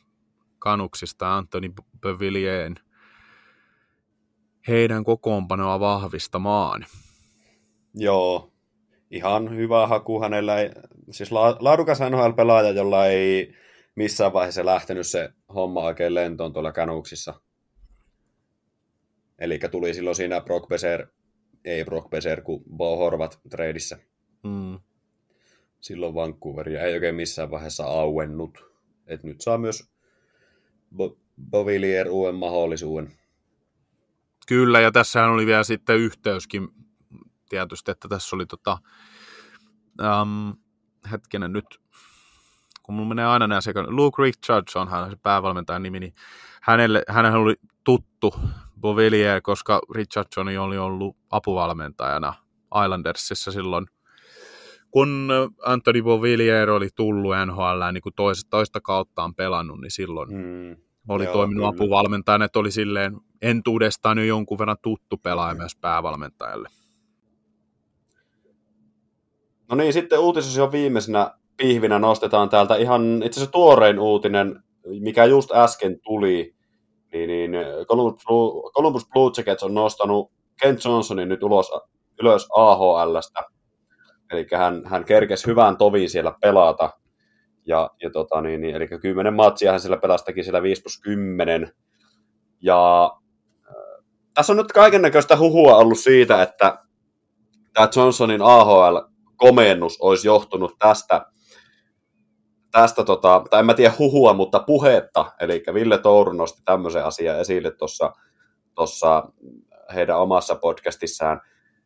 kanuksista 0.58 1.36
Anthony 1.36 1.72
Bevillien 2.00 2.74
heidän 4.68 5.04
kokoonpanoa 5.04 5.80
vahvistamaan. 5.80 6.86
Joo, 7.94 8.52
ihan 9.10 9.56
hyvä 9.56 9.86
haku 9.86 10.20
hänellä. 10.20 10.54
Siis 11.10 11.32
la, 11.32 11.56
laadukas 11.60 11.98
NHL-pelaaja, 12.00 12.70
jolla 12.70 13.06
ei 13.06 13.54
missään 13.94 14.32
vaiheessa 14.32 14.66
lähtenyt 14.66 15.06
se 15.06 15.30
homma 15.54 15.80
oikein 15.80 16.14
lentoon 16.14 16.52
tuolla 16.52 16.72
kanuksissa. 16.72 17.40
Eli 19.38 19.58
tuli 19.70 19.94
silloin 19.94 20.16
siinä 20.16 20.40
Brock 20.40 20.68
Beser, 20.68 21.06
ei 21.64 21.84
Brock 21.84 22.10
Beser, 22.10 22.40
kuin 22.40 22.64
Bo 22.76 22.96
Horvat 22.96 23.40
treidissä. 23.50 23.98
Mm. 24.42 24.78
Silloin 25.80 26.14
Vancouveria 26.14 26.82
ei 26.82 26.94
oikein 26.94 27.14
missään 27.14 27.50
vaiheessa 27.50 27.84
auennut. 27.84 28.64
Et 29.06 29.22
nyt 29.22 29.40
saa 29.40 29.58
myös 29.58 29.90
Bo- 30.94 31.18
Bovillier 31.50 32.08
uuden 32.08 32.34
mahdollisuuden. 32.34 33.12
Kyllä, 34.48 34.80
ja 34.80 34.92
tässähän 34.92 35.30
oli 35.30 35.46
vielä 35.46 35.64
sitten 35.64 35.96
yhteyskin 35.96 36.68
tietysti, 37.48 37.90
että 37.90 38.08
tässä 38.08 38.36
oli 38.36 38.46
tota, 38.46 38.78
um, 40.22 40.56
hetkinen 41.10 41.52
nyt, 41.52 41.80
kun 42.82 42.94
mulla 42.94 43.08
menee 43.08 43.26
aina 43.26 43.46
nämä 43.46 43.60
sekä 43.60 43.84
Luke 43.86 44.22
Richardson, 44.22 44.88
hän 44.88 45.02
on 45.02 45.10
se 45.10 45.16
päävalmentajan 45.22 45.82
nimi, 45.82 46.00
niin 46.00 46.14
hänelle, 46.62 47.02
hänellä 47.08 47.38
oli 47.38 47.54
tuttu 47.84 48.34
Bovillier, 48.80 49.40
koska 49.40 49.80
Richardson 49.94 50.48
oli 50.58 50.78
ollut 50.78 51.16
apuvalmentajana 51.30 52.34
Islandersissa 52.84 53.52
silloin, 53.52 53.86
kun 54.90 55.30
Anthony 55.64 56.02
Bovillier 56.02 56.70
oli 56.70 56.88
tullut 56.94 57.34
NHL, 57.46 57.92
niin 57.92 58.02
kun 58.02 58.12
toista, 58.16 58.50
toista 58.50 58.80
kauttaan 58.80 59.34
pelannut, 59.34 59.80
niin 59.80 59.90
silloin 59.90 60.28
mm, 60.32 60.76
oli 61.08 61.24
joo, 61.24 61.32
toiminut 61.32 61.62
kyllä. 61.62 61.68
apuvalmentajana, 61.68 62.44
että 62.44 62.58
oli 62.58 62.70
silleen 62.70 63.16
entuudestaan 63.42 64.18
jo 64.18 64.24
jonkun 64.24 64.58
verran 64.58 64.76
tuttu 64.82 65.16
pelaaja 65.16 65.54
mm. 65.54 65.58
myös 65.58 65.76
päävalmentajalle. 65.76 66.68
No 69.70 69.76
niin, 69.76 69.92
sitten 69.92 70.18
uutisosio 70.18 70.72
viimeisenä 70.72 71.30
pihvinä 71.56 71.98
nostetaan 71.98 72.48
täältä 72.48 72.76
ihan 72.76 73.22
itse 73.24 73.40
asiassa 73.40 73.52
tuorein 73.52 73.98
uutinen, 73.98 74.62
mikä 75.00 75.24
just 75.24 75.52
äsken 75.52 76.00
tuli, 76.00 76.54
niin, 77.12 77.28
niin 77.28 77.50
Columbus, 77.88 78.24
Blue, 78.26 78.72
Columbus 78.72 79.08
Blue 79.12 79.30
Jackets 79.36 79.62
on 79.62 79.74
nostanut 79.74 80.32
Kent 80.60 80.84
Johnsonin 80.84 81.28
nyt 81.28 81.42
ulos, 81.42 81.70
ylös 82.20 82.48
AHLstä. 82.56 83.40
Eli 84.30 84.46
hän, 84.56 84.82
hän 84.84 85.04
kerkesi 85.04 85.46
hyvän 85.46 85.76
tovin 85.76 86.10
siellä 86.10 86.32
pelata. 86.40 86.90
Ja, 87.66 87.90
ja 88.02 88.10
tota, 88.10 88.40
niin, 88.40 88.60
niin, 88.60 88.76
eli 88.76 88.88
10 88.88 89.34
matsia 89.34 89.70
hän 89.70 89.80
siellä 89.80 89.96
pelasi, 89.96 90.24
teki 90.24 90.42
siellä 90.42 90.62
5 90.62 90.82
plus 90.82 91.00
10. 91.00 91.72
Ja 92.60 93.04
äh, 93.68 94.04
tässä 94.34 94.52
on 94.52 94.56
nyt 94.56 94.72
kaiken 94.72 95.02
näköistä 95.02 95.36
huhua 95.36 95.76
ollut 95.76 95.98
siitä, 95.98 96.42
että 96.42 96.78
tämä 97.74 97.88
Johnsonin 97.96 98.42
AHL-komennus 99.42 99.96
olisi 100.00 100.28
johtunut 100.28 100.72
tästä, 100.78 101.26
tästä 102.70 103.04
tota, 103.04 103.44
tai 103.50 103.60
en 103.60 103.66
mä 103.66 103.74
tiedä 103.74 103.94
huhua, 103.98 104.32
mutta 104.32 104.60
puhetta, 104.66 105.32
eli 105.40 105.62
Ville 105.74 105.98
Touru 105.98 106.32
nosti 106.32 106.62
tämmöisen 106.64 107.04
asian 107.04 107.40
esille 107.40 107.70
tuossa 107.70 108.12
tossa 108.74 109.32
heidän 109.94 110.20
omassa 110.20 110.54
podcastissaan. 110.54 111.40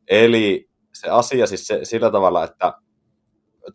Eli 0.08 0.70
se 0.94 1.08
asia 1.08 1.46
siis 1.46 1.66
se, 1.66 1.80
sillä 1.82 2.10
tavalla, 2.10 2.44
että 2.44 2.72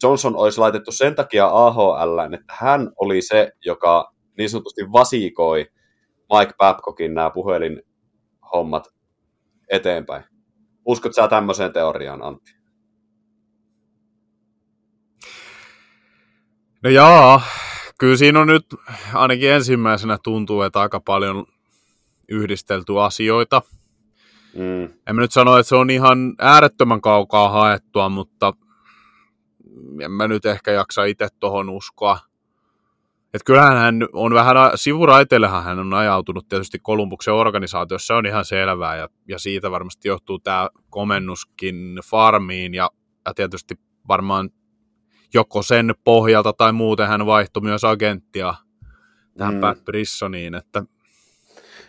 Johnson 0.04 0.36
olisi 0.36 0.60
laitettu 0.60 0.92
sen 0.92 1.16
takia 1.16 1.48
AHL, 1.48 2.20
että 2.34 2.54
hän 2.60 2.92
oli 2.96 3.22
se, 3.22 3.52
joka 3.66 4.14
niin 4.38 4.50
sanotusti 4.50 4.82
vasikoi 4.92 5.66
Mike 6.38 6.54
Babcockin 6.58 7.14
nämä 7.14 7.30
puhelinhommat 7.30 8.88
eteenpäin. 9.70 10.24
Uskot 10.86 11.16
sä 11.16 11.28
tämmöiseen 11.28 11.74
teoriaan, 11.74 12.24
Antti? 12.24 12.57
No 16.84 16.90
jaa, 16.90 17.42
kyllä 18.00 18.18
siinä 18.18 18.40
on 18.40 18.48
nyt 18.48 18.66
ainakin 19.14 19.52
ensimmäisenä 19.52 20.18
tuntuu, 20.24 20.62
että 20.62 20.82
aika 20.82 21.00
paljon 21.00 21.46
yhdistelty 22.30 23.00
asioita. 23.00 23.62
Mm. 24.54 24.84
En 24.84 25.16
mä 25.16 25.22
nyt 25.22 25.32
sano, 25.32 25.58
että 25.58 25.70
se 25.70 25.76
on 25.76 25.90
ihan 25.90 26.36
äärettömän 26.40 27.02
kaukaa 27.02 27.50
haettua, 27.50 28.10
mutta 28.10 28.54
en 30.02 30.12
mä 30.12 30.28
nyt 30.28 30.46
ehkä 30.46 30.72
jaksa 30.72 31.04
itse 31.04 31.28
tuohon 31.40 31.70
uskoa. 31.70 32.20
Et 33.34 33.42
kyllähän 33.46 33.78
hän 33.78 34.08
on 34.14 34.34
vähän, 34.34 34.56
sivuraiteillehan 34.76 35.64
hän 35.64 35.80
on 35.80 35.94
ajautunut 35.94 36.48
tietysti 36.50 36.80
Kolumbuksen 36.80 37.34
organisaatiossa, 37.34 38.08
se 38.08 38.14
on 38.14 38.26
ihan 38.26 38.46
selvää, 38.46 38.96
ja, 38.96 39.10
ja 39.28 39.40
siitä 39.40 39.72
varmasti 39.72 40.08
johtuu 40.08 40.40
tämä 40.40 40.70
komennuskin 40.90 42.00
farmiin, 42.06 42.74
ja, 42.74 42.90
ja 43.26 43.34
tietysti 43.34 43.76
varmaan 44.08 44.50
joko 45.34 45.62
sen 45.62 45.96
pohjalta 46.04 46.54
tai 46.54 46.74
muuten 46.74 47.08
hän 47.08 47.26
vaihtoi 47.26 47.64
myös 47.64 47.84
agenttia 47.84 48.54
tähän 49.38 49.54
mm. 49.54 49.62
Pat 49.62 49.86
Brissoniin, 49.86 50.56
että 50.56 50.84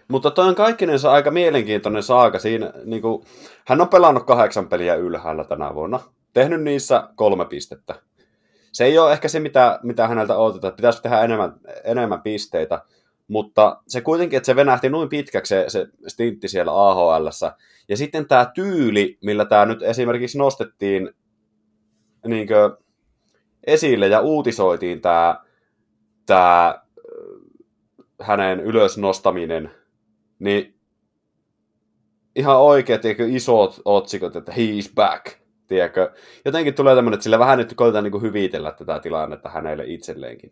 mutta 0.09 0.31
toi 0.31 0.49
on 0.49 0.55
kaikkinensa 0.55 1.13
aika 1.13 1.31
mielenkiintoinen 1.31 2.03
saaka. 2.03 2.39
Siinä, 2.39 2.73
niin 2.85 3.03
kuin, 3.03 3.25
hän 3.67 3.81
on 3.81 3.89
pelannut 3.89 4.27
kahdeksan 4.27 4.69
peliä 4.69 4.95
ylhäällä 4.95 5.45
tänä 5.45 5.75
vuonna, 5.75 6.01
tehnyt 6.33 6.63
niissä 6.63 7.09
kolme 7.15 7.45
pistettä. 7.45 7.95
Se 8.73 8.85
ei 8.85 8.99
ole 8.99 9.13
ehkä 9.13 9.29
se, 9.29 9.41
mitä, 9.41 9.81
mitä 9.83 10.09
häneltä 10.09 10.37
odotetaan, 10.37 10.75
pitäisi 10.75 11.03
tehdä 11.03 11.21
enemmän, 11.21 11.53
enemmän 11.85 12.23
pisteitä, 12.23 12.83
mutta 13.29 13.83
se 13.89 14.01
kuitenkin, 14.01 14.37
että 14.37 14.47
se 14.47 14.57
venähti 14.57 14.89
noin 14.89 15.09
pitkäksi 15.09 15.49
se, 15.49 15.65
se 15.69 15.87
stintti 16.09 16.49
siellä 16.49 16.89
ahl 16.89 17.31
Ja 17.89 17.97
sitten 17.97 18.29
tämä 18.29 18.51
tyyli, 18.55 19.19
millä 19.25 19.45
tämä 19.45 19.67
nyt 19.67 19.83
esimerkiksi 19.83 20.39
nostettiin 20.39 21.11
niin 22.27 22.49
kuin, 22.49 22.88
esille 23.69 24.09
ja 24.09 24.21
uutisoitiin 24.21 25.01
tämä, 25.01 25.45
tämä 26.27 26.83
hänen 28.21 28.61
ylösnostaminen, 28.61 29.71
niin 30.39 30.75
ihan 32.37 32.61
oikein, 32.61 33.01
tiedätkö, 33.01 33.27
isot 33.29 33.81
otsikot, 33.85 34.37
että 34.37 34.53
he's 34.53 34.95
back, 34.95 35.27
tiedätkö. 35.67 36.13
Jotenkin 36.45 36.75
tulee 36.75 36.95
tämmöinen, 36.95 37.15
että 37.15 37.25
sillä 37.25 37.39
vähän 37.39 37.59
nyt 37.59 37.75
koitetaan 37.75 38.05
niin 38.05 38.23
hyvitellä 38.23 38.73
tätä 38.73 38.99
tilannetta 38.99 39.49
hänelle 39.49 39.85
itselleenkin. 39.87 40.51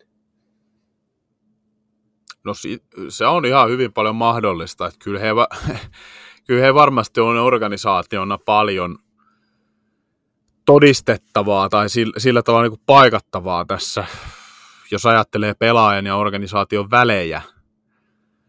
No 2.45 2.53
se 3.09 3.27
on 3.27 3.45
ihan 3.45 3.71
hyvin 3.71 3.93
paljon 3.93 4.17
mahdollista, 4.17 4.87
että 4.87 4.99
kyllä 5.05 5.21
he, 5.21 5.29
kyllä 6.47 6.63
he 6.63 6.75
varmasti 6.75 7.21
on 7.21 7.37
organisaationa 7.37 8.39
paljon 8.39 8.99
todistettavaa 10.67 11.69
tai 11.69 11.89
sillä, 11.89 12.13
sillä 12.19 12.43
tavalla 12.43 12.63
niin 12.63 12.71
kuin 12.79 12.83
paikattavaa 12.87 13.65
tässä, 13.65 14.05
jos 14.91 15.07
ajattelee 15.07 15.55
pelaajan 15.55 16.07
ja 16.07 16.17
organisaation 16.17 16.91
välejä, 16.91 17.43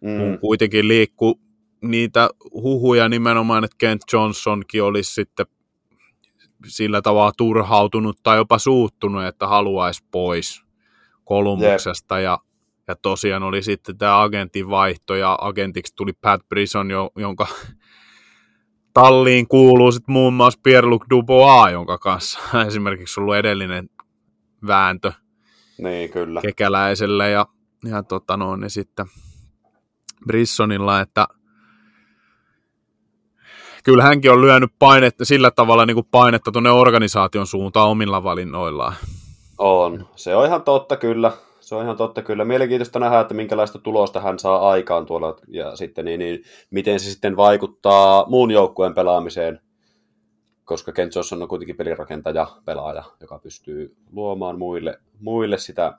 Mm. 0.01 0.39
kuitenkin 0.39 0.87
liikkuu 0.87 1.41
niitä 1.81 2.29
huhuja 2.53 3.09
nimenomaan, 3.09 3.63
että 3.63 3.75
Kent 3.77 4.01
Johnsonkin 4.13 4.83
olisi 4.83 5.13
sitten 5.13 5.45
sillä 6.65 7.01
tavalla 7.01 7.31
turhautunut 7.37 8.19
tai 8.23 8.37
jopa 8.37 8.59
suuttunut, 8.59 9.23
että 9.23 9.47
haluaisi 9.47 10.03
pois 10.11 10.63
Kolumbuksesta 11.23 12.19
yep. 12.19 12.23
ja, 12.23 12.39
ja 12.87 12.95
tosiaan 12.95 13.43
oli 13.43 13.63
sitten 13.63 13.97
tämä 13.97 14.21
agentin 14.21 14.69
vaihto 14.69 15.15
ja 15.15 15.37
agentiksi 15.41 15.95
tuli 15.95 16.13
Pat 16.13 16.41
Brison, 16.49 16.91
jo, 16.91 17.11
jonka 17.15 17.47
talliin 19.01 19.47
kuuluu 19.47 19.91
sitten 19.91 20.13
muun 20.13 20.33
muassa 20.33 20.59
Pierre-Luc 20.63 21.05
Dubois, 21.09 21.71
jonka 21.71 21.97
kanssa 21.97 22.39
esimerkiksi 22.67 23.19
ollut 23.19 23.35
edellinen 23.35 23.89
vääntö 24.67 25.11
niin, 25.77 26.09
kyllä. 26.09 26.41
kekäläiselle 26.41 27.29
ja, 27.29 27.45
ja 27.89 28.03
tota 28.03 28.37
no, 28.37 28.55
niin 28.55 28.69
sitten 28.69 29.05
Brissonilla, 30.27 31.01
että 31.01 31.27
kyllä 33.83 34.03
hänkin 34.03 34.31
on 34.31 34.41
lyönyt 34.41 34.71
painetta, 34.79 35.25
sillä 35.25 35.51
tavalla 35.51 35.85
niin 35.85 35.95
kuin 35.95 36.07
painetta 36.11 36.51
tuonne 36.51 36.71
organisaation 36.71 37.47
suuntaan 37.47 37.89
omilla 37.89 38.23
valinnoillaan. 38.23 38.95
On. 39.57 40.07
Se 40.15 40.35
on 40.35 40.45
ihan 40.45 40.63
totta 40.63 40.97
kyllä. 40.97 41.31
Se 41.67 41.75
on 41.75 41.83
ihan 41.83 41.97
totta 41.97 42.21
kyllä. 42.21 42.45
Mielenkiintoista 42.45 42.99
nähdä, 42.99 43.19
että 43.19 43.33
minkälaista 43.33 43.79
tulosta 43.79 44.21
hän 44.21 44.39
saa 44.39 44.69
aikaan 44.69 45.05
tuolla 45.05 45.35
ja 45.47 45.75
sitten 45.75 46.05
niin, 46.05 46.19
niin 46.19 46.43
miten 46.71 46.99
se 46.99 47.11
sitten 47.11 47.37
vaikuttaa 47.37 48.25
muun 48.29 48.51
joukkueen 48.51 48.93
pelaamiseen, 48.93 49.61
koska 50.65 50.91
Ken 50.91 51.09
Johnson 51.15 51.41
on 51.41 51.47
kuitenkin 51.47 51.77
pelirakentaja, 51.77 52.47
pelaaja, 52.65 53.03
joka 53.21 53.39
pystyy 53.39 53.95
luomaan 54.11 54.59
muille, 54.59 54.99
muille 55.19 55.57
sitä 55.57 55.97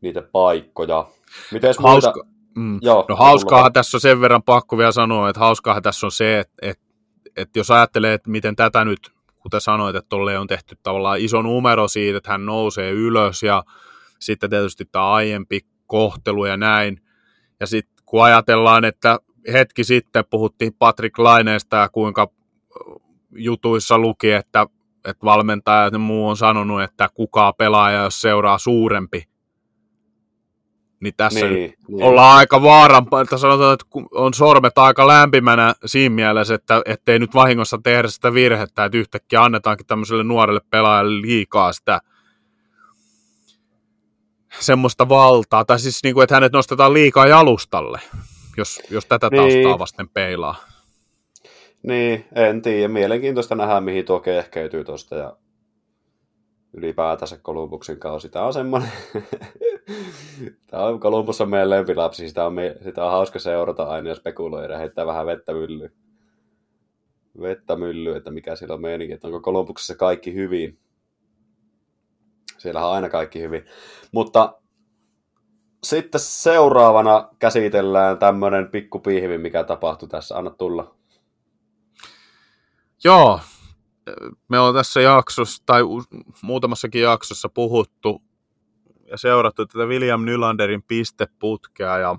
niitä 0.00 0.22
paikkoja. 0.22 1.06
Miten 1.52 1.74
Hauska, 1.78 2.12
muita... 2.14 2.30
mm. 2.56 2.78
Joo, 2.82 3.04
no 3.08 3.16
hauskaahan 3.16 3.72
tässä 3.72 3.96
on 3.96 4.00
sen 4.00 4.20
verran 4.20 4.42
pakko 4.42 4.78
vielä 4.78 4.92
sanoa, 4.92 5.28
että 5.28 5.40
hauskaahan 5.40 5.82
tässä 5.82 6.06
on 6.06 6.12
se, 6.12 6.38
että, 6.38 6.54
että, 6.62 6.84
että 7.36 7.58
jos 7.58 7.70
ajattelee, 7.70 8.14
että 8.14 8.30
miten 8.30 8.56
tätä 8.56 8.84
nyt 8.84 9.12
kuten 9.42 9.60
sanoit, 9.60 9.96
että 9.96 10.08
tolle 10.08 10.38
on 10.38 10.46
tehty 10.46 10.76
tavallaan 10.82 11.20
iso 11.20 11.42
numero 11.42 11.88
siitä, 11.88 12.16
että 12.16 12.30
hän 12.30 12.46
nousee 12.46 12.90
ylös 12.90 13.42
ja 13.42 13.64
sitten 14.18 14.50
tietysti 14.50 14.84
tämä 14.84 15.12
aiempi 15.12 15.60
kohtelu 15.86 16.44
ja 16.44 16.56
näin. 16.56 17.02
Ja 17.60 17.66
sitten 17.66 18.04
kun 18.06 18.24
ajatellaan, 18.24 18.84
että 18.84 19.18
hetki 19.52 19.84
sitten 19.84 20.24
puhuttiin 20.30 20.74
Patrick 20.78 21.18
Laineesta 21.18 21.76
ja 21.76 21.88
kuinka 21.88 22.28
jutuissa 23.30 23.98
luki, 23.98 24.32
että, 24.32 24.66
että 25.04 25.24
valmentajat 25.24 25.92
ja 25.92 25.98
muu 25.98 26.28
on 26.28 26.36
sanonut, 26.36 26.82
että 26.82 27.08
kuka 27.14 27.52
pelaaja, 27.52 28.02
jos 28.02 28.20
seuraa 28.20 28.58
suurempi, 28.58 29.28
niin 31.02 31.14
tässä 31.16 31.46
niin, 31.46 31.74
niin. 31.88 32.02
ollaan 32.02 32.36
aika 32.36 32.62
vaaran, 32.62 33.06
että 33.22 33.36
sanotaan, 33.36 33.74
että 33.74 33.86
on 34.14 34.34
sormet 34.34 34.78
aika 34.78 35.06
lämpimänä 35.06 35.74
siinä 35.86 36.14
mielessä, 36.14 36.54
että 36.54 36.82
ettei 36.86 37.18
nyt 37.18 37.34
vahingossa 37.34 37.78
tehdä 37.82 38.08
sitä 38.08 38.34
virhettä, 38.34 38.84
että 38.84 38.98
yhtäkkiä 38.98 39.42
annetaankin 39.42 39.86
tämmöiselle 39.86 40.24
nuorelle 40.24 40.60
pelaajalle 40.70 41.20
liikaa 41.20 41.72
sitä 41.72 42.00
semmoista 44.60 45.08
valtaa, 45.08 45.64
tai 45.64 45.78
siis 45.78 46.02
niin 46.02 46.14
kuin, 46.14 46.22
että 46.22 46.36
hänet 46.36 46.52
nostetaan 46.52 46.94
liikaa 46.94 47.26
jalustalle, 47.26 48.00
jos, 48.56 48.80
jos 48.90 49.06
tätä 49.06 49.28
niin. 49.30 49.42
taustaa 49.42 49.78
vasten 49.78 50.08
peilaa. 50.08 50.54
Niin, 51.82 52.24
en 52.34 52.62
tiedä. 52.62 52.88
Mielenkiintoista 52.88 53.54
nähdä, 53.54 53.80
mihin 53.80 54.04
tuo 54.04 54.20
kehkeytyy 54.20 54.84
tuosta 54.84 55.14
ja 55.14 55.36
ylipäätänsä 56.74 57.38
Kolumbuksen 57.42 57.98
kausi. 57.98 58.28
Tämä 58.28 58.44
on 58.44 58.52
semmoinen, 58.52 58.92
Tämä 60.70 60.82
on 60.82 61.00
Kolumbus 61.00 61.40
on 61.40 61.50
meidän 61.50 61.70
lempilapsi, 61.70 62.28
sitä 62.28 62.46
on, 62.46 62.54
me, 62.54 62.76
sitä 62.84 63.04
on 63.04 63.10
hauska 63.10 63.38
seurata 63.38 63.84
aina 63.84 64.08
ja 64.08 64.14
spekuloida, 64.14 64.78
heittää 64.78 65.06
vähän 65.06 65.26
vettä 65.26 65.52
myllyyn. 65.52 65.92
Vettä 67.40 67.76
myllyyn, 67.76 68.16
että 68.16 68.30
mikä 68.30 68.56
siellä 68.56 68.74
on 68.74 68.80
meininki, 68.80 69.14
että 69.14 69.26
onko 69.26 69.40
Kolumbuksessa 69.40 69.94
kaikki 69.94 70.34
hyvin. 70.34 70.78
Siellä 72.58 72.86
on 72.86 72.94
aina 72.94 73.08
kaikki 73.08 73.40
hyvin. 73.40 73.64
Mutta 74.12 74.58
sitten 75.84 76.20
seuraavana 76.20 77.28
käsitellään 77.38 78.18
tämmöinen 78.18 78.68
pikkupihvi, 78.68 79.38
mikä 79.38 79.64
tapahtui 79.64 80.08
tässä. 80.08 80.36
Anna 80.38 80.50
tulla. 80.50 80.94
Joo, 83.04 83.40
me 84.48 84.58
on 84.58 84.74
tässä 84.74 85.00
jaksossa, 85.00 85.62
tai 85.66 85.82
muutamassakin 86.42 87.02
jaksossa 87.02 87.48
puhuttu 87.48 88.22
ja 89.10 89.18
seurattu 89.18 89.66
tätä 89.66 89.84
William 89.84 90.24
Nylanderin 90.24 90.82
pisteputkea 90.82 91.98
ja 91.98 92.16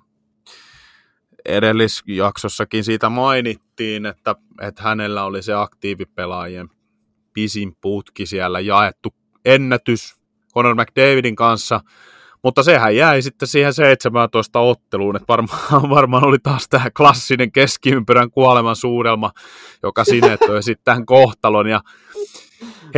edellisjaksossakin 1.45 2.83
siitä 2.83 3.09
mainittiin, 3.09 4.05
että, 4.05 4.35
että 4.61 4.83
hänellä 4.83 5.23
oli 5.23 5.43
se 5.43 5.53
aktiivipelaajien 5.53 6.69
pisin 7.33 7.77
putki 7.81 8.25
siellä 8.25 8.59
jaettu 8.59 9.13
ennätys 9.45 10.15
Conor 10.53 10.75
McDavidin 10.75 11.35
kanssa, 11.35 11.81
mutta 12.43 12.63
sehän 12.63 12.95
jäi 12.95 13.21
sitten 13.21 13.47
siihen 13.47 13.73
17 13.73 14.59
otteluun, 14.59 15.15
että 15.15 15.27
varmaan, 15.27 15.89
varmaan 15.97 16.25
oli 16.25 16.37
taas 16.43 16.69
tämä 16.69 16.89
klassinen 16.97 17.51
keskiympyrän 17.51 18.31
kuoleman 18.31 18.75
suudelma, 18.75 19.31
joka 19.83 20.03
sinetöi 20.03 20.63
sitten 20.63 20.83
tämän 20.83 21.05
kohtalon. 21.05 21.67
Ja 21.67 21.81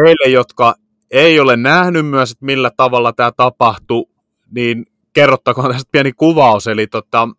heille, 0.01 0.29
jotka 0.29 0.75
ei 1.11 1.39
ole 1.39 1.55
nähnyt 1.57 2.07
myös, 2.07 2.31
että 2.31 2.45
millä 2.45 2.71
tavalla 2.77 3.13
tämä 3.13 3.31
tapahtui, 3.31 4.05
niin 4.51 4.85
kerrottakoon 5.13 5.71
tästä 5.71 5.89
pieni 5.91 6.11
kuvaus. 6.11 6.67
Eli 6.67 6.87
tota, 6.87 7.29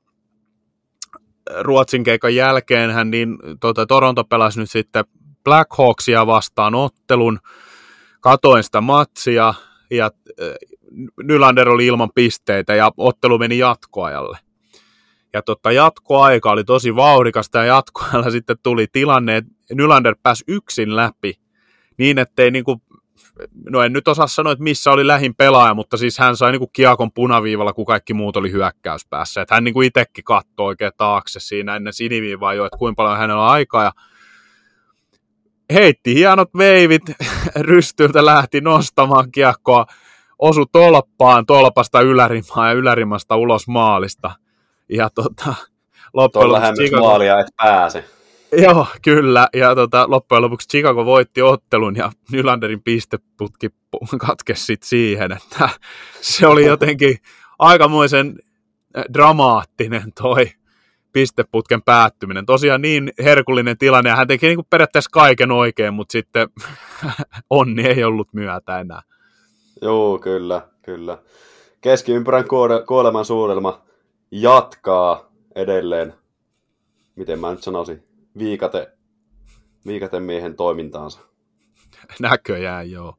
Ruotsin 1.61 2.05
keikan 2.05 2.35
jälkeen 2.35 2.91
hän 2.91 3.11
niin, 3.11 3.39
tota, 3.61 3.87
Toronto 3.87 4.25
pelasi 4.25 4.61
nyt 4.61 4.71
sitten 4.71 5.05
Black 5.45 5.73
Hawksia 5.79 6.27
vastaan 6.27 6.75
ottelun. 6.75 7.39
Katoin 8.21 8.63
sitä 8.63 8.81
matsia 8.81 9.55
ja 9.91 10.11
Nylander 11.23 11.69
oli 11.69 11.87
ilman 11.87 12.11
pisteitä 12.15 12.75
ja 12.75 12.91
ottelu 12.97 13.39
meni 13.39 13.59
jatkoajalle. 13.59 14.39
Ja 15.33 15.43
tota, 15.43 15.73
jatkoaika 15.73 16.51
oli 16.51 16.65
tosi 16.65 16.97
vauhdikasta 16.97 17.59
ja 17.59 17.65
jatkoajalla 17.65 18.31
sitten 18.31 18.57
tuli 18.63 18.87
tilanne, 18.93 19.37
että 19.37 19.53
Nylander 19.75 20.17
pääsi 20.23 20.45
yksin 20.49 20.97
läpi 20.97 21.35
niin, 21.99 22.19
ettei 22.19 22.51
niinku 22.51 22.83
no 23.71 23.83
en 23.83 23.93
nyt 23.93 24.09
osaa 24.09 24.27
sanoa, 24.27 24.53
että 24.53 24.63
missä 24.63 24.91
oli 24.91 25.07
lähin 25.07 25.35
pelaaja, 25.35 25.75
mutta 25.75 25.97
siis 25.97 26.19
hän 26.19 26.37
sai 26.37 26.53
niinku 26.53 26.67
kiakon 26.67 27.13
punaviivalla, 27.13 27.73
kun 27.73 27.87
kaikki 27.87 28.15
muut 28.15 28.37
oli 28.37 28.53
hyökkäyspäässä. 28.53 29.43
Että 29.43 29.55
hän 29.55 29.65
niinku 29.65 29.81
itsekin 29.81 30.25
katsoi 30.25 30.67
oikein 30.67 30.93
taakse 30.97 31.41
siinä 31.41 31.77
ennen 31.77 31.93
siniviivaa 31.93 32.55
jo, 32.55 32.65
että 32.65 32.79
kuinka 32.79 32.97
paljon 32.97 33.19
hänellä 33.19 33.43
on 33.43 33.49
aikaa. 33.49 33.85
Ja 33.85 33.93
heitti 35.73 36.15
hienot 36.15 36.51
veivit, 36.59 37.03
rystyltä 37.57 38.25
lähti 38.25 38.61
nostamaan 38.61 39.31
kiekkoa, 39.33 39.87
osu 40.39 40.67
tolppaan, 40.67 41.47
tolpasta 41.47 42.01
ylärimaa 42.01 42.69
ja 42.69 42.73
ylärimasta 42.73 43.37
ulos 43.37 43.69
maalista. 43.69 44.31
Ja 44.89 45.11
tota, 45.11 45.55
loppujen 46.15 46.53
lopuksi... 46.53 46.91
maalia 47.01 47.41
et 47.41 47.47
pääse. 47.57 48.05
Joo, 48.53 48.87
kyllä. 49.03 49.49
Ja 49.55 49.75
tota, 49.75 50.05
loppujen 50.09 50.43
lopuksi 50.43 50.69
Chicago 50.69 51.05
voitti 51.05 51.43
ottelun 51.43 51.97
ja 51.97 52.13
Nylanderin 52.33 52.83
pisteputki 52.83 53.69
katkesi 54.27 54.65
sit 54.65 54.83
siihen, 54.83 55.33
että 55.33 55.69
se 56.21 56.47
oli 56.47 56.67
jotenkin 56.67 57.19
aikamoisen 57.59 58.35
äh, 58.99 59.05
dramaattinen 59.13 60.13
toi 60.23 60.51
pisteputken 61.13 61.83
päättyminen. 61.83 62.47
Tosiaan 62.47 62.83
niin 62.83 63.13
herkullinen 63.25 63.79
tilanne, 63.79 64.11
ja 64.11 64.17
hän 64.17 64.27
teki 64.27 64.47
niin 64.47 64.57
kuin 64.57 64.67
periaatteessa 64.71 65.11
kaiken 65.11 65.53
oikein, 65.53 65.95
mutta 65.95 66.13
sitten 66.13 66.49
onni 67.51 67.83
ei 67.87 68.05
ollut 68.05 68.29
myötä 68.33 68.81
enää. 68.81 69.03
Joo, 69.83 70.19
kyllä, 70.19 70.69
kyllä. 70.83 71.19
Keskiympyrän 71.81 72.45
kuoleman 72.87 73.25
suurelma 73.25 73.83
jatkaa 74.31 75.33
edelleen, 75.55 76.15
miten 77.17 77.39
mä 77.39 77.51
nyt 77.51 77.63
sanoisin, 77.63 78.05
viikate, 78.39 78.93
viikate 79.87 80.21
miehen 80.21 80.57
toimintaansa. 80.57 81.21
Näköjään, 82.21 82.91
joo. 82.91 83.15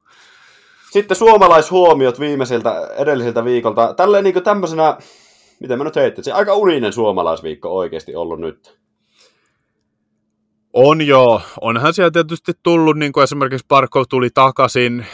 Sitten 0.91 1.17
suomalaishuomiot 1.17 2.19
viimeiseltä 2.19 2.87
edelliseltä 2.97 3.45
viikolta. 3.45 3.93
Tälleen 3.93 4.23
niin 4.23 4.43
tämmöisenä, 4.43 4.97
miten 5.59 5.77
mä 5.77 5.83
nyt 5.83 5.95
heitin, 5.95 6.23
se 6.23 6.31
aika 6.31 6.55
uninen 6.55 6.93
suomalaisviikko 6.93 7.77
oikeasti 7.77 8.15
ollut 8.15 8.39
nyt. 8.39 8.79
On 10.79 11.07
joo. 11.07 11.41
Onhan 11.61 11.93
siellä 11.93 12.11
tietysti 12.11 12.51
tullut, 12.63 12.97
niin 12.97 13.11
kuin 13.11 13.23
esimerkiksi 13.23 13.65
Parkov 13.67 14.03
tuli 14.09 14.29
takaisin, 14.33 15.05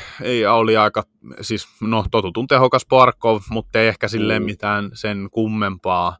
ja 0.41 0.53
oli 0.53 0.77
aika, 0.77 1.03
siis 1.41 1.67
no 1.81 2.05
totutun 2.11 2.47
tehokas 2.47 2.85
Parkov, 2.89 3.39
mutta 3.49 3.79
ei 3.79 3.87
ehkä 3.87 4.07
silleen 4.07 4.41
mm. 4.41 4.45
mitään 4.45 4.89
sen 4.93 5.27
kummempaa. 5.31 6.17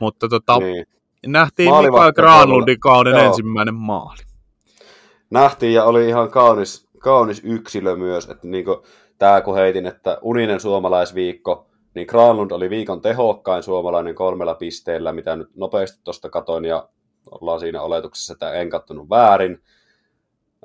Mutta 0.00 0.28
tota, 0.28 0.58
niin 0.58 0.86
nähtiin 1.26 1.74
Mikael 1.76 2.12
Granlundin 2.12 2.80
kauden 2.80 3.12
Joo. 3.12 3.26
ensimmäinen 3.26 3.74
maali. 3.74 4.22
Nähtiin 5.30 5.72
ja 5.72 5.84
oli 5.84 6.08
ihan 6.08 6.30
kaunis, 6.30 6.88
kaunis 6.98 7.40
yksilö 7.44 7.96
myös, 7.96 8.28
että 8.30 8.46
niin 8.46 8.64
kuin, 8.64 8.78
tämä 9.18 9.40
kun 9.40 9.54
heitin, 9.54 9.86
että 9.86 10.18
uninen 10.22 10.60
suomalaisviikko, 10.60 11.66
niin 11.94 12.06
Granlund 12.10 12.50
oli 12.50 12.70
viikon 12.70 13.00
tehokkain 13.00 13.62
suomalainen 13.62 14.14
kolmella 14.14 14.54
pisteellä, 14.54 15.12
mitä 15.12 15.36
nyt 15.36 15.48
nopeasti 15.56 16.00
tuosta 16.04 16.30
katoin 16.30 16.64
ja 16.64 16.88
ollaan 17.30 17.60
siinä 17.60 17.82
oletuksessa, 17.82 18.32
että 18.32 18.52
en 18.52 18.70
kattonut 18.70 19.10
väärin. 19.10 19.62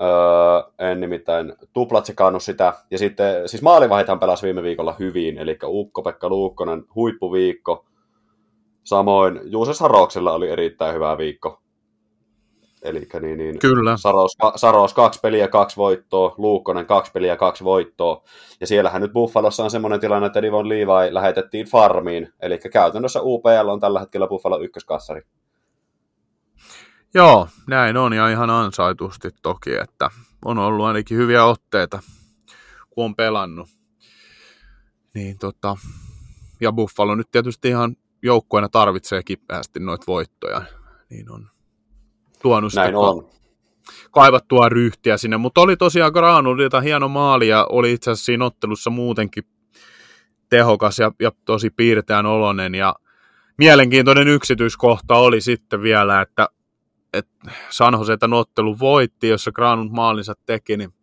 Öö, 0.01 0.89
en 0.91 0.99
nimittäin 0.99 1.53
tuplatsekannut 1.73 2.43
sitä. 2.43 2.73
Ja 2.91 2.97
sitten, 2.97 3.49
siis 3.49 3.63
maalivahithan 3.63 4.19
pelasi 4.19 4.45
viime 4.45 4.63
viikolla 4.63 4.95
hyvin, 4.99 5.37
eli 5.37 5.57
Ukko-Pekka 5.63 6.29
Luukkonen, 6.29 6.83
huippuviikko. 6.95 7.85
Samoin 8.83 9.39
Juuse 9.43 9.73
Saroksella 9.73 10.31
oli 10.31 10.49
erittäin 10.49 10.95
hyvä 10.95 11.17
viikko. 11.17 11.61
Eli 12.85 13.07
niin, 13.21 13.37
niin, 13.37 13.59
Kyllä. 13.59 13.97
Saros, 13.97 14.37
Saros 14.55 14.93
kaksi 14.93 15.19
peliä, 15.19 15.47
kaksi 15.47 15.77
voittoa, 15.77 16.35
Luukkonen 16.37 16.85
kaksi 16.85 17.11
peliä, 17.11 17.35
kaksi 17.35 17.63
voittoa. 17.63 18.23
Ja 18.61 18.67
siellähän 18.67 19.01
nyt 19.01 19.13
Buffalossa 19.13 19.63
on 19.63 19.71
semmoinen 19.71 19.99
tilanne, 19.99 20.25
että 20.27 20.41
Divon 20.41 20.69
Levi 20.69 21.13
lähetettiin 21.13 21.65
farmiin. 21.65 22.33
Eli 22.41 22.59
käytännössä 22.71 23.19
UPL 23.23 23.69
on 23.69 23.79
tällä 23.79 23.99
hetkellä 23.99 24.27
Buffalo 24.27 24.59
ykköskassari. 24.59 25.21
Joo, 27.15 27.47
näin 27.67 27.97
on 27.97 28.13
ja 28.13 28.29
ihan 28.29 28.49
ansaitusti 28.49 29.29
toki, 29.41 29.75
että 29.75 30.09
on 30.45 30.57
ollut 30.57 30.85
ainakin 30.85 31.17
hyviä 31.17 31.45
otteita, 31.45 31.99
kun 32.89 33.05
on 33.05 33.15
pelannut. 33.15 33.69
Niin 35.13 35.37
tota, 35.39 35.77
ja 36.61 36.71
Buffalo 36.71 37.15
nyt 37.15 37.31
tietysti 37.31 37.67
ihan 37.67 37.95
joukkueena 38.21 38.69
tarvitsee 38.69 39.23
kipeästi 39.23 39.79
noita 39.79 40.03
voittoja, 40.07 40.61
niin 41.09 41.31
on 41.31 41.49
tuonut 42.41 42.71
sitä 42.71 42.81
Näin 42.81 42.95
on. 42.95 43.29
kaivattua 44.11 44.69
ryhtiä 44.69 45.17
sinne, 45.17 45.37
mutta 45.37 45.61
oli 45.61 45.77
tosiaan 45.77 46.11
Granulilta 46.11 46.81
hieno 46.81 47.07
maali 47.07 47.47
ja 47.47 47.65
oli 47.69 47.93
itse 47.93 48.11
asiassa 48.11 48.25
siinä 48.25 48.45
ottelussa 48.45 48.89
muutenkin 48.89 49.43
tehokas 50.49 50.99
ja, 50.99 51.11
ja 51.19 51.31
tosi 51.45 51.69
piirteän 51.69 52.25
olonen 52.25 52.75
ja 52.75 52.95
mielenkiintoinen 53.57 54.27
yksityiskohta 54.27 55.15
oli 55.15 55.41
sitten 55.41 55.81
vielä, 55.81 56.21
että, 56.21 56.49
että 57.17 57.51
San 57.69 57.93
Jose 57.93 58.17
tämän 58.17 58.39
ottelun 58.39 58.79
voitti, 58.79 59.27
jossa 59.27 59.51
Granul 59.51 59.89
maalinsa 59.89 60.33
teki, 60.45 60.77
niin 60.77 60.93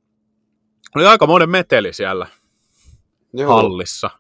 oli 0.97 1.07
aika 1.07 1.27
monen 1.27 1.51
meteli 1.51 1.93
siellä 1.93 2.27
Joo. 3.33 3.55
hallissa. 3.57 4.11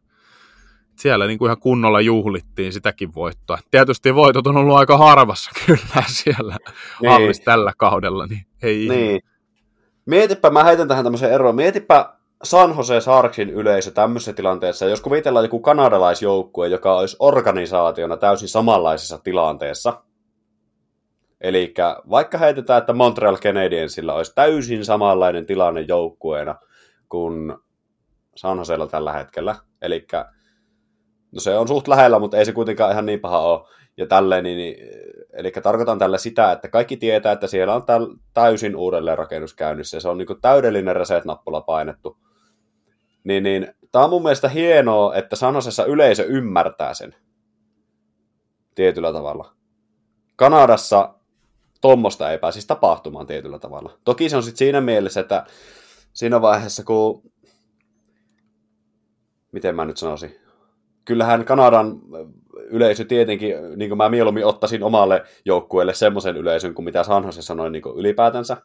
Siellä 0.99 1.27
niin 1.27 1.39
kuin 1.39 1.47
ihan 1.47 1.61
kunnolla 1.61 2.01
juhlittiin 2.01 2.73
sitäkin 2.73 3.15
voittoa. 3.15 3.59
Tietysti 3.71 4.15
voitot 4.15 4.47
on 4.47 4.57
ollut 4.57 4.77
aika 4.77 4.99
harvassa 4.99 5.51
kyllä 5.67 6.03
siellä 6.07 6.57
Niin. 7.01 7.13
hallissa 7.13 7.43
tällä 7.45 7.73
kaudella, 7.77 8.27
niin 8.27 8.47
ei. 8.63 8.89
Niin. 8.89 9.21
Mietipä, 10.07 10.51
mä 10.51 10.65
heitän 10.65 10.89
tähän 10.89 11.05
tämmöisen 11.05 11.33
eroon. 11.33 11.57
Mietipä 11.57 12.15
San 12.45 12.75
Jose 12.77 13.01
Sharksin 13.01 13.51
yleisö 13.51 13.91
tämmöisessä 13.91 14.33
tilanteessa, 14.33 14.87
jos 14.87 15.01
kuvitellaan 15.01 15.45
joku 15.45 15.61
kanadalaisjoukkue, 15.61 16.69
joka 16.69 16.95
olisi 16.95 17.17
organisaationa 17.19 18.17
täysin 18.17 18.49
samanlaisessa 18.49 19.19
tilanteessa. 19.19 20.03
Eli 21.43 21.75
vaikka 22.11 22.39
heitetään, 22.39 22.79
että 22.79 22.93
Montreal 22.93 23.37
Canadiensilla 23.37 24.15
olisi 24.15 24.35
täysin 24.35 24.85
samanlainen 24.85 25.47
tilanne 25.47 25.81
joukkueena 25.81 26.55
kuin 27.09 27.55
San 28.37 28.59
Josella 28.59 28.87
tällä 28.87 29.13
hetkellä. 29.13 29.57
Eli 29.83 30.07
no 31.33 31.41
se 31.41 31.59
on 31.59 31.69
suht 31.69 31.89
lähellä, 31.89 32.19
mutta 32.19 32.37
ei 32.37 32.45
se 32.45 32.53
kuitenkaan 32.53 32.93
ihan 32.93 33.07
niin 33.07 33.21
paha 33.21 33.39
ole. 33.39 33.69
Ja 33.97 34.07
tälleen, 34.07 34.45
niin, 34.45 34.59
niin, 34.59 34.77
eli 35.33 35.53
tarkoitan 35.63 35.99
tällä 35.99 36.19
sitä, 36.19 36.53
että 36.53 36.69
kaikki 36.69 36.97
tietää, 36.97 37.33
että 37.33 37.47
siellä 37.47 37.75
on 37.75 37.83
täysin 38.35 38.77
uudelleen 38.77 39.19
rakennus 39.19 39.55
käynnissä, 39.55 39.97
ja 39.97 40.01
se 40.01 40.09
on 40.09 40.19
niin 40.19 40.41
täydellinen 40.43 40.97
reset-nappula 40.97 41.61
painettu. 41.61 42.19
Niin, 43.25 43.43
niin, 43.43 43.75
tämä 43.93 44.05
on 44.05 44.11
mun 44.11 44.23
mielestä 44.23 44.49
hienoa, 44.49 45.15
että 45.15 45.37
Sanosessa 45.37 45.85
yleisö 45.85 46.25
ymmärtää 46.25 46.95
sen 46.95 47.15
tietyllä 48.75 49.13
tavalla. 49.13 49.53
Kanadassa 50.37 51.15
tuommoista 51.83 52.31
ei 52.31 52.38
pääsisi 52.38 52.66
tapahtumaan 52.66 53.27
tietyllä 53.27 53.59
tavalla. 53.59 53.99
Toki 54.05 54.29
se 54.29 54.37
on 54.37 54.42
sitten 54.42 54.59
siinä 54.59 54.81
mielessä, 54.81 55.21
että 55.21 55.47
siinä 56.12 56.40
vaiheessa, 56.40 56.85
kun 56.85 57.23
miten 59.53 59.77
mä 59.77 59.85
nyt 59.85 59.97
sanoisin, 59.97 60.37
kyllähän 61.05 61.45
Kanadan 61.45 62.01
yleisö 62.55 63.05
tietenkin, 63.05 63.55
niin 63.77 63.90
kuin 63.90 63.97
mä 63.97 64.09
mieluummin 64.09 64.47
ottaisin 64.47 64.83
omalle 64.83 65.23
joukkueelle 65.45 65.95
semmoisen 65.95 66.37
yleisön 66.37 66.75
kuin 66.75 66.85
mitä 66.85 67.03
San 67.03 67.25
Jose 67.25 67.42
sanoi 67.42 67.71
niin 67.71 67.83
ylipäätänsä, 67.97 68.57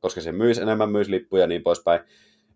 koska 0.00 0.20
se 0.20 0.32
myisi 0.32 0.62
enemmän, 0.62 0.90
myisi 0.90 1.10
lippuja 1.10 1.42
ja 1.42 1.46
niin 1.46 1.62
poispäin. 1.62 2.00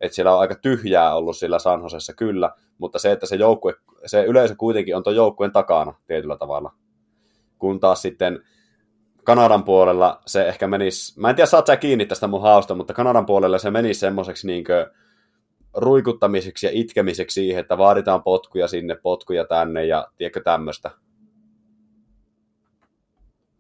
Että 0.01 0.15
siellä 0.15 0.35
on 0.35 0.41
aika 0.41 0.55
tyhjää 0.55 1.15
ollut 1.15 1.37
sillä 1.37 1.59
San 1.59 1.83
Josessa 1.83 2.13
kyllä, 2.15 2.51
mutta 2.79 2.99
se, 2.99 3.13
että 3.13 3.27
se, 3.27 3.37
joukkue, 3.37 3.75
se 4.07 4.25
yleisö 4.25 4.55
kuitenkin 4.59 4.97
on 4.97 5.03
tuon 5.03 5.17
joukkueen 5.17 5.53
takana 5.53 5.95
tietyllä 6.07 6.37
tavalla. 6.37 6.73
Kun 7.59 7.81
taas 7.81 8.03
sitten 8.03 8.43
Kanadan 9.29 9.65
puolella 9.65 10.21
se 10.27 10.49
ehkä 10.49 10.67
menisi, 10.67 11.21
mä 11.21 11.31
en 11.31 11.37
tiedä 11.37 11.47
saat 11.47 11.67
sä 11.67 11.77
kiinni 11.77 12.07
tästä 12.07 12.27
mun 12.27 12.43
hausta, 12.43 12.75
mutta 12.75 12.95
Kanadan 12.95 13.27
puolella 13.27 13.59
se 13.59 13.71
menisi 13.71 14.01
semmoiseksi 14.01 14.47
niinkö 14.47 14.91
ruikuttamiseksi 15.75 16.67
ja 16.67 16.73
itkemiseksi 16.75 17.35
siihen, 17.35 17.61
että 17.61 17.79
vaaditaan 17.79 18.23
potkuja 18.23 18.69
sinne, 18.69 18.95
potkuja 19.03 19.45
tänne 19.45 19.85
ja 19.87 20.07
tiedätkö 20.17 20.41
tämmöistä. 20.41 20.91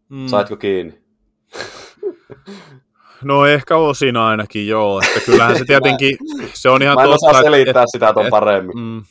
Mm. 0.08 0.26
Saitko 0.26 0.56
kiinni? 0.56 0.98
No 3.24 3.46
ehkä 3.46 3.76
osin 3.76 4.16
ainakin 4.16 4.68
joo, 4.68 5.00
että 5.00 5.20
kyllähän 5.26 5.58
se 5.58 5.64
tietenkin, 5.74 6.18
se 6.54 6.68
on 6.68 6.82
ihan 6.82 6.94
Mä 6.94 7.02
en 7.02 7.10
totta. 7.10 7.26
osaa 7.28 7.42
selittää 7.42 7.70
että, 7.70 7.84
sitä 7.92 8.12
ton 8.12 8.24
et- 8.24 8.30
paremmin. 8.30 8.78
Mm, 8.78 9.02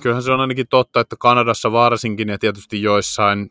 kyllähän 0.00 0.22
se 0.22 0.32
on 0.32 0.40
ainakin 0.40 0.66
totta, 0.70 1.00
että 1.00 1.16
Kanadassa 1.18 1.72
varsinkin 1.72 2.28
ja 2.28 2.38
tietysti 2.38 2.82
joissain 2.82 3.50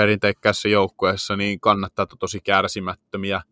perinteikkäässä 0.00 0.68
joukkueessa 0.68 1.36
niin 1.36 1.60
kannattaa 1.60 2.06
tosi 2.06 2.40
kärsimättömiä. 2.40 3.42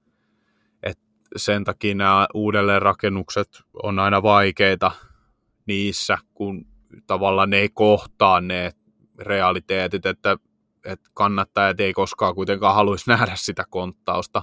Et 0.83 0.99
sen 1.37 1.65
takia 1.65 1.95
nämä 1.95 2.27
uudelleenrakennukset 2.35 3.49
on 3.83 3.99
aina 3.99 4.23
vaikeita 4.23 4.91
niissä, 5.67 6.19
kun 6.35 6.67
tavallaan 7.07 7.51
ne 7.51 7.57
ei 7.57 7.69
kohtaa 7.69 8.41
ne 8.41 8.73
realiteetit, 9.19 10.07
että, 10.07 10.37
että 10.85 11.11
kannattajat 11.15 11.81
ei 11.81 11.93
koskaan 11.93 12.35
kuitenkaan 12.35 12.75
haluaisi 12.75 13.11
nähdä 13.11 13.33
sitä 13.35 13.65
konttausta. 13.71 14.43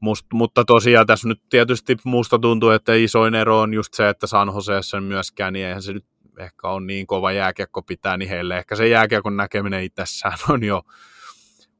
Must, 0.00 0.26
mutta 0.32 0.64
tosiaan 0.64 1.06
tässä 1.06 1.28
nyt 1.28 1.42
tietysti 1.48 1.96
musta 2.04 2.38
tuntuu, 2.38 2.70
että 2.70 2.94
isoin 2.94 3.34
ero 3.34 3.60
on 3.60 3.74
just 3.74 3.94
se, 3.94 4.08
että 4.08 4.26
San 4.26 4.48
Joseessa 4.54 5.00
myöskään, 5.00 5.52
niin 5.52 5.66
eihän 5.66 5.82
se 5.82 5.92
nyt 5.92 6.06
ehkä 6.38 6.68
on 6.68 6.86
niin 6.86 7.06
kova 7.06 7.32
jääkiekko 7.32 7.82
pitää, 7.82 8.16
niin 8.16 8.28
heille 8.28 8.58
ehkä 8.58 8.76
se 8.76 8.88
jääkiekon 8.88 9.36
näkeminen 9.36 9.84
itsessään 9.84 10.38
on 10.48 10.64
jo, 10.64 10.82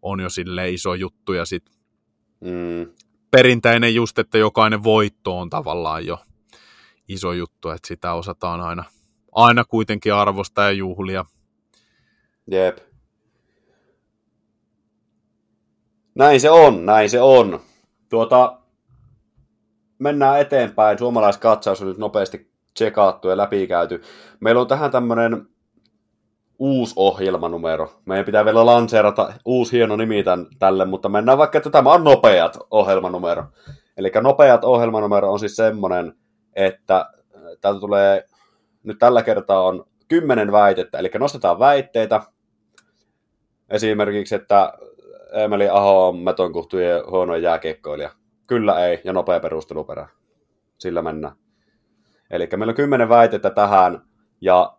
on 0.02 0.20
jo 0.20 0.28
sille 0.28 0.70
iso 0.70 0.94
juttu. 0.94 1.32
Ja 1.32 1.44
sitten 1.44 1.78
Mm. 2.40 2.92
perinteinen 3.30 3.94
just, 3.94 4.18
että 4.18 4.38
jokainen 4.38 4.84
voitto 4.84 5.38
on 5.38 5.50
tavallaan 5.50 6.06
jo 6.06 6.18
iso 7.08 7.32
juttu, 7.32 7.68
että 7.70 7.88
sitä 7.88 8.12
osataan 8.12 8.60
aina, 8.60 8.84
aina 9.32 9.64
kuitenkin 9.64 10.14
arvostaa 10.14 10.64
ja 10.64 10.70
juhlia. 10.70 11.24
Jep. 12.50 12.78
Näin 16.14 16.40
se 16.40 16.50
on, 16.50 16.86
näin 16.86 17.10
se 17.10 17.20
on. 17.20 17.60
Tuota, 18.08 18.58
mennään 19.98 20.40
eteenpäin. 20.40 20.98
Suomalaiskatsaus 20.98 21.82
on 21.82 21.88
nyt 21.88 21.98
nopeasti 21.98 22.52
tsekattu 22.78 23.28
ja 23.28 23.36
läpikäyty. 23.36 24.02
Meillä 24.40 24.60
on 24.60 24.66
tähän 24.66 24.90
tämmöinen 24.90 25.46
uusi 26.58 26.92
ohjelmanumero. 26.96 27.90
Meidän 28.04 28.24
pitää 28.24 28.44
vielä 28.44 28.66
lanseerata 28.66 29.32
uusi 29.44 29.76
hieno 29.76 29.96
nimi 29.96 30.22
tän, 30.22 30.46
tälle, 30.58 30.84
mutta 30.84 31.08
mennään 31.08 31.38
vaikka, 31.38 31.58
että 31.58 31.70
tämä 31.70 31.92
on 31.92 32.04
nopeat 32.04 32.58
ohjelmanumero. 32.70 33.44
Eli 33.96 34.12
nopeat 34.22 34.64
ohjelmanumero 34.64 35.32
on 35.32 35.38
siis 35.38 35.56
semmoinen, 35.56 36.12
että 36.56 37.10
täältä 37.60 37.80
tulee, 37.80 38.24
nyt 38.82 38.98
tällä 38.98 39.22
kertaa 39.22 39.62
on 39.62 39.84
kymmenen 40.08 40.52
väitettä, 40.52 40.98
eli 40.98 41.10
nostetaan 41.18 41.58
väitteitä. 41.58 42.20
Esimerkiksi, 43.70 44.34
että 44.34 44.72
Emeli 45.32 45.68
Aho 45.68 46.08
on 46.08 46.16
metonkuhtujen 46.16 47.02
huono 47.10 47.36
jääkiekkoilija. 47.36 48.10
Kyllä 48.46 48.86
ei, 48.86 49.00
ja 49.04 49.12
nopea 49.12 49.40
perusteluperä. 49.40 50.08
Sillä 50.78 51.02
mennään. 51.02 51.47
Eli 52.30 52.48
meillä 52.56 52.70
on 52.70 52.74
kymmenen 52.74 53.08
väitettä 53.08 53.50
tähän, 53.50 54.02
ja 54.40 54.76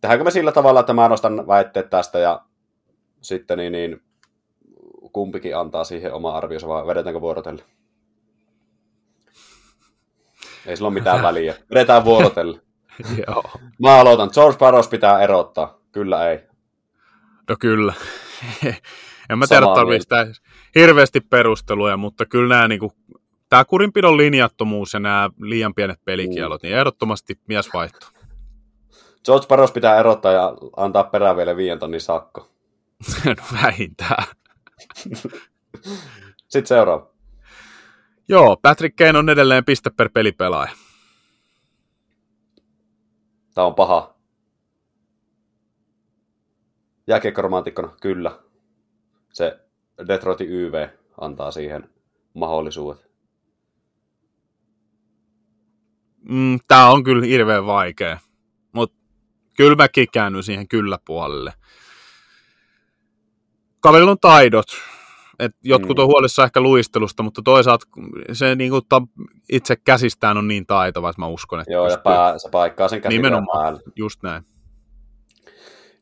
tehdäänkö 0.00 0.24
me 0.24 0.30
sillä 0.30 0.52
tavalla, 0.52 0.80
että 0.80 0.92
mä 0.92 1.08
nostan 1.08 1.46
väitteet 1.46 1.90
tästä, 1.90 2.18
ja 2.18 2.44
sitten 3.20 3.58
niin, 3.58 3.72
niin 3.72 4.02
kumpikin 5.12 5.56
antaa 5.56 5.84
siihen 5.84 6.12
oma 6.12 6.36
arvionsa, 6.36 6.68
vai 6.68 6.86
vedetäänkö 6.86 7.20
vuorotelle? 7.20 7.62
Ei 10.66 10.76
sillä 10.76 10.86
ole 10.86 10.94
mitään 10.94 11.22
väliä. 11.28 11.54
Vedetään 11.70 12.04
vuorotelle. 12.04 12.60
Joo. 13.26 13.44
Mä 13.78 13.96
aloitan. 13.96 14.30
George 14.34 14.58
Barros 14.58 14.88
pitää 14.88 15.20
erottaa. 15.20 15.78
Kyllä 15.92 16.30
ei. 16.30 16.38
No 17.48 17.56
kyllä. 17.60 17.94
en 19.30 19.38
mä 19.38 19.46
tiedä 19.46 19.66
tarvitse 19.74 20.16
hirveästi 20.74 21.20
perusteluja, 21.20 21.96
mutta 21.96 22.26
kyllä 22.26 22.54
nämä 22.54 22.68
niinku, 22.68 22.92
tämä 23.54 23.64
kurinpidon 23.64 24.16
linjattomuus 24.16 24.94
ja 24.94 25.00
nämä 25.00 25.30
liian 25.40 25.74
pienet 25.74 26.04
pelikielot, 26.04 26.62
niin 26.62 26.76
ehdottomasti 26.76 27.40
mies 27.48 27.72
vaihto. 27.74 28.06
George 29.24 29.46
Barros 29.46 29.72
pitää 29.72 29.98
erottaa 29.98 30.32
ja 30.32 30.54
antaa 30.76 31.04
perään 31.04 31.36
vielä 31.36 31.56
viien 31.56 31.78
tonnin 31.78 32.00
sakko. 32.00 32.48
no 33.24 33.34
vähintään. 33.62 34.24
Sitten 36.48 36.66
seuraava. 36.66 37.10
Joo, 38.28 38.56
Patrick 38.62 38.96
Kane 38.96 39.18
on 39.18 39.28
edelleen 39.28 39.64
piste 39.64 39.90
per 39.90 40.10
pelipelaaja. 40.14 40.72
Tämä 43.54 43.66
on 43.66 43.74
paha. 43.74 44.14
Jääkiekkoromantikkona, 47.06 47.88
kyllä. 48.00 48.38
Se 49.32 49.58
Detroitin 50.08 50.50
YV 50.50 50.88
antaa 51.20 51.50
siihen 51.50 51.90
mahdollisuudet. 52.34 53.13
Mm, 56.28 56.58
tämä 56.68 56.90
on 56.90 57.04
kyllä 57.04 57.26
hirveän 57.26 57.66
vaikea, 57.66 58.18
mutta 58.72 58.96
kyllä 59.56 59.76
mäkin 59.76 60.06
käännyn 60.12 60.42
siihen 60.42 60.68
kyllä 60.68 60.98
puolelle. 61.04 61.52
Kaverilla 63.80 64.10
on 64.10 64.18
taidot, 64.20 64.66
Et 65.38 65.52
jotkut 65.64 65.96
Mm. 65.96 66.00
on 66.02 66.06
huolissa 66.06 66.44
ehkä 66.44 66.60
luistelusta, 66.60 67.22
mutta 67.22 67.42
toisaalta 67.42 67.86
se 68.32 68.54
niin 68.54 68.70
kuin, 68.70 68.82
itse 69.52 69.76
käsistään 69.76 70.38
on 70.38 70.48
niin 70.48 70.66
taitava, 70.66 71.10
että 71.10 71.22
mä 71.22 71.26
uskon, 71.26 71.60
että 71.60 71.72
Joo, 71.72 71.84
ja 71.84 71.88
pystyy. 71.88 72.02
pää, 72.02 72.38
se 72.38 72.48
paikkaa 72.50 72.88
sen 72.88 73.02
Nimenomaan. 73.08 73.78
Just 73.96 74.22
näin. 74.22 74.42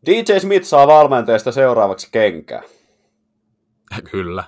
DJ 0.06 0.38
Smith 0.38 0.64
saa 0.66 0.86
valmentajasta 0.86 1.52
seuraavaksi 1.52 2.08
kenkää. 2.12 2.62
Kyllä. 4.10 4.44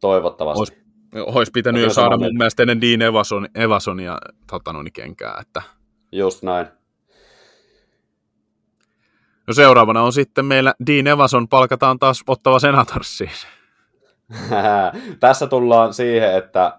Toivottavasti. 0.00 0.60
Ois- 0.60 0.81
Olisi 1.14 1.52
pitänyt 1.52 1.82
jo 1.82 1.90
saada 1.90 2.18
mun 2.18 2.36
mielestä 2.36 2.62
ennen 2.62 2.80
Dean 2.80 3.02
Evason, 3.02 3.48
Evasonia 3.54 4.18
tota, 4.50 4.72
noin, 4.72 4.92
kenkää. 4.92 5.38
Että. 5.40 5.62
Just 6.12 6.42
näin. 6.42 6.66
No 9.46 9.54
seuraavana 9.54 10.02
on 10.02 10.12
sitten 10.12 10.44
meillä 10.44 10.74
Dean 10.86 11.06
Evason 11.06 11.48
palkataan 11.48 11.98
taas 11.98 12.22
ottava 12.26 12.58
senatorsiin. 12.58 13.30
Tässä 15.20 15.46
tullaan 15.46 15.94
siihen, 15.94 16.34
että 16.34 16.78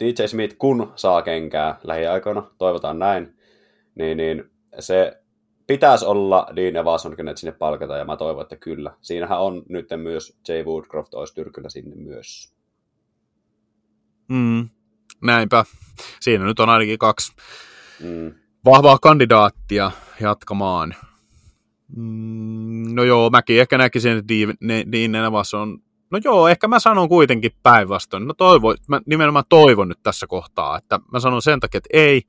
DJ 0.00 0.26
Smith, 0.26 0.56
kun 0.58 0.92
saa 0.96 1.22
kenkää 1.22 1.78
lähiaikoina, 1.82 2.50
toivotaan 2.58 2.98
näin, 2.98 3.36
niin, 3.94 4.16
niin 4.16 4.50
se 4.78 5.22
pitäisi 5.66 6.04
olla 6.04 6.46
Dean 6.56 6.76
Evason, 6.76 7.16
kenet 7.16 7.36
sinne 7.36 7.52
palkataan, 7.52 7.98
ja 7.98 8.04
mä 8.04 8.16
toivon, 8.16 8.42
että 8.42 8.56
kyllä. 8.56 8.92
Siinähän 9.00 9.40
on 9.40 9.62
nyt 9.68 9.88
myös 9.96 10.38
Jay 10.48 10.62
Woodcroft, 10.62 11.14
olisi 11.14 11.34
tyrkyllä 11.34 11.68
sinne 11.68 11.96
myös. 11.96 12.53
Mm. 14.28 14.68
Näinpä. 15.22 15.64
Siinä 16.20 16.44
nyt 16.44 16.60
on 16.60 16.68
ainakin 16.68 16.98
kaksi 16.98 17.32
Mm. 18.00 18.34
vahvaa 18.64 18.98
kandidaattia 18.98 19.90
jatkamaan. 20.20 20.94
Mm, 21.96 22.94
no 22.94 23.04
joo, 23.04 23.30
mäkin 23.30 23.60
ehkä 23.60 23.78
näkisin, 23.78 24.12
että 24.12 24.34
Dean- 24.34 24.56
ne- 24.60 24.84
Dean 24.92 25.14
Evason... 25.14 25.78
No 26.10 26.20
joo, 26.24 26.48
ehkä 26.48 26.68
mä 26.68 26.78
sanon 26.78 27.08
kuitenkin 27.08 27.50
päinvastoin. 27.62 28.26
No 28.28 28.34
toivo, 28.34 28.74
mä 28.88 29.00
nimenomaan 29.06 29.44
toivon 29.48 29.88
nyt 29.88 30.02
tässä 30.02 30.26
kohtaa, 30.26 30.78
että 30.78 31.00
mä 31.12 31.20
sanon 31.20 31.42
sen 31.42 31.60
takia, 31.60 31.78
että 31.78 31.88
ei, 31.92 32.22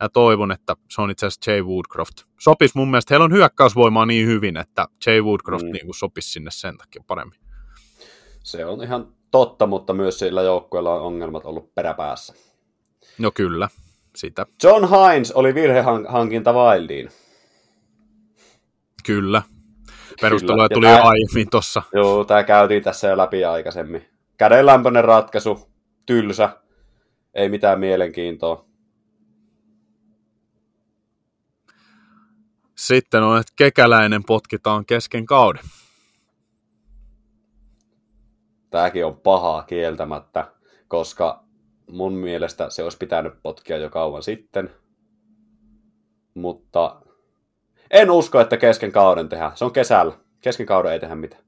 ja 0.00 0.08
toivon, 0.08 0.52
että 0.52 0.76
se 0.90 1.02
on 1.02 1.10
itse 1.10 1.26
asiassa 1.26 1.50
Jay 1.50 1.62
Woodcroft. 1.62 2.22
Sopis 2.40 2.74
mun 2.74 2.90
mielestä, 2.90 3.14
heillä 3.14 3.24
on 3.24 3.32
hyökkäysvoimaa 3.32 4.06
niin 4.06 4.26
hyvin, 4.26 4.56
että 4.56 4.86
Jay 5.06 5.20
Woodcroft 5.20 5.62
Mm. 5.62 5.68
mm. 5.68 5.72
niin 5.72 5.84
kuin 5.86 5.94
sopisi 5.94 6.30
sinne 6.32 6.50
sen 6.50 6.78
takia 6.78 7.02
paremmin. 7.06 7.38
Se 8.42 8.64
on 8.66 8.82
ihan 8.82 9.06
totta, 9.32 9.66
mutta 9.66 9.94
myös 9.94 10.18
sillä 10.18 10.42
joukkueella 10.42 10.94
on 10.94 11.00
ongelmat 11.00 11.44
ollut 11.44 11.74
peräpäässä. 11.74 12.34
No 13.18 13.30
kyllä, 13.30 13.68
sitä, 14.16 14.46
John 14.62 14.88
Hines 14.88 15.32
oli 15.32 15.54
virhehankinta 15.54 16.52
Wildiin. 16.52 17.08
kyllä. 19.06 19.42
Perusteluja 20.20 20.64
Ja 20.64 20.68
tuli 20.68 20.90
jo 20.90 21.02
aiemmin 21.02 21.50
tuossa. 21.50 21.82
Joo, 21.94 22.24
tämä 22.24 22.42
käytiin 22.42 22.82
tässä 22.82 23.08
jo 23.08 23.16
läpi 23.16 23.44
aikaisemmin. 23.44 24.04
Kädenlämpöinen 24.36 25.04
ratkaisu, 25.04 25.70
tylsä, 26.06 26.56
ei 27.34 27.48
mitään 27.48 27.80
mielenkiintoa. 27.80 28.64
Sitten 32.76 33.22
on, 33.22 33.40
että 33.40 33.52
kekäläinen 33.56 34.24
potkitaan 34.24 34.86
kesken 34.86 35.26
kauden. 35.26 35.62
Tämäkin 38.72 39.06
on 39.06 39.16
pahaa 39.16 39.62
kieltämättä, 39.62 40.52
koska 40.88 41.44
mun 41.90 42.12
mielestä 42.12 42.70
se 42.70 42.82
olisi 42.82 42.98
pitänyt 42.98 43.34
potkia 43.42 43.76
jo 43.76 43.90
kauan 43.90 44.22
sitten. 44.22 44.70
Mutta 46.34 47.02
en 47.90 48.10
usko, 48.10 48.40
että 48.40 48.56
kesken 48.56 48.92
kauden 48.92 49.28
tehdään. 49.28 49.56
Se 49.56 49.64
on 49.64 49.72
kesällä. 49.72 50.18
Kesken 50.40 50.66
kauden 50.66 50.92
ei 50.92 51.00
tehdä 51.00 51.14
mitään. 51.14 51.42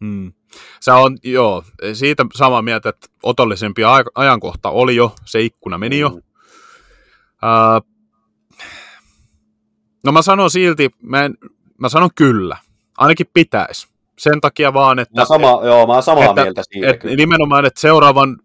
Mm. 0.00 0.32
Se 0.80 0.92
on, 0.92 1.18
joo, 1.24 1.64
siitä 1.92 2.26
samaa 2.34 2.62
mieltä, 2.62 2.88
että 2.88 3.06
otollisempi 3.22 3.82
ajankohta 4.14 4.70
oli 4.70 4.96
jo, 4.96 5.14
se 5.24 5.40
ikkuna 5.40 5.78
meni 5.78 5.98
jo. 5.98 6.08
Mm. 6.08 6.22
Ää, 7.42 7.80
no 10.04 10.12
mä 10.12 10.22
sanon 10.22 10.50
silti, 10.50 10.90
mä, 11.02 11.24
en, 11.24 11.34
mä 11.78 11.88
sanon 11.88 12.10
kyllä, 12.14 12.56
ainakin 12.98 13.26
pitäisi. 13.34 13.97
Sen 14.18 14.40
takia 14.40 14.72
vaan, 14.74 14.98
että, 14.98 15.20
Mä, 15.20 15.24
sama, 15.24 15.60
joo, 15.64 15.86
mä 15.86 15.92
oon 15.92 16.02
samaa 16.02 16.24
että- 16.24 16.42
mieltä 16.42 16.62
siitä. 16.72 16.96
kyllä. 16.96 17.16
nimenomaan, 17.16 17.64
että 17.64 17.80
seuraavan 17.80 18.38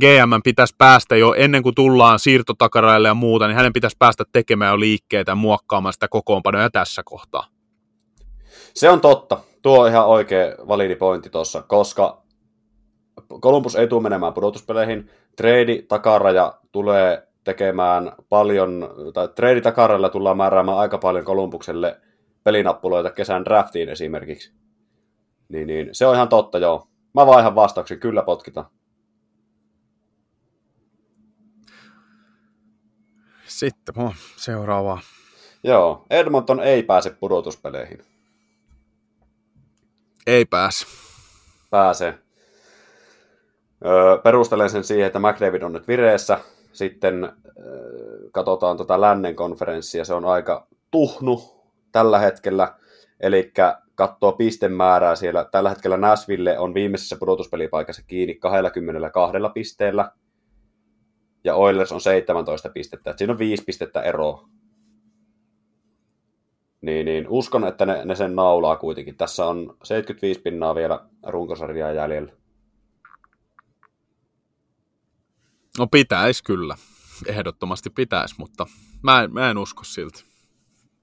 GM 0.00 0.42
pitäisi 0.44 0.74
päästä 0.78 1.16
jo 1.16 1.34
ennen 1.36 1.62
kuin 1.62 1.74
tullaan 1.74 2.18
siirtotakaraille 2.18 3.08
ja 3.08 3.14
muuta, 3.14 3.46
niin 3.48 3.56
hänen 3.56 3.72
pitäisi 3.72 3.96
päästä 3.98 4.24
tekemään 4.32 4.70
jo 4.70 4.80
liikkeitä 4.80 5.30
ja 5.32 5.36
muokkaamaan 5.36 5.92
sitä 5.92 6.08
kokoonpanoja 6.08 6.70
tässä 6.70 7.02
kohtaa. 7.04 7.46
Se 8.74 8.90
on 8.90 9.00
totta. 9.00 9.38
Tuo 9.62 9.80
on 9.82 9.88
ihan 9.88 10.06
oikea 10.06 10.54
validi 10.68 10.96
pointti 10.96 11.30
tuossa, 11.30 11.62
koska 11.62 12.22
Columbus 13.40 13.76
ei 13.76 13.88
tule 13.88 14.02
menemään 14.02 14.32
pudotuspeleihin. 14.34 15.10
Trade 15.36 15.82
takaraja 15.88 16.54
tulee 16.72 17.28
tekemään 17.44 18.12
paljon, 18.28 18.90
tai 19.14 19.28
trade 19.28 19.60
takarajalla 19.60 20.08
tullaan 20.08 20.36
määräämään 20.36 20.78
aika 20.78 20.98
paljon 20.98 21.24
Columbukselle 21.24 22.00
pelinappuloita 22.44 23.10
kesän 23.10 23.44
draftiin 23.44 23.88
esimerkiksi. 23.88 24.52
Niin, 25.52 25.66
niin, 25.66 25.88
se 25.92 26.06
on 26.06 26.14
ihan 26.14 26.28
totta, 26.28 26.58
joo. 26.58 26.88
Mä 27.14 27.26
vaihan 27.26 27.54
vastauksen, 27.54 28.00
kyllä 28.00 28.22
potkitaan. 28.22 28.66
Sitten 33.46 33.98
oh, 33.98 34.14
seuraavaa. 34.36 35.00
Joo, 35.64 36.06
Edmonton 36.10 36.60
ei 36.60 36.82
pääse 36.82 37.10
pudotuspeleihin. 37.10 38.04
Ei 40.26 40.44
pääse. 40.44 40.86
pääsee. 41.70 42.18
Öö, 43.84 44.18
perustelen 44.18 44.70
sen 44.70 44.84
siihen, 44.84 45.06
että 45.06 45.18
McDavid 45.18 45.62
on 45.62 45.72
nyt 45.72 45.88
vireessä. 45.88 46.38
Sitten 46.72 47.24
öö, 47.24 48.30
katsotaan 48.32 48.76
tota 48.76 49.00
lännen 49.00 49.36
konferenssia. 49.36 50.04
Se 50.04 50.14
on 50.14 50.24
aika 50.24 50.66
tuhnu 50.90 51.62
tällä 51.92 52.18
hetkellä. 52.18 52.74
Eli 53.20 53.52
katsoo 53.94 54.32
pistemäärää 54.32 55.16
siellä. 55.16 55.44
Tällä 55.44 55.70
hetkellä 55.70 55.96
Nashville 55.96 56.58
on 56.58 56.74
viimeisessä 56.74 57.16
pudotuspelipaikassa 57.16 58.02
kiinni 58.06 58.34
22 58.34 59.36
pisteellä. 59.54 60.12
Ja 61.44 61.54
Oilers 61.54 61.92
on 61.92 62.00
17 62.00 62.68
pistettä. 62.68 63.10
Et 63.10 63.18
siinä 63.18 63.32
on 63.32 63.38
5 63.38 63.64
pistettä 63.64 64.02
eroa. 64.02 64.48
Niin, 66.80 67.06
niin 67.06 67.28
uskon, 67.28 67.64
että 67.64 67.86
ne, 67.86 68.04
ne 68.04 68.14
sen 68.14 68.36
naulaa 68.36 68.76
kuitenkin. 68.76 69.16
Tässä 69.16 69.46
on 69.46 69.76
75 69.84 70.40
pinnaa 70.40 70.74
vielä 70.74 71.06
runkosarjaa 71.26 71.92
jäljellä. 71.92 72.32
No 75.78 75.86
pitäisi 75.86 76.44
kyllä. 76.44 76.76
Ehdottomasti 77.26 77.90
pitäisi, 77.90 78.34
mutta 78.38 78.66
mä 79.02 79.22
en, 79.22 79.32
mä 79.32 79.50
en 79.50 79.58
usko 79.58 79.84
silti. 79.84 80.24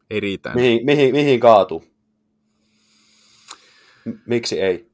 Ei 0.09 0.19
riitä. 0.19 0.51
Mihin, 0.55 0.85
mihin, 0.85 1.11
mihin 1.11 1.39
kaatuu? 1.39 1.83
Miksi 4.25 4.61
ei? 4.61 4.89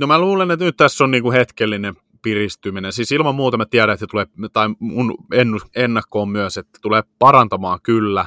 No 0.00 0.06
mä 0.06 0.18
luulen, 0.18 0.50
että 0.50 0.64
nyt 0.64 0.76
tässä 0.76 1.04
on 1.04 1.10
niinku 1.10 1.32
hetkellinen 1.32 1.94
piristyminen. 2.22 2.92
Siis 2.92 3.12
ilman 3.12 3.34
muuta 3.34 3.56
mä 3.56 3.66
tiedän, 3.66 3.94
että 3.94 4.06
tulee, 4.10 4.26
tai 4.52 4.68
mun 4.78 5.16
ennakko 5.76 6.22
on 6.22 6.28
myös, 6.28 6.56
että 6.56 6.78
tulee 6.82 7.02
parantamaan 7.18 7.78
kyllä, 7.82 8.26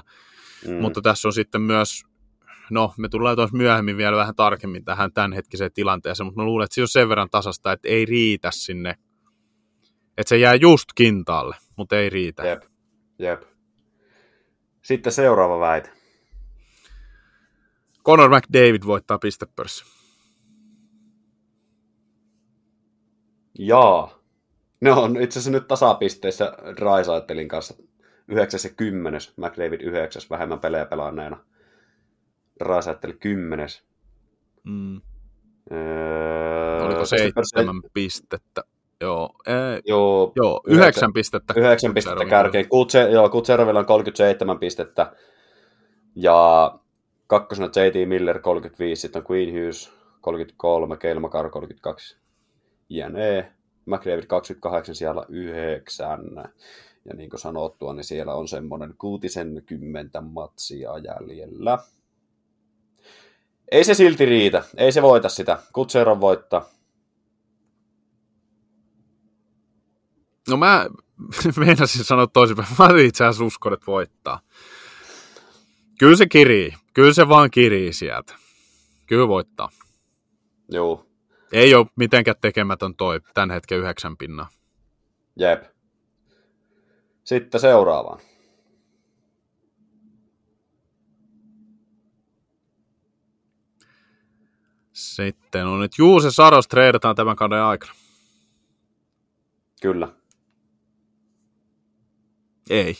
mm. 0.67 0.73
mutta 0.73 1.01
tässä 1.01 1.27
on 1.27 1.33
sitten 1.33 1.61
myös, 1.61 2.03
no 2.69 2.93
me 2.97 3.09
tullaan 3.09 3.35
tuossa 3.35 3.57
myöhemmin 3.57 3.97
vielä 3.97 4.17
vähän 4.17 4.35
tarkemmin 4.35 4.85
tähän 4.85 5.13
tämänhetkiseen 5.13 5.71
tilanteeseen, 5.73 6.25
mutta 6.25 6.41
mä 6.41 6.45
luulen, 6.45 6.65
että 6.65 6.75
se 6.75 6.81
on 6.81 6.87
sen 6.87 7.09
verran 7.09 7.29
tasasta, 7.29 7.71
että 7.71 7.87
ei 7.87 8.05
riitä 8.05 8.49
sinne, 8.51 8.95
että 10.17 10.29
se 10.29 10.37
jää 10.37 10.55
just 10.55 10.89
kintaalle, 10.95 11.55
mutta 11.77 11.97
ei 11.97 12.09
riitä. 12.09 12.47
Jep, 12.47 12.63
jep. 13.19 13.43
Sitten 14.81 15.13
seuraava 15.13 15.59
väite. 15.59 15.94
Conor 18.05 18.29
McDavid 18.29 18.81
voittaa 18.85 19.17
pistepörssi. 19.19 19.85
Jaa. 23.59 24.19
Ne 24.81 24.91
on 24.91 25.21
itse 25.21 25.39
asiassa 25.39 25.51
nyt 25.51 25.67
tasapisteissä 25.67 26.53
Drysaitelin 26.77 27.47
kanssa 27.47 27.73
9 28.27 28.59
ja 28.63 28.69
10. 28.69 29.21
McDavid 29.37 29.81
9 29.81 30.21
vähemmän 30.29 30.59
pelejä 30.59 30.85
pelanneena. 30.85 31.37
Drysaitel 32.63 33.13
10. 33.19 33.67
Mm. 34.63 35.01
Öö, 35.71 36.85
Oliko 36.85 36.99
pistepörssi- 37.01 37.09
seitsemän 37.09 37.81
pistettä? 37.93 38.63
Joo, 39.01 39.29
ei, 39.47 39.81
Joo, 39.85 40.31
joo 40.35 40.61
Yhdeksän- 40.67 40.81
yhdeksän 40.81 41.13
pistettä. 41.13 41.53
Yhdeksän 41.57 41.93
pistettä 41.93 42.15
Kutserovilla. 42.15 42.43
kärkeen. 42.43 42.69
Kutse, 42.69 43.01
joo, 43.09 43.29
Kutserovilla 43.29 43.79
on 43.79 43.85
37 43.85 44.59
pistettä. 44.59 45.11
Ja 46.15 46.71
kakkosena 47.27 47.67
J.T. 47.67 48.09
Miller 48.09 48.39
35, 48.39 49.01
sitten 49.01 49.21
on 49.21 49.25
Queen 49.31 49.53
Hughes 49.53 49.91
33, 50.21 50.97
Cale 50.97 51.19
Makar 51.19 51.49
32. 51.49 52.17
Jne. 52.89 53.51
McDavid 53.85 54.25
28 54.25 54.95
siellä 54.95 55.25
9. 55.29 56.19
Ja 57.05 57.15
niin 57.15 57.29
kuin 57.29 57.39
sanottua, 57.39 57.93
niin 57.93 58.03
siellä 58.03 58.33
on 58.33 58.47
semmoinen 58.47 58.95
kuutisen 58.97 59.63
kymmentä 59.65 60.21
matsia 60.21 60.89
jäljellä. 60.97 61.77
Ei 63.71 63.83
se 63.83 63.93
silti 63.93 64.25
riitä. 64.25 64.63
Ei 64.77 64.91
se 64.91 65.01
voita 65.01 65.29
sitä. 65.29 65.57
Kutseron 65.73 66.21
voittaa. 66.21 66.69
No 70.49 70.57
mä 70.57 70.87
meinasin 71.65 72.03
sanoa 72.03 72.27
toisinpäin. 72.27 72.67
Mä 72.79 72.89
itse 73.01 73.25
asiassa 73.25 73.45
uskon, 73.45 73.73
että 73.73 73.85
voittaa. 73.85 74.39
Kyllä 75.99 76.17
se 76.17 76.27
kirii. 76.27 76.73
Kyllä 76.95 77.13
se 77.13 77.29
vaan 77.29 77.51
kirii 77.51 77.93
sieltä. 77.93 78.35
Kyllä 79.05 79.27
voittaa. 79.27 79.69
Joo. 80.69 81.05
Ei 81.51 81.75
ole 81.75 81.87
mitenkään 81.95 82.37
tekemätön 82.41 82.95
toi 82.95 83.21
tämän 83.33 83.51
hetken 83.51 83.77
yhdeksän 83.79 84.17
pinnaa. 84.17 84.49
Jep. 85.35 85.63
Sitten 87.23 87.61
seuraavaan. 87.61 88.19
Sitten 94.93 95.65
on 95.65 95.79
nyt 95.79 95.91
Juuse 95.97 96.31
Saros 96.31 96.67
treidataan 96.67 97.15
tämän 97.15 97.35
kauden 97.35 97.61
aikana. 97.61 97.93
Kyllä. 99.81 100.07
Ei. 102.69 102.95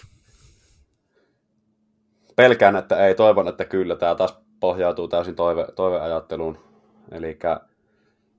Pelkään, 2.36 2.76
että 2.76 3.08
ei. 3.08 3.16
Toivon, 3.16 3.48
että 3.48 3.66
kyllä. 3.66 3.96
Tämä 3.96 4.16
taas 4.16 4.38
pohjautuu 4.60 5.08
täysin 5.08 5.36
toive, 5.36 5.68
toiveajatteluun. 5.76 6.58
Eli 7.12 7.40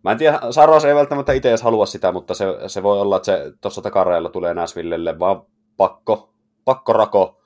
mä 0.05 0.13
en 0.13 0.19
tiedä, 0.19 0.41
Saros 0.51 0.85
ei 0.85 0.95
välttämättä 0.95 1.33
itse 1.33 1.49
edes 1.49 1.63
halua 1.63 1.87
sitä, 1.87 2.13
mutta 2.13 2.35
se, 2.35 2.45
se 2.67 2.83
voi 2.83 3.01
olla, 3.01 3.17
että 3.17 3.27
se 3.27 3.53
tuossa 3.61 3.83
takareella 3.83 4.29
tulee 4.29 4.55
Näsvillelle, 4.55 5.19
vaan 5.19 5.43
pakko, 5.77 6.35
pakko 6.65 6.93
rako 6.93 7.43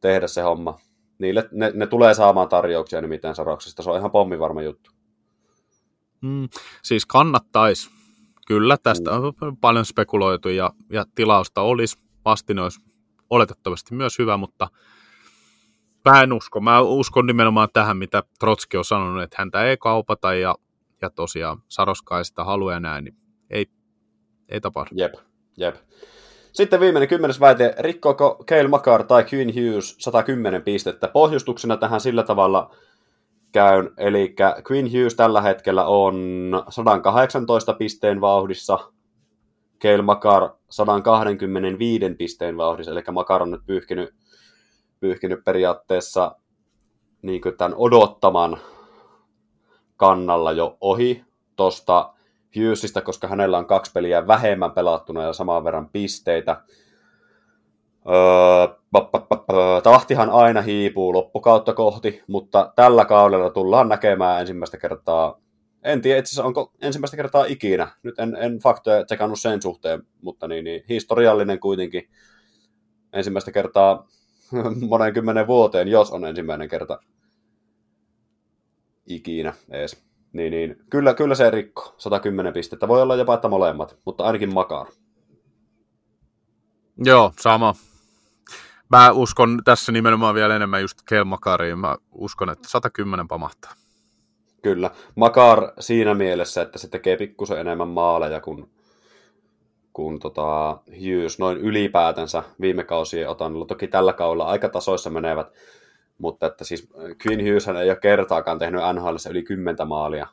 tehdä 0.00 0.26
se 0.26 0.42
homma. 0.42 0.78
Niille, 1.18 1.48
ne, 1.52 1.72
ne 1.74 1.86
tulee 1.86 2.14
saamaan 2.14 2.48
tarjouksia 2.48 3.00
nimittäin 3.00 3.34
Saroksesta. 3.34 3.82
Se 3.82 3.90
on 3.90 3.98
ihan 3.98 4.10
pommivarma 4.10 4.62
juttu. 4.62 4.90
Mm, 6.20 6.48
siis 6.82 7.06
kannattaisi. 7.06 7.90
Kyllä, 8.46 8.76
tästä 8.76 9.10
on 9.12 9.56
paljon 9.60 9.84
spekuloitu 9.84 10.48
ja, 10.48 10.70
ja 10.92 11.04
tilausta 11.14 11.60
olisi. 11.60 11.98
Vastine 12.24 12.62
olisi 12.62 12.80
oletettavasti 13.30 13.94
myös 13.94 14.18
hyvä, 14.18 14.36
mutta 14.36 14.68
mä 16.10 16.22
en 16.22 16.32
usko. 16.32 16.60
Mä 16.60 16.80
uskon 16.80 17.26
nimenomaan 17.26 17.68
tähän, 17.72 17.96
mitä 17.96 18.22
Trotski 18.40 18.76
on 18.76 18.84
sanonut, 18.84 19.22
että 19.22 19.36
häntä 19.38 19.64
ei 19.64 19.76
kaupata 19.76 20.34
ja, 20.34 20.54
ja 21.02 21.10
tosiaan 21.10 21.58
Saroska 21.68 22.18
ei 22.18 22.24
sitä 22.24 22.44
halua 22.44 22.72
ja 22.72 22.80
näin, 22.80 23.04
niin 23.04 23.16
ei, 23.50 23.66
ei 24.48 24.60
tapahdu. 24.60 24.90
Jep, 24.94 25.14
jep. 25.56 25.74
Sitten 26.52 26.80
viimeinen 26.80 27.08
kymmenes 27.08 27.40
väite, 27.40 27.74
rikkoako 27.78 28.44
Cale 28.46 28.68
Makar 28.68 29.04
tai 29.04 29.24
Queen 29.32 29.48
Hughes 29.54 29.96
110 29.98 30.62
pistettä? 30.62 31.08
Pohjustuksena 31.08 31.76
tähän 31.76 32.00
sillä 32.00 32.22
tavalla 32.22 32.76
käyn, 33.52 33.90
eli 33.98 34.34
Queen 34.70 34.92
Hughes 34.92 35.14
tällä 35.14 35.40
hetkellä 35.40 35.86
on 35.86 36.14
118 36.68 37.72
pisteen 37.72 38.20
vauhdissa, 38.20 38.78
Cale 39.82 40.02
Makar 40.02 40.50
125 40.70 42.14
pisteen 42.18 42.56
vauhdissa, 42.56 42.92
eli 42.92 43.02
Makar 43.12 43.42
on 43.42 43.50
nyt 43.50 43.66
pyyhkinyt, 43.66 44.14
pyyhkinyt 45.06 45.44
periaatteessa 45.44 46.36
niin 47.22 47.42
tämän 47.58 47.74
odottaman 47.76 48.58
kannalla 49.96 50.52
jo 50.52 50.76
ohi 50.80 51.24
tuosta 51.56 52.12
Hughesista, 52.56 53.00
koska 53.00 53.28
hänellä 53.28 53.58
on 53.58 53.66
kaksi 53.66 53.92
peliä 53.92 54.26
vähemmän 54.26 54.72
pelattuna 54.72 55.22
ja 55.22 55.32
saman 55.32 55.64
verran 55.64 55.88
pisteitä. 55.88 56.62
Öö, 58.08 58.76
tahtihan 59.82 60.30
aina 60.30 60.62
hiipuu 60.62 61.12
loppukautta 61.12 61.72
kohti, 61.72 62.22
mutta 62.26 62.72
tällä 62.76 63.04
kaudella 63.04 63.50
tullaan 63.50 63.88
näkemään 63.88 64.40
ensimmäistä 64.40 64.76
kertaa, 64.76 65.40
en 65.82 66.02
tiedä 66.02 66.18
itse 66.18 66.28
asiassa 66.28 66.44
onko 66.44 66.72
ensimmäistä 66.82 67.16
kertaa 67.16 67.44
ikinä, 67.44 67.88
nyt 68.02 68.18
en, 68.18 68.36
en 68.40 68.58
faktoja 68.58 69.04
tsekannut 69.04 69.40
sen 69.40 69.62
suhteen, 69.62 70.02
mutta 70.20 70.48
niin, 70.48 70.64
niin, 70.64 70.84
historiallinen 70.88 71.60
kuitenkin 71.60 72.08
ensimmäistä 73.12 73.52
kertaa 73.52 74.06
monen 74.88 75.14
kymmenen 75.14 75.46
vuoteen, 75.46 75.88
jos 75.88 76.10
on 76.10 76.24
ensimmäinen 76.24 76.68
kerta 76.68 76.98
ikinä 79.06 79.52
edes. 79.70 80.06
Niin, 80.32 80.50
niin 80.50 80.76
kyllä, 80.90 81.14
kyllä 81.14 81.34
se 81.34 81.50
rikko, 81.50 81.94
110 81.98 82.52
pistettä. 82.52 82.88
Voi 82.88 83.02
olla 83.02 83.16
jopa, 83.16 83.34
että 83.34 83.48
molemmat, 83.48 83.96
mutta 84.04 84.24
ainakin 84.24 84.54
makaan. 84.54 84.86
Joo, 87.04 87.32
sama. 87.40 87.74
Mä 88.88 89.10
uskon 89.10 89.60
tässä 89.64 89.92
nimenomaan 89.92 90.34
vielä 90.34 90.56
enemmän 90.56 90.80
just 90.80 90.98
Kelmakariin. 91.08 91.78
Mä 91.78 91.96
uskon, 92.12 92.50
että 92.50 92.68
110 92.68 93.28
pamahtaa. 93.28 93.72
Kyllä. 94.62 94.90
Makar 95.14 95.72
siinä 95.80 96.14
mielessä, 96.14 96.62
että 96.62 96.78
se 96.78 96.88
tekee 96.88 97.16
pikkusen 97.16 97.58
enemmän 97.58 97.88
maaleja 97.88 98.40
kuin, 98.40 98.70
kuin 99.96 100.20
tota 100.20 100.78
Hughes 100.88 101.38
noin 101.38 101.58
ylipäätänsä 101.58 102.42
viime 102.60 102.84
kausien 102.84 103.28
otannut. 103.28 103.68
Toki 103.68 103.86
tällä 103.86 104.12
kaudella 104.12 104.44
aika 104.44 104.68
tasoissa 104.68 105.10
menevät, 105.10 105.46
mutta 106.18 106.46
että 106.46 106.64
siis 106.64 106.88
Quinn 107.26 107.42
Hughes 107.42 107.68
ei 107.68 107.90
ole 107.90 107.96
kertaakaan 107.96 108.58
tehnyt 108.58 108.80
NHL 108.94 109.16
yli 109.30 109.42
10 109.42 109.88
maalia. 109.88 110.26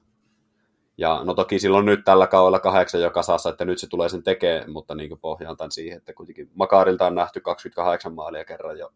Ja 0.97 1.21
no 1.23 1.33
toki 1.33 1.59
silloin 1.59 1.85
nyt 1.85 2.05
tällä 2.05 2.27
kaudella 2.27 2.59
kahdeksan 2.59 3.01
jo 3.01 3.11
kasassa, 3.11 3.49
että 3.49 3.65
nyt 3.65 3.77
se 3.77 3.87
tulee 3.87 4.09
sen 4.09 4.23
tekemään, 4.23 4.71
mutta 4.71 4.95
niin 4.95 5.19
pohjaan 5.21 5.57
tämän 5.57 5.71
siihen, 5.71 5.97
että 5.97 6.13
kuitenkin 6.13 6.49
Makarilta 6.53 7.07
on 7.07 7.15
nähty 7.15 7.41
28 7.41 8.13
maalia 8.13 8.45
kerran 8.45 8.77
jo, 8.77 8.89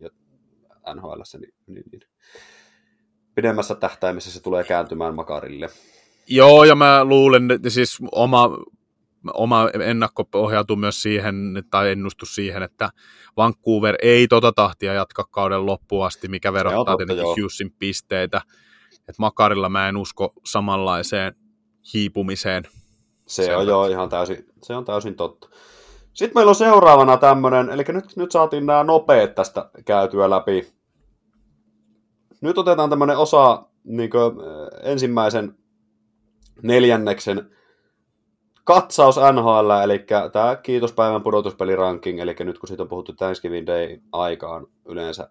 jo 0.00 0.10
NHL, 0.94 1.20
niin, 1.40 1.54
niin, 1.66 1.84
niin. 1.92 2.02
pidemmässä 3.34 3.74
tähtäimessä 3.74 4.30
se 4.30 4.42
tulee 4.42 4.64
kääntymään 4.64 5.14
Makarille. 5.14 5.68
Joo, 6.26 6.64
ja 6.64 6.74
mä 6.74 7.04
luulen, 7.04 7.50
että 7.50 7.70
siis 7.70 7.98
oma, 8.12 8.50
oma 9.34 9.68
ennakko 9.84 10.24
pohjautuu 10.24 10.76
myös 10.76 11.02
siihen, 11.02 11.64
tai 11.70 11.90
ennustus 11.90 12.34
siihen, 12.34 12.62
että 12.62 12.90
Vancouver 13.36 13.96
ei 14.02 14.28
tota 14.28 14.52
tahtia 14.52 14.94
jatka 14.94 15.24
kauden 15.30 15.66
loppuun 15.66 16.06
asti, 16.06 16.28
mikä 16.28 16.52
verottaa 16.52 16.96
tietenkin 16.96 17.26
Hughesin 17.26 17.74
pisteitä 17.78 18.40
että 19.08 19.22
Makarilla 19.22 19.68
mä 19.68 19.88
en 19.88 19.96
usko 19.96 20.32
samanlaiseen 20.44 21.34
hiipumiseen. 21.94 22.64
Se 23.26 23.56
on 23.56 23.66
joo 23.66 23.86
ihan 23.86 24.08
täysin, 24.08 24.46
se 24.62 24.76
on 24.76 24.84
täysin 24.84 25.14
totta. 25.14 25.48
Sitten 26.12 26.32
meillä 26.34 26.50
on 26.50 26.54
seuraavana 26.54 27.16
tämmöinen, 27.16 27.70
eli 27.70 27.84
nyt, 27.88 28.16
nyt 28.16 28.32
saatiin 28.32 28.66
nämä 28.66 28.84
nopeat 28.84 29.34
tästä 29.34 29.70
käytyä 29.84 30.30
läpi. 30.30 30.72
Nyt 32.40 32.58
otetaan 32.58 32.90
tämmöinen 32.90 33.16
osa 33.16 33.66
niin 33.84 34.10
kuin, 34.10 34.34
ensimmäisen 34.82 35.54
neljänneksen 36.62 37.50
katsaus 38.68 39.16
NHL, 39.16 39.70
eli 39.84 40.04
tämä 40.32 40.56
kiitospäivän 40.56 41.22
pudotuspeliranking, 41.22 42.20
eli 42.20 42.36
nyt 42.40 42.58
kun 42.58 42.68
siitä 42.68 42.82
on 42.82 42.88
puhuttu 42.88 43.12
Thanksgiving 43.12 43.66
Day 43.66 43.98
aikaan 44.12 44.66
yleensä 44.88 45.30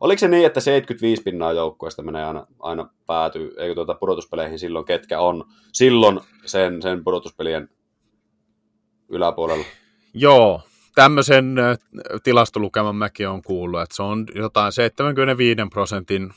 Oliko 0.00 0.18
se 0.18 0.28
niin, 0.28 0.46
että 0.46 0.60
75 0.60 1.22
pinnaa 1.22 1.52
joukkueesta 1.52 2.02
menee 2.02 2.24
aina, 2.24 2.46
aina 2.58 2.90
päätyy, 3.06 3.54
eikö 3.58 3.74
tuota 3.74 3.94
pudotuspeleihin 3.94 4.58
silloin, 4.58 4.84
ketkä 4.84 5.20
on 5.20 5.44
silloin 5.72 6.20
sen, 6.44 6.82
sen 6.82 7.04
pudotuspelien 7.04 7.68
yläpuolella? 9.08 9.64
Joo, 10.14 10.60
tämmöisen 10.94 11.56
tilastolukeman 12.22 12.96
mäkin 12.96 13.28
on 13.28 13.42
kuullut, 13.42 13.80
että 13.80 13.96
se 13.96 14.02
on 14.02 14.26
jotain 14.34 14.72
75 14.72 15.60
prosentin 15.72 16.30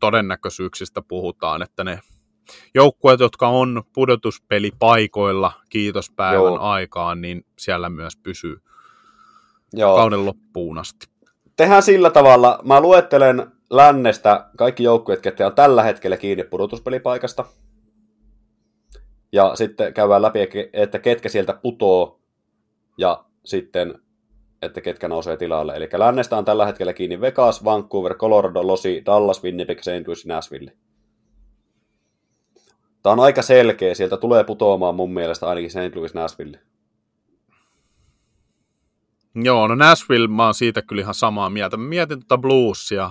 todennäköisyyksistä 0.00 1.02
puhutaan, 1.02 1.62
että 1.62 1.84
ne 1.84 2.00
joukkueet, 2.74 3.20
jotka 3.20 3.48
on 3.48 3.82
pudotuspelipaikoilla 3.94 5.52
kiitospäivän 5.68 6.42
Joo. 6.42 6.58
aikaan, 6.60 7.20
niin 7.20 7.44
siellä 7.58 7.88
myös 7.88 8.16
pysyy 8.16 8.56
Joo. 9.72 9.96
kauden 9.96 10.26
loppuun 10.26 10.78
asti 10.78 11.12
tehdään 11.56 11.82
sillä 11.82 12.10
tavalla, 12.10 12.58
mä 12.64 12.80
luettelen 12.80 13.52
lännestä 13.70 14.46
kaikki 14.56 14.82
joukkueet, 14.82 15.20
ketkä 15.20 15.46
on 15.46 15.54
tällä 15.54 15.82
hetkellä 15.82 16.16
kiinni 16.16 16.44
pudotuspelipaikasta. 16.44 17.44
Ja 19.32 19.56
sitten 19.56 19.94
käydään 19.94 20.22
läpi, 20.22 20.38
että 20.72 20.98
ketkä 20.98 21.28
sieltä 21.28 21.52
putoo 21.62 22.20
ja 22.98 23.24
sitten, 23.44 23.98
että 24.62 24.80
ketkä 24.80 25.08
nousee 25.08 25.36
tilalle. 25.36 25.76
Eli 25.76 25.88
lännestä 25.96 26.36
on 26.36 26.44
tällä 26.44 26.66
hetkellä 26.66 26.92
kiinni 26.92 27.20
Vegas, 27.20 27.64
Vancouver, 27.64 28.14
Colorado, 28.14 28.66
Losi, 28.66 29.02
Dallas, 29.06 29.42
Winnipeg, 29.42 29.80
St. 29.80 30.06
Louis, 30.06 30.26
Nashville. 30.26 30.72
Tämä 33.02 33.12
on 33.12 33.20
aika 33.20 33.42
selkeä, 33.42 33.94
sieltä 33.94 34.16
tulee 34.16 34.44
putoamaan 34.44 34.94
mun 34.94 35.14
mielestä 35.14 35.46
ainakin 35.48 35.70
St. 35.70 35.96
Louis, 35.96 36.14
Nashville. 36.14 36.58
Joo, 39.34 39.68
no 39.68 39.74
Nashville, 39.74 40.28
mä 40.28 40.44
oon 40.44 40.54
siitä 40.54 40.82
kyllä 40.82 41.02
ihan 41.02 41.14
samaa 41.14 41.50
mieltä. 41.50 41.76
Mä 41.76 41.88
mietin 41.88 42.18
tuota 42.18 42.38
bluesia. 42.38 43.10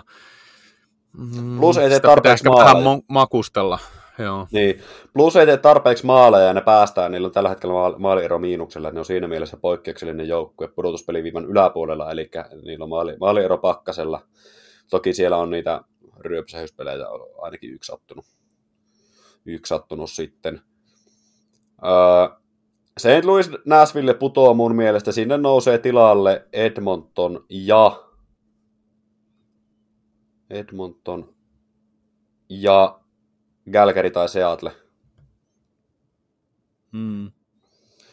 Mm, 1.18 1.58
Blues 1.60 1.78
ei 1.78 1.90
tee 1.90 2.00
tarpeeksi 2.00 2.44
maaleja. 2.44 2.76
vähän 2.76 3.02
makustella. 3.08 3.80
Joo. 4.20 4.48
Niin. 4.52 4.82
Blues 5.14 5.36
ei 5.36 5.46
tee 5.46 5.58
tarpeeksi 5.58 6.06
maaleja 6.06 6.46
ja 6.46 6.54
ne 6.54 6.62
päästään. 6.62 7.12
Niillä 7.12 7.26
on 7.26 7.32
tällä 7.32 7.50
hetkellä 7.50 8.00
maaliero 8.00 8.40
miinuksella. 8.40 8.92
Ne 8.92 9.00
on 9.00 9.06
siinä 9.06 9.28
mielessä 9.28 9.58
poikkeuksellinen 9.58 10.28
joukkue 10.28 10.68
pudotuspeliviivan 10.68 11.46
yläpuolella, 11.46 12.12
eli 12.12 12.30
niillä 12.66 12.84
on 12.84 12.90
maali, 12.90 13.18
maaliero 13.20 13.58
pakkasella. 13.58 14.22
Toki 14.90 15.14
siellä 15.14 15.38
on 15.38 15.50
niitä 15.50 15.82
ryöpsähyspelejä 16.20 17.06
ainakin 17.42 17.74
yksi 17.74 17.88
sattunut. 17.88 18.26
Yksi 19.46 19.70
sattunut 19.70 20.12
sitten. 20.12 20.62
Öö, 21.86 22.42
St. 22.98 23.26
Louis 23.26 23.52
Nashville 23.66 24.14
putoaa 24.14 24.54
mun 24.54 24.76
mielestä. 24.76 25.12
Sinne 25.12 25.38
nousee 25.38 25.78
tilalle 25.78 26.48
Edmonton 26.54 27.46
ja 27.50 28.04
Edmonton 30.50 31.34
ja 32.50 33.00
Galgary 33.72 34.10
tai 34.10 34.30
Seattle. 34.30 34.72
Mm. 36.92 37.32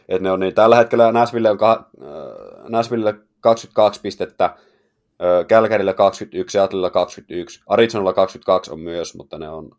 Et 0.08 0.22
ne 0.22 0.30
on 0.30 0.40
niin, 0.40 0.54
tällä 0.54 0.76
hetkellä 0.76 1.12
Nashville 1.12 1.50
on 1.50 1.58
ka, 1.58 1.90
äh, 2.02 2.68
Nashville 2.68 3.14
22 3.40 4.00
pistettä, 4.00 4.44
äh, 4.44 5.46
Calgarylla 5.48 5.94
21, 5.94 6.52
Seattlella 6.52 6.90
21, 6.90 7.60
Arizonalla 7.66 8.12
22 8.12 8.72
on 8.72 8.80
myös, 8.80 9.14
mutta 9.14 9.38
ne 9.38 9.48
on, 9.48 9.70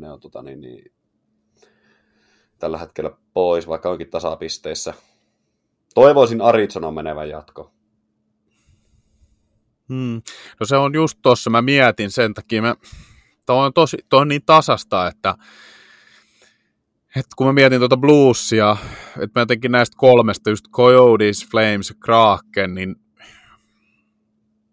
ne 0.00 0.12
on 0.12 0.20
tota 0.20 0.42
niin, 0.42 0.60
niin, 0.60 0.92
tällä 2.58 2.78
hetkellä 2.78 3.10
pois, 3.32 3.68
vaikka 3.68 3.90
onkin 3.90 4.10
tasapisteissä. 4.10 4.94
Toivoisin 5.94 6.40
Arizonan 6.40 6.94
menevän 6.94 7.28
jatko. 7.28 7.72
Hmm. 9.88 10.22
No 10.60 10.66
se 10.66 10.76
on 10.76 10.94
just 10.94 11.18
tossa, 11.22 11.50
mä 11.50 11.62
mietin 11.62 12.10
sen 12.10 12.34
takia, 12.34 12.62
mä, 12.62 12.74
toi 13.46 13.66
on, 13.66 13.72
tosi, 13.72 13.96
toi 14.08 14.20
on 14.20 14.28
niin 14.28 14.42
tasasta, 14.46 15.06
että, 15.06 15.34
että 17.08 17.34
kun 17.36 17.46
mä 17.46 17.52
mietin 17.52 17.78
tuota 17.78 17.96
bluesia, 17.96 18.76
että 19.20 19.40
mä 19.40 19.42
jotenkin 19.42 19.72
näistä 19.72 19.96
kolmesta, 19.96 20.50
just 20.50 20.64
Coyotes, 20.70 21.48
Flames 21.50 21.88
ja 21.88 21.94
Kraken, 22.00 22.74
niin 22.74 22.96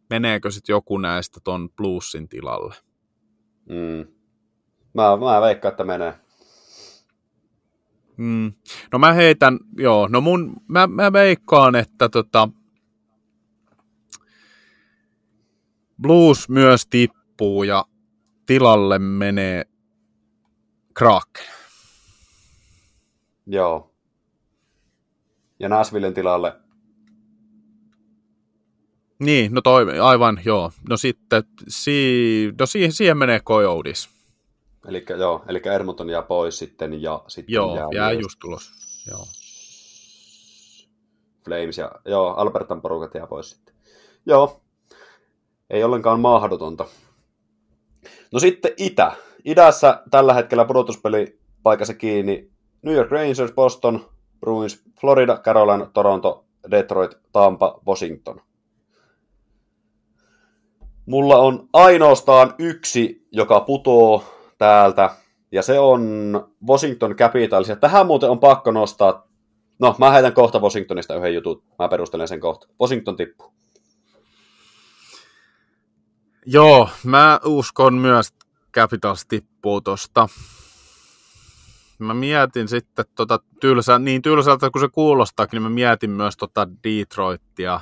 meneekö 0.09 0.51
sitten 0.51 0.73
joku 0.73 0.97
näistä 0.97 1.39
ton 1.43 1.69
bluesin 1.69 2.29
tilalle? 2.29 2.75
Mm. 3.69 4.13
Mä, 4.93 5.17
mä 5.17 5.41
veikkaan, 5.41 5.71
että 5.71 5.83
menee. 5.83 6.13
Mm. 8.17 8.53
No 8.91 8.99
mä 8.99 9.13
heitän, 9.13 9.59
joo, 9.77 10.07
no 10.07 10.21
mun, 10.21 10.55
mä, 10.67 10.87
mä 10.87 11.13
veikkaan, 11.13 11.75
että 11.75 12.09
tota, 12.09 12.49
Blues 16.01 16.49
myös 16.49 16.87
tippuu 16.87 17.63
ja 17.63 17.85
tilalle 18.45 18.99
menee 18.99 19.65
Kraken. 20.93 21.53
Joo. 23.45 23.93
Ja 25.59 25.69
Nashvillen 25.69 26.13
tilalle. 26.13 26.53
Niin, 29.19 29.53
no 29.53 29.61
toi, 29.61 29.99
aivan, 29.99 30.41
joo. 30.45 30.71
No 30.89 30.97
sitten, 30.97 31.43
si, 31.67 32.53
no 32.59 32.65
siihen, 32.65 32.91
siihen 32.91 33.17
menee 33.17 33.39
Coyotes. 33.39 34.12
Eli 34.87 35.05
joo, 35.19 35.43
eli 35.47 35.61
Edmonton 35.75 36.09
jää 36.09 36.21
pois 36.21 36.57
sitten 36.57 37.01
ja 37.01 37.23
sitten 37.27 37.53
Joo, 37.53 37.75
jää, 37.75 37.87
jää 37.93 38.11
just 38.11 38.39
tulos. 38.41 38.71
Joo. 39.07 39.25
Flames 41.45 41.77
ja 41.77 41.91
joo, 42.05 42.33
Albertan 42.33 42.81
porukat 42.81 43.15
jää 43.15 43.27
pois 43.27 43.49
sitten. 43.49 43.75
Joo, 44.25 44.61
ei 45.69 45.83
ollenkaan 45.83 46.19
mahdotonta. 46.19 46.85
No 48.31 48.39
sitten 48.39 48.71
Itä. 48.77 49.11
Idässä 49.45 50.03
tällä 50.11 50.33
hetkellä 50.33 50.65
pudotuspeli 50.65 51.39
paikassa 51.63 51.93
kiinni 51.93 52.51
New 52.81 52.95
York 52.95 53.11
Rangers, 53.11 53.51
Boston, 53.51 54.09
Bruins, 54.39 54.83
Florida, 55.01 55.37
Carolina, 55.37 55.85
Toronto, 55.93 56.45
Detroit, 56.71 57.11
Tampa, 57.31 57.79
Washington. 57.87 58.41
Mulla 61.05 61.37
on 61.37 61.69
ainoastaan 61.73 62.55
yksi, 62.59 63.27
joka 63.31 63.59
putoo 63.59 64.23
täältä, 64.57 65.15
ja 65.51 65.61
se 65.61 65.79
on 65.79 66.33
Washington 66.67 67.15
Capitals. 67.15 67.69
Ja 67.69 67.75
tähän 67.75 68.07
muuten 68.07 68.29
on 68.29 68.39
pakko 68.39 68.71
nostaa, 68.71 69.27
no 69.79 69.95
mä 69.99 70.11
heitän 70.11 70.33
kohta 70.33 70.59
Washingtonista 70.59 71.15
yhden 71.15 71.33
jutun, 71.33 71.63
mä 71.79 71.87
perustelen 71.87 72.27
sen 72.27 72.39
kohta. 72.39 72.67
Washington 72.81 73.15
tippuu. 73.15 73.53
Joo, 76.45 76.89
mä 77.03 77.39
uskon 77.45 77.93
myös, 77.93 78.27
että 78.27 78.45
Capitals 78.73 79.25
tippuu 79.25 79.81
tosta. 79.81 80.29
Mä 81.99 82.13
mietin 82.13 82.67
sitten 82.67 83.05
tota 83.15 83.39
tylsä, 83.59 83.99
niin 83.99 84.21
tylsältä 84.21 84.69
kuin 84.69 84.81
se 84.81 84.89
kuulostaakin, 84.89 85.57
niin 85.57 85.63
mä 85.63 85.69
mietin 85.69 86.09
myös 86.09 86.37
tota 86.37 86.67
Detroitia 86.83 87.79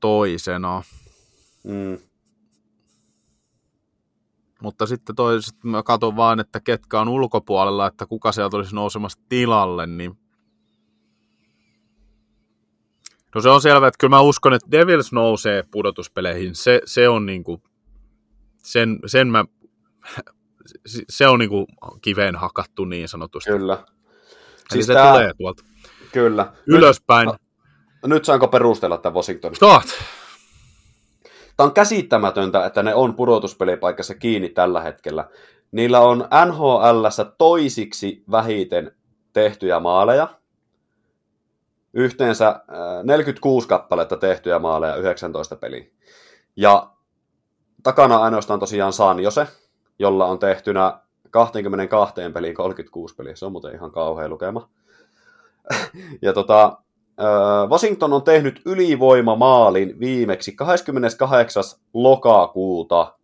toisena. 0.00 0.82
Mm. 1.62 1.98
Mutta 4.62 4.86
sitten 4.86 5.16
toiset 5.16 5.64
mä 5.64 5.82
katson 5.82 6.16
vaan, 6.16 6.40
että 6.40 6.60
ketkä 6.60 7.00
on 7.00 7.08
ulkopuolella, 7.08 7.86
että 7.86 8.06
kuka 8.06 8.32
sieltä 8.32 8.56
olisi 8.56 8.74
nousemassa 8.74 9.18
tilalle, 9.28 9.86
niin 9.86 10.18
No 13.34 13.40
se 13.40 13.48
on 13.48 13.60
selvä, 13.62 13.86
että 13.88 13.98
kyllä 13.98 14.10
mä 14.16 14.20
uskon, 14.20 14.54
että 14.54 14.70
Devils 14.70 15.12
nousee 15.12 15.64
pudotuspeleihin. 15.70 16.54
Se, 16.54 16.80
se 16.84 17.08
on 17.08 17.26
niinku, 17.26 17.62
sen, 18.62 18.98
sen 19.06 19.28
mä, 19.28 19.44
se 21.08 21.28
on 21.28 21.38
niinku 21.38 21.66
kiveen 22.02 22.36
hakattu 22.36 22.84
niin 22.84 23.08
sanotusti. 23.08 23.50
Kyllä. 23.50 23.74
Eli 23.74 23.84
Siis 24.72 24.86
se 24.86 24.92
tää- 24.94 25.12
tulee 25.12 25.32
tuolta 25.38 25.64
Kyllä. 26.12 26.52
ylöspäin. 26.66 27.28
Nyt, 27.28 27.36
nyt 28.06 28.24
saanko 28.24 28.48
perustella 28.48 28.98
tämän 28.98 29.14
Washingtonin? 29.14 29.58
Saat. 29.58 29.86
Tämä 31.56 31.66
on 31.66 31.74
käsittämätöntä, 31.74 32.66
että 32.66 32.82
ne 32.82 32.94
on 32.94 33.14
pudotuspelipaikassa 33.14 34.14
kiinni 34.14 34.48
tällä 34.48 34.80
hetkellä. 34.80 35.28
Niillä 35.72 36.00
on 36.00 36.28
NHLssä 36.46 37.24
toisiksi 37.24 38.24
vähiten 38.30 38.92
tehtyjä 39.32 39.80
maaleja. 39.80 40.28
Yhteensä 41.94 42.48
äh, 42.48 42.60
46 43.04 43.68
kappaletta 43.68 44.16
tehtyjä 44.16 44.58
maaleja 44.58 44.96
19 44.96 45.56
peliä. 45.56 45.84
Ja 46.56 46.90
takana 47.82 48.16
ainoastaan 48.16 48.60
tosiaan 48.60 48.92
San 48.92 49.20
Jose, 49.20 49.46
jolla 49.98 50.26
on 50.26 50.38
tehtynä 50.38 51.00
22 51.30 52.14
peliin 52.34 52.54
36 52.54 53.14
peliä. 53.14 53.36
Se 53.36 53.46
on 53.46 53.52
muuten 53.52 53.74
ihan 53.74 53.92
kauhea 53.92 54.28
lukema. 54.28 54.68
ja 56.22 56.32
tota, 56.32 56.78
Washington 57.68 58.12
on 58.12 58.22
tehnyt 58.22 58.62
ylivoimamaalin 58.64 60.00
viimeksi 60.00 60.52
28. 60.52 61.62
lokakuuta, 61.94 63.18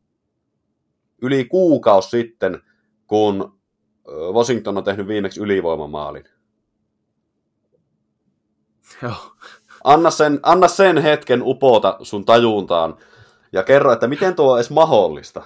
yli 1.23 1.45
kuukausi 1.45 2.09
sitten, 2.09 2.63
kun 3.07 3.59
Washington 4.33 4.79
on 4.79 4.85
tehnyt 4.85 5.07
viimeksi 5.07 5.41
ylivoimamaalin. 5.41 6.25
Joo. 9.03 9.15
Anna 9.85 10.11
sen, 10.11 10.41
anna 10.43 10.69
sen 10.69 10.99
hetken 10.99 11.43
upota 11.43 11.97
sun 12.03 12.25
tajuntaan 12.25 12.97
ja 13.53 13.63
kerro, 13.63 13.93
että 13.93 14.09
miten 14.09 14.35
tuo 14.35 14.53
on 14.53 14.59
edes 14.59 14.71
mahdollista. 14.71 15.43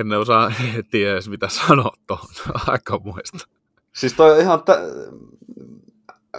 En 0.00 0.12
osaa 0.12 0.52
tiedä 0.90 1.12
edes 1.12 1.28
mitä 1.28 1.48
sanoa 1.48 1.92
tuohon. 2.06 2.28
Aika 2.66 2.98
muista. 2.98 3.48
Siis 3.96 4.14
toi 4.14 4.32
on 4.32 4.40
ihan... 4.40 4.62
Tä... 4.62 4.78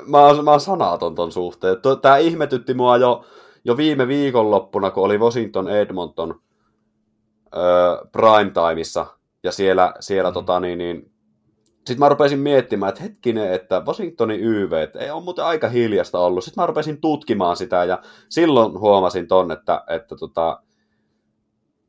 Mä, 0.08 0.18
oon, 0.18 0.46
mä 0.46 0.52
oon 0.52 0.60
sanaton 0.60 1.16
ton 1.16 1.32
suhteen. 1.32 1.78
Tää 2.02 2.18
ihmetytti 2.18 2.74
mua 2.74 2.98
jo, 2.98 3.26
jo 3.66 3.78
viime 3.78 4.08
viikonloppuna, 4.08 4.92
kun 4.92 5.04
oli 5.04 5.18
Washington 5.18 5.70
Edmonton 5.70 6.42
öö, 7.56 7.98
primetimeissa. 8.12 9.06
Ja 9.44 9.52
siellä, 9.52 9.94
siellä 10.00 10.30
Mm. 10.30 10.34
tota 10.34 10.60
niin, 10.60 10.78
niin 10.78 11.12
sitten 11.78 12.00
mä 12.00 12.10
rupesin 12.10 12.40
miettimään, 12.40 12.90
että 12.90 13.04
hetkinen, 13.04 13.54
että 13.54 13.82
Washingtonin 13.86 14.40
YV, 14.40 14.72
että 14.72 15.00
ei 15.00 15.12
ole 15.12 15.24
muuten 15.24 15.46
aika 15.46 15.70
hiljasta 15.70 16.20
ollut. 16.20 16.44
Sitten 16.44 16.62
mä 16.62 16.68
rupesin 16.68 17.02
tutkimaan 17.02 17.58
sitä 17.58 17.84
ja 17.86 18.02
silloin 18.30 18.80
huomasin 18.80 19.28
ton, 19.28 19.52
että, 19.52 19.84
että 19.88 20.16
tota, 20.16 20.62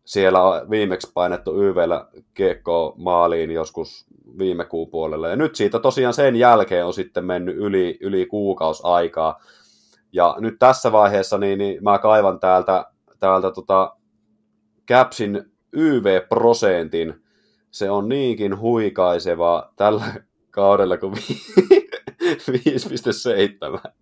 siellä 0.04 0.42
on 0.42 0.70
viimeksi 0.70 1.10
painettu 1.14 1.62
YVllä 1.62 2.08
kiekko 2.34 2.94
maaliin 2.96 3.50
joskus 3.50 4.06
viime 4.38 4.64
kuun 4.64 4.90
puolella. 4.90 5.28
Ja 5.28 5.36
nyt 5.36 5.54
siitä 5.54 5.78
tosiaan 5.78 6.14
sen 6.14 6.36
jälkeen 6.36 6.86
on 6.86 6.94
sitten 6.94 7.24
mennyt 7.24 7.56
yli, 7.56 7.98
yli 8.00 8.26
kuukausi 8.26 8.82
aikaa. 8.84 9.40
Ja 10.12 10.36
nyt 10.38 10.54
tässä 10.58 10.92
vaiheessa 10.92 11.38
niin, 11.38 11.58
niin 11.58 11.84
mä 11.84 11.98
kaivan 11.98 12.40
täältä, 12.40 12.86
täältä 13.20 13.50
tota 13.50 13.96
Capsin 14.88 15.44
YV-prosentin. 15.72 17.22
Se 17.70 17.90
on 17.90 18.08
niinkin 18.08 18.58
huikaiseva 18.58 19.72
tällä 19.76 20.04
kaudella 20.50 20.98
kuin 20.98 21.12
vi- 21.14 21.42
5,7. 23.82 23.92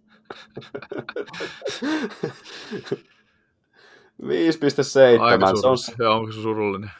Aika 5.20 5.46
5,7. 5.52 5.62
Se 5.62 5.68
on, 5.68 5.78
se 6.34 6.42
surullinen? 6.42 6.92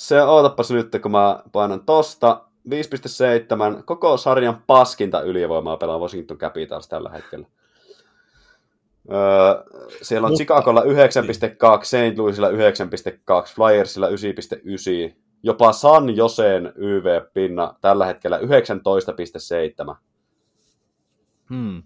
Se 0.00 0.22
ootapas 0.22 0.70
nyt, 0.70 0.96
kun 1.02 1.10
mä 1.10 1.42
painan 1.52 1.80
tosta. 1.86 2.44
5,7. 2.68 3.82
Koko 3.84 4.16
sarjan 4.16 4.62
paskinta 4.66 5.20
ylivoimaa 5.22 5.76
pelaa 5.76 5.98
Washington 5.98 6.38
Capitals 6.38 6.88
tällä 6.88 7.10
hetkellä. 7.10 7.46
Öö, 9.12 9.18
siellä 10.02 10.26
on 10.26 10.30
Mutta- 10.32 10.38
Chicagolla 10.38 10.82
9.2, 10.82 11.84
St. 11.84 12.18
Louisilla 12.18 12.48
9.2, 12.48 12.54
Flyersilla 13.54 14.08
9.9, 14.08 15.16
jopa 15.42 15.72
San 15.72 16.16
Joseen 16.16 16.72
YV-pinna 16.76 17.74
tällä 17.80 18.06
hetkellä 18.06 18.38
19.7. 18.38 19.96
Hmm. 21.50 21.82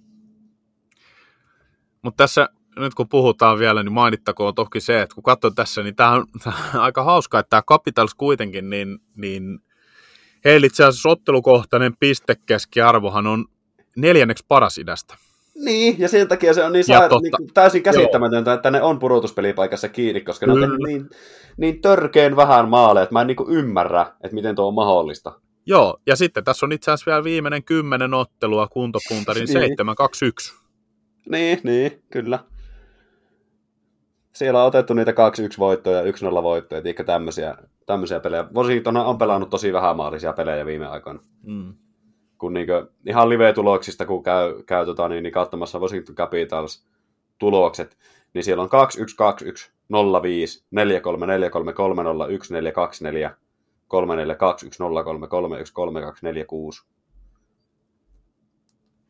Mutta 2.02 2.22
tässä, 2.24 2.48
nyt 2.76 2.94
kun 2.94 3.08
puhutaan 3.08 3.58
vielä, 3.58 3.82
niin 3.82 3.92
mainittakoon 3.92 4.54
toki 4.54 4.80
se, 4.80 5.02
että 5.02 5.14
kun 5.14 5.22
katson 5.22 5.54
tässä, 5.54 5.82
niin 5.82 5.96
tämä 5.96 6.10
on, 6.10 6.26
tää 6.44 6.52
on 6.74 6.80
aika 6.80 7.04
hauska, 7.04 7.38
että 7.38 7.50
tämä 7.50 7.62
Capitals 7.62 8.14
kuitenkin, 8.14 8.70
niin, 8.70 8.98
niin 9.16 9.58
heillä 10.44 10.66
itse 10.66 10.84
asiassa 10.84 11.08
ottelukohtainen 11.08 11.96
pistekeskiarvohan 12.00 13.26
on 13.26 13.44
neljänneksi 13.96 14.44
paras 14.48 14.78
idästä. 14.78 15.14
Niin, 15.54 15.96
ja 15.98 16.08
sen 16.08 16.28
takia 16.28 16.54
se 16.54 16.64
on 16.64 16.72
niin, 16.72 16.84
totta. 16.86 17.20
niin 17.22 17.54
täysin 17.54 17.82
käsittämätöntä, 17.82 18.52
että 18.52 18.70
ne 18.70 18.82
on 18.82 18.98
pudotuspelipaikassa 18.98 19.88
kiinni, 19.88 20.20
koska 20.20 20.46
ne 20.46 20.52
on 20.52 20.58
Kyllä. 20.58 20.88
niin, 20.88 21.10
niin 21.56 21.82
törkeen 21.82 22.36
vähän 22.36 22.68
maaleja, 22.68 23.02
että 23.02 23.12
mä 23.12 23.20
en 23.20 23.26
niin 23.26 23.36
ymmärrä, 23.48 24.02
että 24.02 24.34
miten 24.34 24.54
tuo 24.54 24.68
on 24.68 24.74
mahdollista. 24.74 25.32
Joo, 25.66 25.98
ja 26.06 26.16
sitten 26.16 26.44
tässä 26.44 26.66
on 26.66 26.72
itse 26.72 26.90
asiassa 26.90 27.10
vielä 27.10 27.24
viimeinen 27.24 27.64
kymmenen 27.64 28.14
ottelua 28.14 28.68
kuntopuntarin 28.68 29.46
Niin. 29.46 29.78
7-2-1. 30.52 30.54
Niin, 31.30 31.60
niin, 31.62 32.02
kyllä. 32.10 32.38
Siellä 34.34 34.60
on 34.60 34.66
otettu 34.66 34.94
niitä 34.94 35.10
2-1 35.10 35.14
voittoja 35.58 35.96
ja 35.96 36.12
1-0 36.12 36.42
voittoja, 36.42 36.82
eikä 36.84 37.04
tämmöisiä, 37.04 37.56
tämmöisiä 37.86 38.20
pelejä. 38.20 38.44
Washington 38.54 38.96
on 38.96 39.18
pelannut 39.18 39.50
tosi 39.50 39.72
vähämaalisia 39.72 40.32
pelejä 40.32 40.66
viime 40.66 40.86
aikoina. 40.86 41.20
Mm. 41.42 41.74
Kun 42.38 42.54
niinkö, 42.54 42.86
ihan 43.06 43.28
live-tuloksista, 43.28 44.06
kun 44.06 44.22
käy, 44.22 44.62
käy 44.62 44.86
tota, 44.86 45.08
niin, 45.08 45.22
niin 45.22 45.32
katsomassa 45.32 45.78
Washington 45.78 46.14
Capitals 46.14 46.86
tulokset, 47.38 47.98
niin 48.34 48.44
siellä 48.44 48.62
on 48.62 48.68
2-1-2-1, 48.68 49.70
0-5, 49.92 49.96
4-3, 50.74 50.78
4-3, 50.78 51.72
3-0, 51.72 52.30
1-4, 52.30 53.30
2-4, 53.30 53.34
3-4, 53.88 54.36
2-1, 54.36 54.70
0-3, 55.10 55.28
3-1, 55.28 55.70
3-2, 56.12 56.82
4-6. 56.82 56.86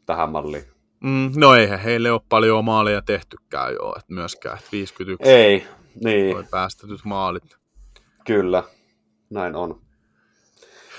Tähän 0.06 0.30
malliin. 0.30 0.73
Mm, 1.04 1.30
no 1.36 1.54
eihän 1.54 1.80
heille 1.80 2.12
ole 2.12 2.20
paljon 2.28 2.64
maaleja 2.64 3.02
tehtykään 3.02 3.74
jo, 3.74 3.94
että 3.98 4.14
myöskään 4.14 4.58
että 4.58 4.68
51 4.72 5.30
Ei, 5.30 5.64
niin. 6.04 6.34
toi 6.34 6.44
päästetyt 6.50 7.00
maalit. 7.04 7.56
Kyllä, 8.26 8.64
näin 9.30 9.56
on. 9.56 9.80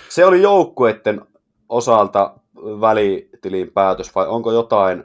Se 0.10 0.26
oli 0.26 0.42
joukkueiden 0.42 1.22
osalta 1.70 2.38
välitilin 2.56 3.72
päätös, 3.72 4.16
vai 4.16 4.28
onko 4.28 4.52
jotain... 4.52 5.04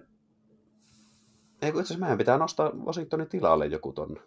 Ei 1.62 1.72
kun 1.72 1.80
itse 1.80 1.92
asiassa 1.92 2.01
meidän 2.01 2.18
pitää 2.18 2.38
nostaa 2.38 2.70
Washingtonin 2.86 3.28
tilalle 3.28 3.66
joku 3.66 3.92
tonne. 3.92 4.20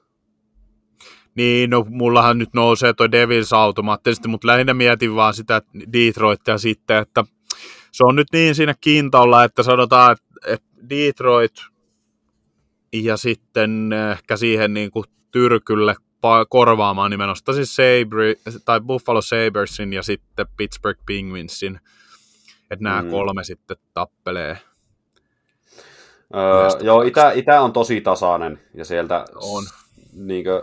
Niin, 1.36 1.70
no 1.70 1.86
mullahan 1.90 2.38
nyt 2.38 2.54
nousee 2.54 2.94
toi 2.94 3.12
Devils 3.12 3.54
automaattisesti, 3.54 4.28
mutta 4.28 4.48
lähinnä 4.48 4.74
mietin 4.74 5.16
vaan 5.16 5.34
sitä 5.34 5.62
Detroitia 5.94 6.58
sitten, 6.58 6.98
että 6.98 7.24
se 7.92 8.04
on 8.04 8.16
nyt 8.16 8.28
niin 8.34 8.56
siinä 8.56 8.76
kintolla, 8.82 9.44
että 9.44 9.64
sanotaan, 9.64 10.12
että, 10.12 10.24
että 10.26 10.33
Detroit 10.90 11.56
ja 12.94 13.18
sitten 13.18 13.90
ehkä 14.12 14.38
siihen 14.38 14.74
niin 14.74 14.92
kuin 14.92 15.06
tyrkylle 15.32 15.96
korvaamaan, 16.50 17.12
niin 17.12 17.18
mä 17.20 17.28
nostaisin 17.28 17.66
Sabre, 17.66 18.36
tai 18.66 18.82
Buffalo 18.82 19.22
Sabersin 19.22 19.94
ja 19.94 20.04
sitten 20.04 20.46
Pittsburgh 20.58 21.02
Penguinsin, 21.06 21.80
että 22.72 22.84
nämä 22.84 23.02
Mm. 23.02 23.10
kolme 23.10 23.44
sitten 23.44 23.78
tappelee. 23.94 24.58
Öö, 26.36 26.84
joo, 26.86 27.02
itä, 27.02 27.32
itä 27.32 27.62
on 27.62 27.74
tosi 27.74 28.02
tasainen, 28.02 28.60
ja 28.74 28.86
sieltä, 28.86 29.26
On. 29.36 29.64
niin 30.14 30.44
kuin 30.44 30.62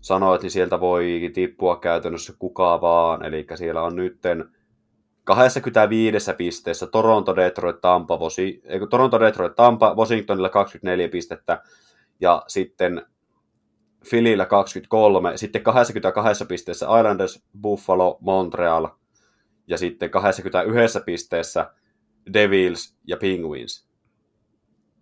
sanoit, 0.00 0.42
niin 0.42 0.50
sieltä 0.50 0.80
voi 0.80 1.30
tippua 1.34 1.76
käytännössä 1.76 2.32
kuka 2.38 2.80
vaan, 2.80 3.24
eli 3.24 3.46
siellä 3.54 3.82
on 3.82 3.96
nytten 3.96 4.52
25 5.24 6.32
pisteessä 6.38 6.86
Toronto, 6.86 7.36
Detroit, 7.36 7.80
Tampa, 7.80 8.18
kun 8.78 8.88
Toronto, 8.90 9.20
Detroit, 9.20 9.56
Tampa, 9.56 9.94
Washingtonilla 9.94 10.48
24 10.48 11.08
pistettä, 11.08 11.62
ja 12.20 12.42
sitten 12.46 13.06
Phillyllä 14.10 14.46
23, 14.46 15.36
sitten 15.36 15.62
22 15.62 16.44
pisteessä 16.44 16.86
Islanders, 16.98 17.44
Buffalo, 17.60 18.18
Montreal, 18.20 18.88
ja 19.66 19.78
sitten 19.78 20.10
21 20.10 21.00
pisteessä 21.06 21.70
Devils 22.32 22.96
ja 23.06 23.16
Penguins. 23.16 23.88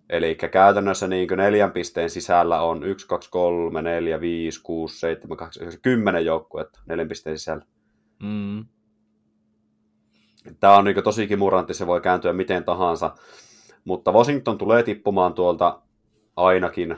Eli 0.08 0.34
käytännössä 0.34 1.08
niin 1.08 1.28
neljän 1.36 1.72
pisteen 1.72 2.10
sisällä 2.10 2.62
on 2.62 2.84
1, 2.84 3.08
2, 3.08 3.30
3, 3.30 3.82
4, 3.82 4.20
5, 4.20 4.62
6, 4.62 5.00
7, 5.00 5.36
8, 5.36 5.62
9, 5.62 5.82
10 5.82 6.24
joukkuetta 6.24 6.80
neljän 6.86 7.08
pisteen 7.08 7.38
sisällä. 7.38 7.64
Mm. 8.22 8.64
Tämä 10.60 10.76
on 10.76 10.84
niin 10.84 11.04
tosi 11.04 11.26
kimurantti, 11.26 11.74
se 11.74 11.86
voi 11.86 12.00
kääntyä 12.00 12.32
miten 12.32 12.64
tahansa. 12.64 13.14
Mutta 13.84 14.12
Washington 14.12 14.58
tulee 14.58 14.82
tippumaan 14.82 15.34
tuolta 15.34 15.82
ainakin. 16.36 16.96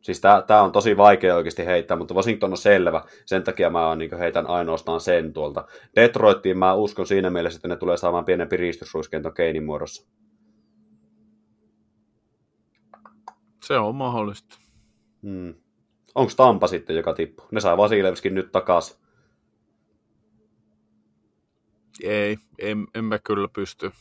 Siis 0.00 0.20
tämä 0.20 0.62
on 0.62 0.72
tosi 0.72 0.96
vaikea 0.96 1.36
oikeasti 1.36 1.66
heittää, 1.66 1.96
mutta 1.96 2.14
Washington 2.14 2.50
on 2.50 2.56
selvä. 2.56 3.04
Sen 3.26 3.42
takia 3.42 3.70
mä 3.70 3.96
niin 3.96 4.18
heitän 4.18 4.46
ainoastaan 4.46 5.00
sen 5.00 5.32
tuolta. 5.32 5.64
Detroittiin 5.96 6.58
mä 6.58 6.74
uskon 6.74 7.06
siinä 7.06 7.30
mielessä, 7.30 7.58
että 7.58 7.68
ne 7.68 7.76
tulee 7.76 7.96
saamaan 7.96 8.24
pienen 8.24 8.48
piristysruiskeen 8.48 9.22
ton 9.22 9.34
Keinin 9.34 9.64
muodossa. 9.64 10.08
Se 13.62 13.78
on 13.78 13.94
mahdollista. 13.94 14.56
Hmm. 15.22 15.54
Onko 16.14 16.32
Tampa 16.36 16.66
sitten, 16.66 16.96
joka 16.96 17.14
tippuu? 17.14 17.46
Ne 17.50 17.60
saa 17.60 17.76
Vasilevskin 17.76 18.34
nyt 18.34 18.52
takas. 18.52 19.03
Ei, 22.02 22.36
en, 22.58 22.86
en 22.94 23.04
mä 23.04 23.18
kyllä 23.18 23.48
pysty. 23.48 23.92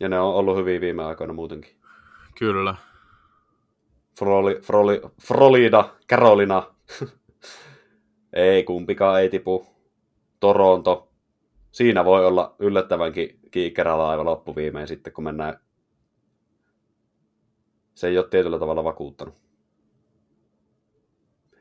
Ja 0.00 0.08
ne 0.08 0.20
on 0.20 0.34
ollut 0.34 0.56
hyviä 0.56 0.80
viime 0.80 1.04
aikoina 1.04 1.32
muutenkin. 1.32 1.70
Kyllä. 2.38 2.74
Froli, 4.18 4.60
Froli, 4.62 5.00
Frolida, 5.22 5.94
Carolina. 6.08 6.74
ei, 8.32 8.64
kumpikaan 8.64 9.20
ei 9.20 9.28
tipu. 9.28 9.66
Toronto. 10.40 11.12
Siinä 11.72 12.04
voi 12.04 12.26
olla 12.26 12.56
yllättävänkin 12.58 13.40
kiikkerällä 13.50 14.08
aivan 14.08 14.26
loppuviimein 14.26 14.88
sitten, 14.88 15.12
kun 15.12 15.24
mennään. 15.24 15.60
Se 17.94 18.08
ei 18.08 18.18
ole 18.18 18.28
tietyllä 18.28 18.58
tavalla 18.58 18.84
vakuuttanut. 18.84 19.34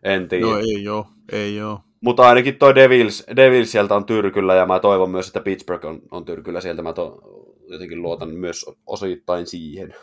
En 0.03 0.27
tiedä. 0.27 0.45
No 0.45 0.57
ei 0.57 0.83
joo, 0.83 1.07
ei 1.31 1.55
joo. 1.55 1.81
Mutta 2.01 2.23
ainakin 2.23 2.57
toi 2.57 2.75
Devils, 2.75 3.23
Devils 3.35 3.71
sieltä 3.71 3.95
on 3.95 4.05
tyrkyllä 4.05 4.55
ja 4.55 4.65
mä 4.65 4.79
toivon 4.79 5.09
myös, 5.09 5.27
että 5.27 5.39
Pittsburgh 5.39 5.85
on, 5.85 6.01
on 6.11 6.25
tyrkyllä 6.25 6.61
sieltä. 6.61 6.81
Mä 6.81 6.93
to, 6.93 7.19
jotenkin 7.67 8.01
luotan 8.01 8.29
myös 8.29 8.65
osittain 8.85 9.47
siihen. 9.47 9.95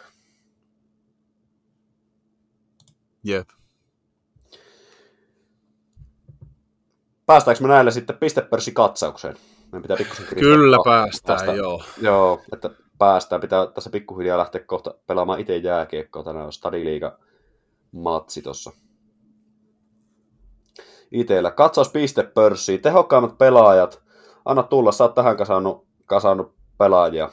Jep. 3.25 3.49
Päästäänkö 7.27 7.63
me 7.63 7.69
näillä 7.69 7.91
sitten 7.91 8.17
pistepörssikatsaukseen? 8.19 9.37
Meidän 9.73 9.83
pitää 9.83 9.97
pikkusen 9.97 10.27
Kyllä 10.39 10.79
päästään, 10.85 11.39
vasta- 11.39 11.55
joo. 11.55 11.83
Joo, 12.01 12.43
että 12.53 12.71
päästään. 12.99 13.41
Pitää 13.41 13.67
tässä 13.67 13.91
pikkuhiljaa 13.91 14.39
lähteä 14.39 14.61
kohta 14.61 14.95
pelaamaan 15.07 15.41
itse 15.41 15.57
jääkiekkoa. 15.57 16.25
Tänään 16.25 16.47
on 16.47 16.53
Stadiliiga 16.53 17.19
matsi 17.93 18.43
tossa. 18.43 18.73
Itellä. 21.13 21.51
Katsaus 21.51 21.89
pistepörssiin. 21.89 22.83
Tehokkaimmat 22.83 23.39
pelaajat. 23.39 24.03
Anna 24.45 24.63
tulla, 24.63 24.93
sä 24.93 25.05
oot 25.05 25.15
tähän 25.15 25.37
kasannut, 25.37 25.87
kasannut 26.07 26.55
pelaajia. 26.79 27.31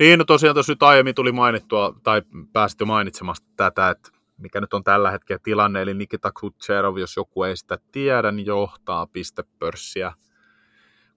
Niin, 0.00 0.18
no 0.18 0.24
tosiaan 0.24 0.54
tuossa 0.54 0.72
nyt 0.72 0.82
aiemmin 0.82 1.14
tuli 1.14 1.32
mainittua, 1.32 1.94
tai 2.02 2.22
pääsit 2.52 2.80
jo 2.80 2.86
mainitsemasta 2.86 3.46
tätä, 3.56 3.90
että 3.90 4.10
mikä 4.38 4.60
nyt 4.60 4.74
on 4.74 4.84
tällä 4.84 5.10
hetkellä 5.10 5.40
tilanne, 5.42 5.82
eli 5.82 5.94
Nikita 5.94 6.32
Kutserov, 6.40 6.98
jos 6.98 7.16
joku 7.16 7.42
ei 7.42 7.56
sitä 7.56 7.78
tiedä, 7.92 8.32
niin 8.32 8.46
johtaa 8.46 9.06
pistepörssiä 9.06 10.12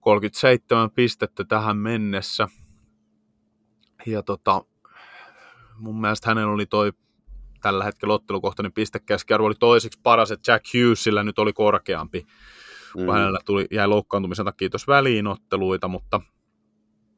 37 0.00 0.90
pistettä 0.90 1.44
tähän 1.44 1.76
mennessä. 1.76 2.48
Ja 4.06 4.22
tota, 4.22 4.64
mun 5.76 6.00
mielestä 6.00 6.30
hänellä 6.30 6.52
oli 6.52 6.66
toi 6.66 6.92
tällä 7.64 7.84
hetkellä 7.84 8.14
ottelukohtainen 8.14 8.72
pistekeskiarvo 8.72 9.46
oli 9.46 9.54
toiseksi 9.54 10.00
paras, 10.02 10.30
että 10.30 10.52
Jack 10.52 10.64
Hughesillä 10.74 11.22
nyt 11.24 11.38
oli 11.38 11.52
korkeampi, 11.52 12.26
Mm. 12.96 13.04
kun 13.04 13.14
hänellä 13.14 13.38
tuli, 13.44 13.66
jäi 13.70 13.86
loukkaantumisen 13.86 14.44
takia 14.44 14.70
tuossa 14.70 14.92
väliinotteluita, 14.92 15.88
mutta 15.88 16.20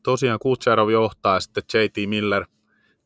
tosiaan 0.02 0.38
Kutserov 0.42 0.90
johtaa 0.90 1.34
ja 1.34 1.40
sitten 1.40 1.62
JT 1.74 2.08
Miller, 2.08 2.46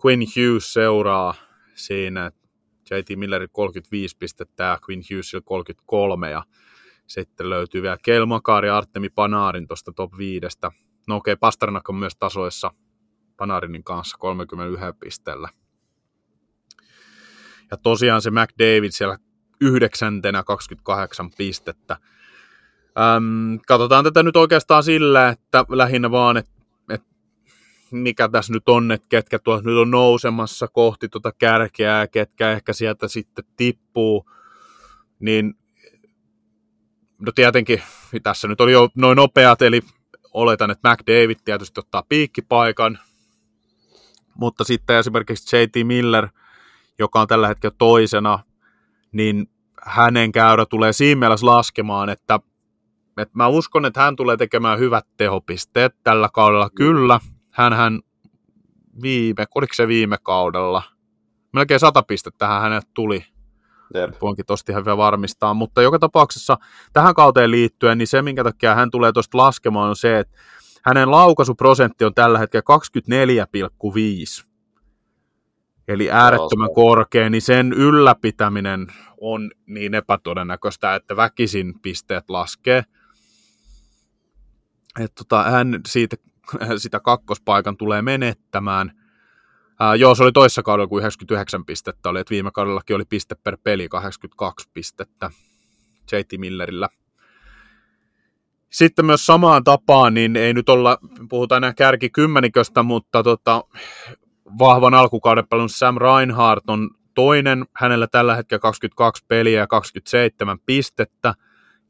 Quinn 0.07 0.23
Hughes 0.23 0.73
seuraa 0.73 1.35
siinä, 1.75 2.31
JT 2.91 3.17
Millerin 3.17 3.49
35 3.53 4.17
pistettä 4.19 4.65
ja 4.65 4.79
Quinn 4.89 5.03
Hughesilla 5.11 5.43
33 5.45 6.31
ja 6.31 6.43
sitten 7.07 7.51
löytyy 7.51 7.83
vielä 7.83 7.97
Kel 8.05 8.27
Makar 8.27 8.65
ja 8.65 8.77
Artemi 8.79 9.09
Panarin 9.09 9.67
tuosta 9.69 9.93
top 9.93 10.13
5. 10.19 10.47
No 11.09 11.17
okei, 11.17 11.33
okay, 11.33 11.39
Pasternak 11.41 11.89
on 11.89 11.95
myös 11.97 12.17
tasoissa 12.17 12.71
Panarinin 13.37 13.85
kanssa 13.85 14.17
31 14.19 14.99
pisteellä. 15.01 15.49
Ja 17.71 17.77
tosiaan 17.77 18.23
se 18.23 18.31
McDavid 18.31 18.91
siellä 18.91 19.19
yhdeksäntenä 19.61 20.43
28 20.43 21.31
pistettä. 21.39 21.97
Öm, 23.17 23.59
katsotaan 23.67 24.05
tätä 24.05 24.23
nyt 24.23 24.37
oikeastaan 24.37 24.83
sillä, 24.83 25.29
että 25.29 25.65
lähinnä 25.69 26.11
vaan, 26.11 26.37
että, 26.37 26.53
että 26.91 27.09
mikä 27.91 28.29
tässä 28.29 28.53
nyt 28.53 28.69
on, 28.69 28.93
että 28.93 29.07
ketkä 29.09 29.39
tuossa 29.39 29.69
nyt 29.69 29.79
on 29.79 29.91
nousemassa 29.91 30.69
kohti 30.69 31.09
tuota 31.09 31.33
kärkeä 31.33 31.99
ja 31.99 32.09
ketkä 32.09 32.51
ehkä 32.51 32.73
sieltä 32.73 33.09
sitten 33.09 33.45
tippuu, 33.57 34.31
niin 35.21 35.55
no 37.19 37.33
tietenkin 37.33 37.83
tässä 38.23 38.49
nyt 38.49 38.61
oli 38.61 38.73
jo 38.73 38.89
noin 38.95 39.17
nopeat, 39.17 39.63
eli 39.63 39.83
oletan, 40.33 40.71
että 40.71 40.91
McDavid 40.91 41.39
tietysti 41.45 41.81
ottaa 41.81 42.03
piikkipaikan, 42.09 42.99
mutta 44.35 44.65
sitten 44.65 44.97
esimerkiksi 44.97 45.57
JT 45.57 45.87
Miller, 45.87 46.29
joka 47.01 47.21
on 47.21 47.27
tällä 47.27 47.49
hetkellä 47.49 47.75
toisena, 47.79 48.39
niin 49.13 49.51
hänen 49.83 50.33
käyrä 50.33 50.67
tulee 50.67 50.93
siinä 50.93 51.19
mielessä 51.19 51.47
laskemaan, 51.47 52.09
että, 52.09 52.41
että 53.17 53.33
mä 53.37 53.49
uskon, 53.49 53.85
että 53.85 54.01
hän 54.01 54.17
tulee 54.17 54.37
tekemään 54.37 54.79
hyvät 54.79 55.07
tehopisteet 55.17 55.95
tällä 56.03 56.29
kaudella. 56.33 56.71
Kyllä, 56.71 57.21
hän, 57.51 57.73
hän 57.73 58.01
viime, 59.03 59.47
oliko 59.55 59.75
se 59.75 59.89
viime 59.89 60.17
kaudella? 60.23 60.83
Melkein 61.53 61.81
sata 61.81 62.03
pistettä 62.03 62.47
hänet 62.47 62.85
tuli. 62.95 63.25
Jep. 63.95 64.11
Voinkin 64.23 64.47
tosta 64.47 64.73
ihan 64.73 64.85
vielä 64.85 64.97
varmistaa, 64.97 65.55
mutta 65.55 65.83
joka 65.83 65.99
tapauksessa 65.99 66.59
tähän 66.93 67.15
kauteen 67.15 67.51
liittyen, 67.51 67.99
niin 67.99 68.09
se 68.09 68.23
minkä 68.23 68.45
takia 68.45 68.75
hän 68.75 68.91
tulee 68.91 69.13
tuosta 69.13 69.39
laskemaan 69.39 69.89
on 69.89 69.97
se, 69.97 70.19
että 70.19 70.39
hänen 70.85 71.11
laukaisuprosentti 71.11 72.05
on 72.05 72.15
tällä 72.15 72.39
hetkellä 72.39 72.63
24,5. 74.43 74.50
Eli 75.91 76.11
äärettömän 76.11 76.67
Joo, 76.67 76.75
korkea, 76.75 77.31
niin 77.31 77.43
sen 77.43 77.73
ylläpitäminen 77.73 78.87
on 79.21 79.51
niin 79.67 79.95
epätodennäköistä, 79.95 80.95
että 80.95 81.17
väkisin 81.17 81.81
pisteet 81.83 82.31
laskee. 82.31 82.85
Et 85.01 85.13
tota, 85.15 85.43
hän 85.43 85.81
siitä, 85.89 86.17
sitä 86.77 87.01
kakkospaikan 87.01 87.77
tulee 87.77 88.03
menettämään. 88.03 88.93
Ää, 89.81 89.95
joo, 89.95 90.15
se 90.15 90.23
oli 90.23 90.33
toissa 90.33 90.63
kaudella 90.63 90.89
kuin 90.89 91.01
99 91.01 91.65
pistettä 91.65 92.09
oli, 92.09 92.21
että 92.21 92.31
viime 92.31 92.51
kaudellakin 92.51 92.97
oli 92.97 93.05
piste 93.05 93.35
per 93.35 93.59
peli 93.65 93.89
82 93.89 94.69
pistettä 94.75 95.31
JT 96.13 96.41
Millerillä. 96.41 96.89
Sitten 98.71 99.07
myös 99.07 99.27
samaan 99.27 99.65
tapaan, 99.65 100.15
niin 100.15 100.37
ei 100.37 100.55
nyt 100.55 100.69
olla, 100.69 100.99
puhutaan 101.29 101.65
enää 101.65 101.75
kärkikymmeniköstä, 101.75 102.83
mutta 102.83 103.23
tota, 103.23 103.65
vahvan 104.59 104.95
alkukauden 104.95 105.49
pelannut 105.49 105.73
Sam 105.73 105.97
Reinhardt 105.97 106.71
on 106.71 106.91
toinen, 107.15 107.67
hänellä 107.77 108.07
tällä 108.07 108.37
hetkellä 108.37 108.61
22 108.61 109.25
peliä 109.29 109.61
ja 109.61 109.67
27 109.67 110.59
pistettä 110.67 111.35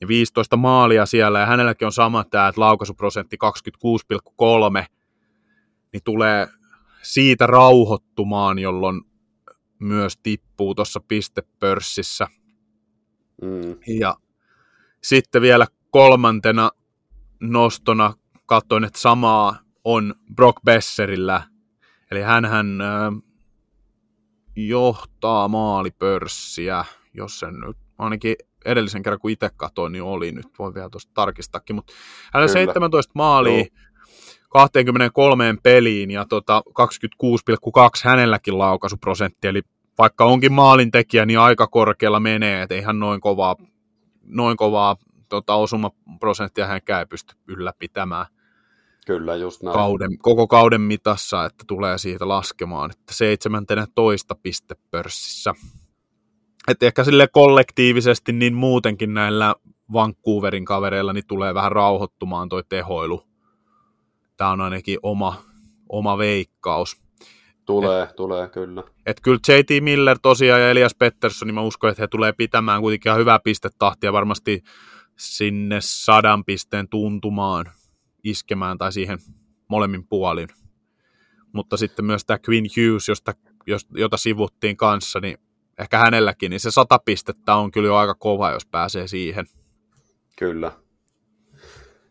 ja 0.00 0.08
15 0.08 0.56
maalia 0.56 1.06
siellä, 1.06 1.40
ja 1.40 1.46
hänelläkin 1.46 1.86
on 1.86 1.92
sama 1.92 2.24
tämä, 2.24 2.48
että 2.48 2.61
laukaisuprosentti 2.61 3.36
26,3, 4.80 4.86
niin 5.92 6.02
tulee 6.04 6.48
siitä 7.02 7.46
rauhoittumaan, 7.46 8.58
jolloin 8.58 9.02
myös 9.78 10.16
tippuu 10.16 10.74
tuossa 10.74 11.00
pistepörssissä. 11.08 12.26
Mm. 13.42 13.76
Ja 13.98 14.16
sitten 15.02 15.42
vielä 15.42 15.66
kolmantena 15.90 16.70
nostona 17.40 18.14
katsoin, 18.46 18.84
että 18.84 19.00
samaa 19.00 19.58
on 19.84 20.14
Brock 20.34 20.62
Besserillä. 20.64 21.42
Eli 22.11 22.22
hän 22.22 22.44
johtaa 24.56 25.48
maalipörssiä, 25.48 26.84
jos 27.14 27.40
sen 27.40 27.54
nyt 27.54 27.76
ainakin 27.98 28.36
edellisen 28.64 29.02
kerran 29.02 29.20
kun 29.20 29.30
itse 29.30 29.50
katsoin, 29.56 29.92
niin 29.92 30.02
oli 30.02 30.32
nyt, 30.32 30.46
voi 30.58 30.74
vielä 30.74 30.90
tuosta 30.90 31.11
tarkistakin, 31.14 31.76
mutta 31.76 31.92
hänellä 32.32 32.52
17 32.52 33.12
maalia 33.14 33.58
Joo. 33.58 33.66
23 34.48 35.54
peliin 35.62 36.11
ja 36.11 36.24
tota 36.24 36.62
26,2 36.68 36.80
hänelläkin 38.04 38.58
laukaisuprosentti, 38.58 39.48
eli 39.48 39.62
vaikka 39.98 40.24
onkin 40.24 40.52
maalintekijä, 40.52 41.26
niin 41.26 41.38
aika 41.38 41.66
korkealla 41.66 42.20
menee, 42.20 42.62
että 42.62 42.74
eihän 42.74 42.98
noin 42.98 43.20
kovaa, 43.20 43.56
noin 44.22 44.56
kovaa 44.56 44.96
tota, 45.28 45.54
osumaprosenttia 45.54 46.66
hänkään 46.66 47.00
ei 47.00 47.06
pysty 47.06 47.34
ylläpitämään. 47.48 48.26
Kyllä, 49.11 49.36
just 49.36 49.62
näin. 49.62 49.74
Kauden, 49.74 50.18
koko 50.18 50.46
kauden 50.46 50.80
mitassa, 50.80 51.44
että 51.44 51.64
tulee 51.66 51.98
siitä 51.98 52.28
laskemaan, 52.28 52.90
että 52.90 53.14
17 53.14 54.34
piste 54.42 54.76
pörssissä. 54.90 55.54
Että 56.68 56.86
ehkä 56.86 57.04
sille 57.04 57.28
kollektiivisesti 57.32 58.32
niin 58.32 58.54
muutenkin 58.54 59.14
näillä 59.14 59.54
Vancouverin 59.92 60.64
kavereilla 60.64 61.12
niin 61.12 61.26
tulee 61.26 61.54
vähän 61.54 61.72
rauhoittumaan 61.72 62.48
toi 62.48 62.62
tehoilu. 62.68 63.22
Tämä 64.36 64.50
on 64.50 64.61
ainakin 64.61 64.98
oma, 65.02 65.42
oma 65.88 66.18
veikkaus. 66.18 66.96
Tulee, 67.66 68.02
et, 68.02 68.16
tulee, 68.16 68.48
kyllä. 68.48 68.82
Et 69.06 69.20
kyllä 69.20 69.38
JT 69.48 69.82
Miller 69.84 70.18
tosiaan 70.22 70.61
ja 70.61 70.70
Elias 70.70 70.94
Pettersson, 70.94 71.48
niin 71.48 71.54
mä 71.54 71.62
uskon, 71.62 71.90
että 71.90 72.02
he 72.02 72.08
tulee 72.08 72.32
pitämään 72.32 72.80
kuitenkin 72.80 73.11
ihan 73.11 73.20
hyvää 73.20 73.38
pistetahtia 73.38 74.12
varmasti 74.12 74.62
sinne 75.16 75.76
sadan 75.80 76.44
pisteen 76.44 76.88
tuntumaan 76.88 77.66
iskemään 78.24 78.78
tai 78.78 78.92
siihen 78.92 79.18
molemmin 79.68 80.06
puolin. 80.06 80.48
Mutta 81.52 81.76
sitten 81.76 82.04
myös 82.04 82.24
tämä 82.24 82.38
Queen 82.48 82.64
Hughes, 82.64 83.08
josta, 83.08 83.34
jota 83.94 84.16
sivuttiin 84.16 84.76
kanssa, 84.76 85.20
niin 85.20 85.38
ehkä 85.78 85.98
hänelläkin, 85.98 86.50
niin 86.50 86.60
se 86.60 86.70
sata 86.70 86.98
pistettä 87.04 87.54
on 87.54 87.70
kyllä 87.70 87.86
jo 87.86 87.96
aika 87.96 88.14
kova, 88.14 88.50
jos 88.50 88.66
pääsee 88.66 89.08
siihen. 89.08 89.46
Kyllä. 90.38 90.72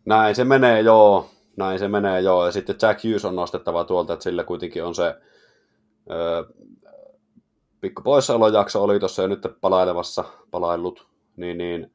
Näin 0.06 0.36
se 0.36 0.44
menee, 0.44 0.82
joo. 0.82 1.30
Näin 1.58 1.80
se 1.80 1.88
menee, 1.88 2.22
joo. 2.22 2.46
Ja 2.46 2.52
sitten 2.52 2.76
Jack 2.82 3.04
Hughes 3.04 3.26
on 3.26 3.36
nostettava 3.36 3.84
tuolta, 3.84 4.14
että 4.14 4.24
sillä 4.24 4.44
kuitenkin 4.44 4.84
on 4.84 4.96
se 4.96 5.16
öö, 6.12 6.44
pikku 7.82 8.02
poissaolojakso 8.02 8.84
oli 8.84 9.00
tuossa 9.00 9.22
jo 9.22 9.28
nyt 9.28 9.48
palailemassa, 9.62 10.24
palaillut, 10.52 11.08
niin, 11.38 11.58
niin 11.58 11.92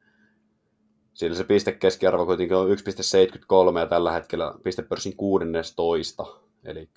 sillä 1.15 1.35
se 1.35 1.43
piste 1.43 1.71
keskiarvo 1.71 2.25
kuitenkin 2.25 2.57
on 2.57 2.67
1,73 2.67 3.79
ja 3.79 3.85
tällä 3.85 4.11
hetkellä 4.11 4.53
pistepörssin 4.63 5.15
16. 5.15 6.25
Eli 6.65 6.89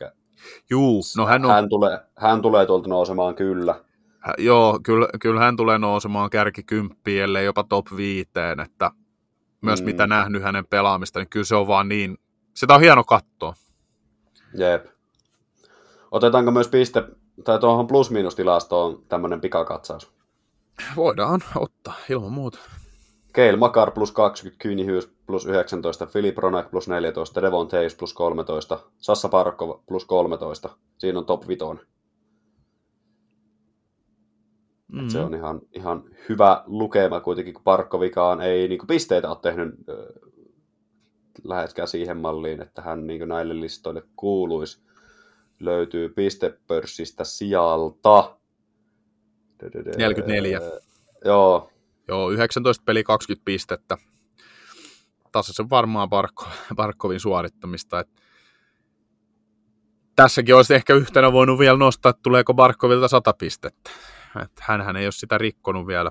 Juu, 0.71 1.03
no 1.17 1.27
hän, 1.27 1.45
on... 1.45 1.51
hän, 1.51 1.69
tulee, 1.69 1.99
hän 2.17 2.43
tulee 2.43 2.67
tuolta 2.67 2.89
nousemaan 2.89 3.35
kyllä. 3.35 3.85
Hä, 4.19 4.35
joo, 4.39 4.81
kyllä, 4.83 5.09
kyllä 5.21 5.41
hän 5.41 5.57
tulee 5.57 5.79
nousemaan 5.79 6.31
kärkikymppiin, 6.31 7.23
ellei 7.23 7.45
jopa 7.45 7.65
top 7.65 7.87
viiteen, 7.97 8.61
että 8.61 8.91
myös 9.61 9.81
mm. 9.81 9.85
mitä 9.85 10.07
nähnyt 10.07 10.43
hänen 10.43 10.67
pelaamista, 10.67 11.19
niin 11.19 11.29
kyllä 11.29 11.45
se 11.45 11.55
on 11.55 11.67
vaan 11.67 11.89
niin, 11.89 12.19
sitä 12.55 12.75
on 12.75 12.81
hieno 12.81 13.05
katsoa. 13.05 13.55
Jep. 14.55 14.87
Otetaanko 16.11 16.51
myös 16.51 16.69
piste, 16.69 17.05
tai 17.45 17.59
tuohon 17.59 17.87
plus-miinus-tilastoon 17.87 19.03
tämmöinen 19.09 19.41
pikakatsaus? 19.41 20.13
Voidaan 20.97 21.41
ottaa, 21.55 21.95
ilman 22.11 22.33
muuta. 22.33 22.59
Keil 23.39 23.57
Makar 23.57 23.91
plus 23.91 24.13
20, 24.13 24.63
Kyni 24.63 24.87
Hughes 24.87 25.11
plus 25.27 25.47
19, 25.47 26.07
Philip 26.07 26.39
Ronak 26.39 26.71
plus 26.71 26.89
14, 26.89 27.43
Devon 27.43 27.69
Taves 27.69 27.95
plus 27.95 28.15
13, 28.15 28.79
Sassa 28.99 29.29
Parkko 29.29 29.83
plus 29.87 30.05
13. 30.05 30.71
Siinä 30.99 31.19
on 31.19 31.27
top 31.27 31.49
5. 31.49 31.65
Mm-hmm. 34.93 35.09
Se 35.09 35.21
on 35.21 35.35
ihan, 35.35 35.61
ihan 35.73 36.05
hyvä 36.29 36.63
lukema 36.67 37.21
kuitenkin, 37.21 37.55
kun 37.55 37.63
Parkkovikaan 37.63 38.41
ei 38.41 38.69
niin 38.69 38.79
kuin 38.79 38.87
pisteitä 38.87 39.31
ole 39.31 39.39
tehnyt 39.43 39.75
äh, 39.89 39.95
läheskään 41.45 41.89
siihen 41.89 42.17
malliin, 42.17 42.63
että 42.63 42.83
hän 42.83 43.07
niin 43.07 43.29
näille 43.29 43.61
listoille 43.61 44.03
kuuluisi. 44.17 44.83
Löytyy 45.61 46.09
pistepörssistä 46.09 47.25
sijalta. 47.25 48.37
44. 49.97 50.61
Joo, 51.25 51.71
Joo, 52.09 52.31
19 52.31 52.85
peli 52.85 53.05
20 53.05 53.45
pistettä. 53.45 53.97
se 55.41 55.65
varmaan 55.71 56.09
Barko, 56.09 56.47
Barkovin 56.75 57.21
suorittamista. 57.21 58.01
Et 58.01 58.09
tässäkin 60.17 60.55
olisi 60.55 60.75
ehkä 60.75 60.95
yhtenä 60.95 61.33
voinut 61.33 61.59
vielä 61.59 61.79
nostaa, 61.79 62.11
että 62.11 62.23
tuleeko 62.23 62.55
Barkovilta 62.55 63.09
100 63.09 63.33
pistettä. 63.33 63.91
Et 64.43 64.53
hänhän 64.61 64.97
ei 64.97 65.07
ole 65.07 65.13
sitä 65.13 65.39
rikkonut 65.39 65.87
vielä 65.87 66.11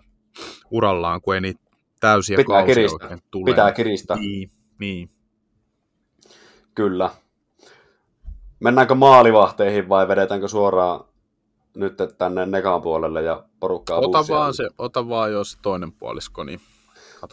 urallaan, 0.72 1.22
kun 1.22 1.36
ei 1.36 1.42
niitä 1.42 1.62
täysiä 2.00 2.38
Pitää 2.38 2.66
kiristää. 2.66 3.18
Tule. 3.32 3.46
Pitää 3.46 3.72
kiristää. 3.72 4.18
Niin, 4.18 4.52
niin. 4.80 5.10
Kyllä. 6.76 7.10
Mennäänkö 8.60 8.96
maalivahteihin 8.96 9.90
vai 9.90 10.08
vedetäänkö 10.08 10.48
suoraan 10.48 11.06
nyt 11.80 11.98
tänne 12.18 12.46
nekan 12.46 12.82
puolelle 12.82 13.22
ja 13.22 13.44
porukkaa 13.60 14.00
ota 14.00 14.26
vaan, 14.30 14.54
se, 14.54 14.68
ota 14.78 15.10
vaan 15.10 15.32
jos 15.32 15.52
se 15.52 15.58
toinen 15.62 15.92
puolisko, 15.92 16.44
niin 16.44 16.60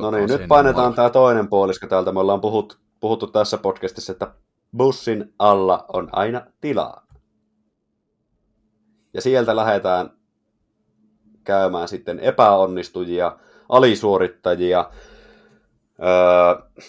No 0.01 0.11
niin, 0.11 0.29
nyt 0.29 0.49
painetaan 0.49 0.95
tämä 0.95 1.11
toinen 1.11 1.49
puolisko 1.49 1.87
täältä. 1.87 2.13
Me 2.13 2.21
ollaan 2.21 2.41
puhuttu, 2.41 2.77
puhuttu 3.01 3.27
tässä 3.27 3.59
podcastissa, 3.59 4.13
että 4.13 4.35
bussin 4.77 5.35
alla 5.39 5.85
on 5.93 6.09
aina 6.13 6.47
tilaa. 6.61 7.07
Ja 9.15 9.21
sieltä 9.21 9.57
lähdetään 9.57 10.11
käymään 11.45 11.89
sitten 11.89 12.21
epäonnistujia, 12.21 13.39
alisuorittajia. 13.69 14.91
Öö, 16.03 16.83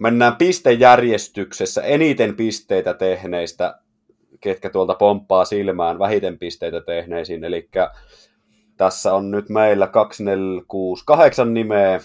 mennään 0.00 0.36
pistejärjestyksessä 0.36 1.82
eniten 1.82 2.36
pisteitä 2.36 2.94
tehneistä, 2.94 3.80
ketkä 4.46 4.70
tuolta 4.70 4.94
pomppaa 4.94 5.44
silmään 5.44 5.98
vähiten 5.98 6.38
pisteitä 6.38 6.80
tehneisiin. 6.80 7.44
Eli 7.44 7.68
tässä 8.76 9.14
on 9.14 9.30
nyt 9.30 9.48
meillä 9.48 9.86
2, 9.86 10.24
4, 10.24 10.62
6, 10.68 11.04
8 11.06 11.54
nimeä. 11.54 12.00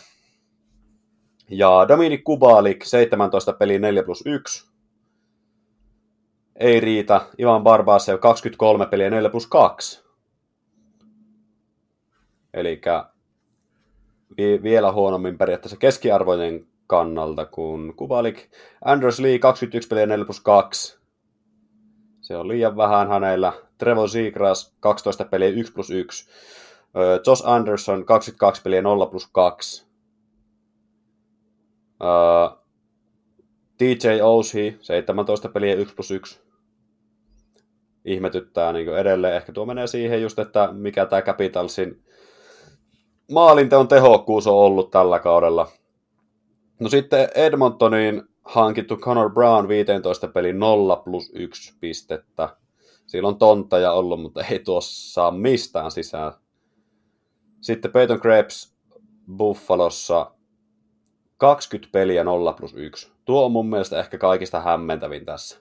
Ja 1.50 1.86
Dominik 1.88 2.24
Kubalik, 2.24 2.86
17 2.86 3.54
peli 3.54 3.80
4 3.80 4.04
plus 4.04 4.24
1. 4.26 4.72
Ei 6.56 6.80
riitä. 6.80 7.22
Ivan 7.39 7.64
Barbasev, 7.64 8.18
23 8.18 8.86
peliä 8.86 9.10
4 9.10 9.30
plus 9.30 9.48
2. 9.48 10.04
Eli 12.54 12.82
vielä 14.64 14.92
huonommin 14.92 15.38
periaatteessa 15.38 15.78
keskiarvojen 15.78 16.68
kannalta 16.88 17.46
kuin 17.46 17.96
Kubalik. 17.96 18.50
Andrews 18.86 19.20
Lee 19.20 19.39
21 19.39 19.89
peliä 19.89 20.06
4 20.06 20.26
plus 20.26 20.39
2. 20.39 21.01
Se 22.22 22.38
on 22.38 22.47
liian 22.47 22.78
vähän 22.78 23.07
hänellä. 23.07 23.53
Trevor 23.78 24.09
Seagrass 24.09 24.76
12 24.80 25.26
peliä 25.26 25.49
1 25.49 25.74
plus 25.74 25.89
1. 25.89 26.30
Josh 27.28 27.43
Anderson 27.49 28.05
22 28.05 28.61
peliä 28.61 28.82
0 28.82 29.05
plus 29.05 29.28
2. 29.32 29.86
TJ 33.78 34.22
Oshie 34.24 34.78
17 34.82 35.49
peliä 35.49 35.74
1 35.76 35.95
plus 35.95 36.11
1. 36.11 36.39
Ihmetyttää 38.05 38.74
niin 38.74 38.97
edelleen. 38.97 39.36
Ehkä 39.36 39.51
tuo 39.51 39.65
menee 39.65 39.88
siihen 39.88 40.22
just, 40.22 40.39
että 40.39 40.69
mikä 40.72 41.05
tämä 41.05 41.22
Capitalsin 41.22 42.03
maalinteon 43.32 43.88
tehokkuus 43.88 44.47
on 44.47 44.53
ollut 44.53 44.91
tällä 44.91 45.19
kaudella. 45.19 45.67
No 46.80 46.89
sitten 46.89 47.30
Edmontonin 47.36 48.24
hankittu 48.44 48.98
Connor 48.98 49.30
Brown 49.30 49.68
15 49.68 50.28
peli 50.28 50.54
0 50.54 50.96
plus 50.96 51.32
1 51.34 51.74
pistettä. 51.80 52.58
Sillä 53.08 53.28
on 53.28 53.38
tontaja 53.38 53.92
ollut, 53.92 54.22
mutta 54.22 54.44
ei 54.46 54.60
tuossa 54.60 55.14
saa 55.14 55.32
mistään 55.32 55.92
sisään. 55.92 56.32
Sitten 57.62 57.92
Peyton 57.92 58.20
Krebs 58.20 58.76
Buffalossa 59.38 60.32
20 61.38 61.92
peliä 61.92 62.24
0 62.24 62.54
plus 62.54 62.74
1. 62.74 63.12
Tuo 63.26 63.46
on 63.46 63.52
mun 63.52 63.70
mielestä 63.70 64.00
ehkä 64.00 64.18
kaikista 64.18 64.60
hämmentävin 64.60 65.26
tässä. 65.26 65.58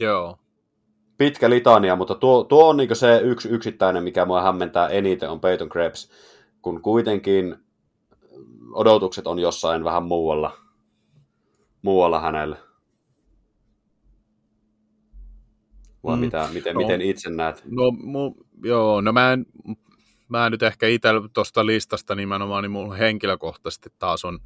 Joo. 0.00 0.38
Pitkä 1.18 1.50
litania, 1.50 1.96
mutta 1.96 2.14
tuo, 2.14 2.44
tuo 2.44 2.68
on 2.68 2.76
niin 2.76 2.96
se 2.96 3.20
yksi 3.20 3.48
yksittäinen, 3.48 4.02
mikä 4.04 4.24
mua 4.24 4.42
hämmentää 4.42 4.88
eniten, 4.88 5.30
on 5.30 5.40
Peyton 5.40 5.68
Krebs, 5.68 6.10
kun 6.62 6.82
kuitenkin 6.82 7.65
odotukset 8.72 9.26
on 9.26 9.38
jossain 9.38 9.84
vähän 9.84 10.02
muualla, 10.02 10.56
muualla 11.82 12.20
hänelle. 12.20 12.58
Vai 16.04 16.16
mm. 16.16 16.20
mitä, 16.20 16.48
miten, 16.52 16.74
no, 16.74 16.80
miten 16.80 17.00
itse 17.00 17.30
näet? 17.30 17.62
No, 17.64 17.90
mu, 17.90 18.34
joo, 18.64 19.00
no 19.00 19.12
mä 19.12 19.32
en, 19.32 19.46
mä 20.28 20.46
en 20.46 20.52
nyt 20.52 20.62
ehkä 20.62 20.86
itse 20.86 21.08
tuosta 21.32 21.66
listasta 21.66 22.14
nimenomaan, 22.14 22.62
niin 22.62 22.70
mulla 22.70 22.94
henkilökohtaisesti 22.94 23.88
taas 23.98 24.24
on 24.24 24.38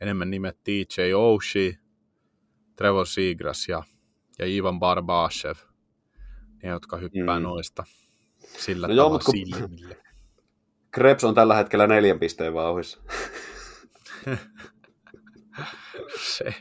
enemmän 0.00 0.30
nimet 0.30 0.58
DJ 0.66 1.14
Oshie, 1.14 1.78
Trevor 2.76 3.06
Seagrass 3.06 3.68
ja, 3.68 3.82
ja 4.38 4.46
Ivan 4.46 4.78
Barbashev, 4.78 5.56
ne 6.62 6.68
jotka 6.68 6.96
hyppää 6.96 7.38
mm. 7.38 7.42
noista 7.42 7.84
sillä 8.58 8.88
no 8.88 8.94
tavalla 8.94 9.20
joo, 9.24 9.32
silmille. 9.32 10.03
Krebs 10.94 11.24
on 11.24 11.34
tällä 11.34 11.54
hetkellä 11.54 11.86
neljän 11.86 12.18
pisteen 12.18 12.54
vauhissa. 12.54 12.98
se, 16.36 16.54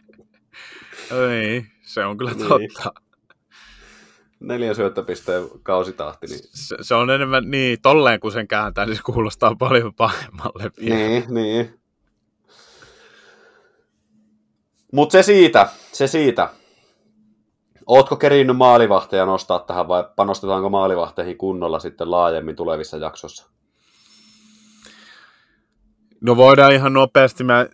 ei, 1.30 1.66
se 1.82 2.06
on 2.06 2.18
kyllä 2.18 2.32
niin. 2.32 2.48
totta. 2.48 2.94
Neljän 4.40 4.76
syöttöpisteen 4.76 5.44
kausitahti. 5.64 6.28
Niin... 6.28 6.40
Se, 6.44 6.76
se, 6.82 6.96
on 6.96 7.10
enemmän 7.10 7.52
niin, 7.52 7.82
tolleen 7.82 8.20
kun 8.20 8.32
sen 8.32 8.48
kääntää, 8.48 8.86
niin 8.86 8.96
se 8.96 9.02
kuulostaa 9.04 9.56
paljon 9.56 9.94
pahemmalle. 9.94 10.72
Niin, 10.80 11.24
niin. 11.30 11.80
Mutta 14.94 15.12
se 15.12 15.24
siitä, 15.24 15.70
se 15.92 16.08
siitä. 16.08 16.50
Ootko 17.86 18.16
kerinnyt 18.16 18.58
maalivahteja 18.58 19.26
nostaa 19.26 19.60
tähän 19.60 19.88
vai 19.88 20.04
panostetaanko 20.16 20.70
maalivahteihin 20.70 21.38
kunnolla 21.38 21.80
sitten 21.80 22.12
laajemmin 22.12 22.56
tulevissa 22.56 22.98
jaksossa? 22.98 23.54
No 26.24 26.38
voidaan 26.38 26.72
ihan 26.74 26.94
nopeasti. 26.94 27.44
Mä, 27.44 27.68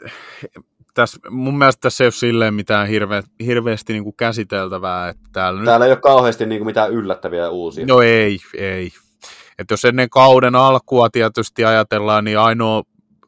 tässä, 0.93 1.19
mun 1.29 1.57
mielestä 1.57 1.81
tässä 1.81 2.03
ei 2.03 2.05
ole 2.05 2.11
silleen 2.11 2.53
mitään 2.53 2.87
hirve, 2.87 3.23
hirveästi 3.45 3.93
niin 3.93 4.03
kuin 4.03 4.15
käsiteltävää. 4.17 5.09
Että 5.09 5.29
täällä, 5.31 5.63
täällä 5.65 5.85
nyt... 5.85 5.89
ei 5.89 5.93
ole 5.93 6.01
kauheasti 6.01 6.45
niin 6.45 6.59
kuin 6.59 6.65
mitään 6.65 6.91
yllättäviä 6.91 7.49
uusia. 7.49 7.85
No 7.85 8.01
ei, 8.01 8.39
ei. 8.57 8.91
Että 9.59 9.73
jos 9.73 9.85
ennen 9.85 10.09
kauden 10.09 10.55
alkua 10.55 11.09
tietysti 11.09 11.65
ajatellaan, 11.65 12.23
niin 12.23 12.39
ainoa, 12.39 12.83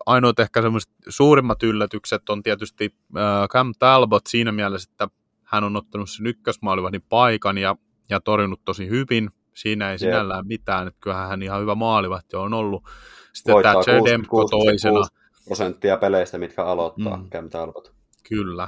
ainoat 0.06 0.40
ehkä 0.40 0.62
semmoiset 0.62 0.92
suurimmat 1.10 1.64
yllätykset 1.64 2.30
on 2.30 2.44
tietysti 2.44 2.96
äh, 3.18 3.48
Cam 3.48 3.74
Talbot 3.80 4.28
siinä 4.28 4.52
mielessä, 4.52 4.90
että 4.92 5.08
hän 5.44 5.64
on 5.64 5.76
ottanut 5.76 6.10
sen 6.10 6.28
ykkösmaalivahdin 6.28 7.04
paikan 7.10 7.58
ja, 7.58 7.76
ja 8.10 8.20
torjunut 8.20 8.62
tosi 8.66 8.90
hyvin. 8.90 9.30
Siinä 9.54 9.92
ei 9.92 10.00
sinällään 10.00 10.40
Jep. 10.40 10.48
mitään, 10.48 10.88
että 10.88 11.00
kyllähän 11.02 11.30
hän 11.30 11.44
ihan 11.44 11.62
hyvä 11.62 11.76
maalivahti 11.76 12.36
on 12.36 12.54
ollut. 12.54 12.84
Sitten 13.34 13.54
Voittaa 13.54 13.84
tämä 13.84 14.06
Demko 14.06 14.48
toisena. 14.48 15.02
prosenttia 15.46 15.98
peleistä, 15.98 16.38
mitkä 16.38 16.66
aloittaa 16.66 17.18
mm. 17.18 17.30
Cam 17.30 17.50
Talbot. 17.50 17.94
Kyllä. 18.30 18.68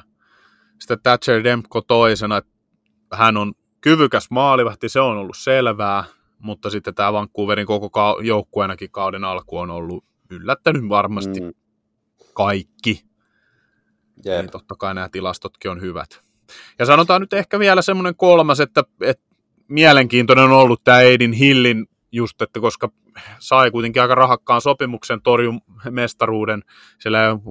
Sitten 0.79 0.99
Thatcher 1.03 1.43
Demko 1.43 1.81
toisena, 1.81 2.41
hän 3.13 3.37
on 3.37 3.53
kyvykäs 3.81 4.27
maalivahti, 4.29 4.89
se 4.89 4.99
on 4.99 5.17
ollut 5.17 5.37
selvää, 5.37 6.03
mutta 6.39 6.69
sitten 6.69 6.95
tämä 6.95 7.13
Vancouverin 7.13 7.67
koko 7.67 7.89
ka- 7.89 8.17
joukkueenakin 8.21 8.91
kauden 8.91 9.23
alku 9.23 9.57
on 9.57 9.69
ollut 9.69 10.05
yllättänyt 10.29 10.89
varmasti 10.89 11.41
mm. 11.41 11.53
kaikki. 12.33 13.05
Jep. 14.25 14.41
Niin 14.41 14.51
totta 14.51 14.75
kai 14.75 14.93
nämä 14.95 15.09
tilastotkin 15.09 15.71
on 15.71 15.81
hyvät. 15.81 16.21
Ja 16.79 16.85
sanotaan 16.85 17.21
nyt 17.21 17.33
ehkä 17.33 17.59
vielä 17.59 17.81
semmoinen 17.81 18.15
kolmas, 18.15 18.59
että, 18.59 18.83
että 19.01 19.25
mielenkiintoinen 19.67 20.45
on 20.45 20.51
ollut 20.51 20.83
tämä 20.83 21.01
Eidin 21.01 21.33
Hillin 21.33 21.87
just, 22.13 22.41
että 22.41 22.59
koska 22.59 22.89
sai 23.39 23.71
kuitenkin 23.71 24.01
aika 24.01 24.15
rahakkaan 24.15 24.61
sopimuksen 24.61 25.21
torjun 25.21 25.61
mestaruuden, 25.89 26.63
siellä 26.99 27.31
on, 27.31 27.41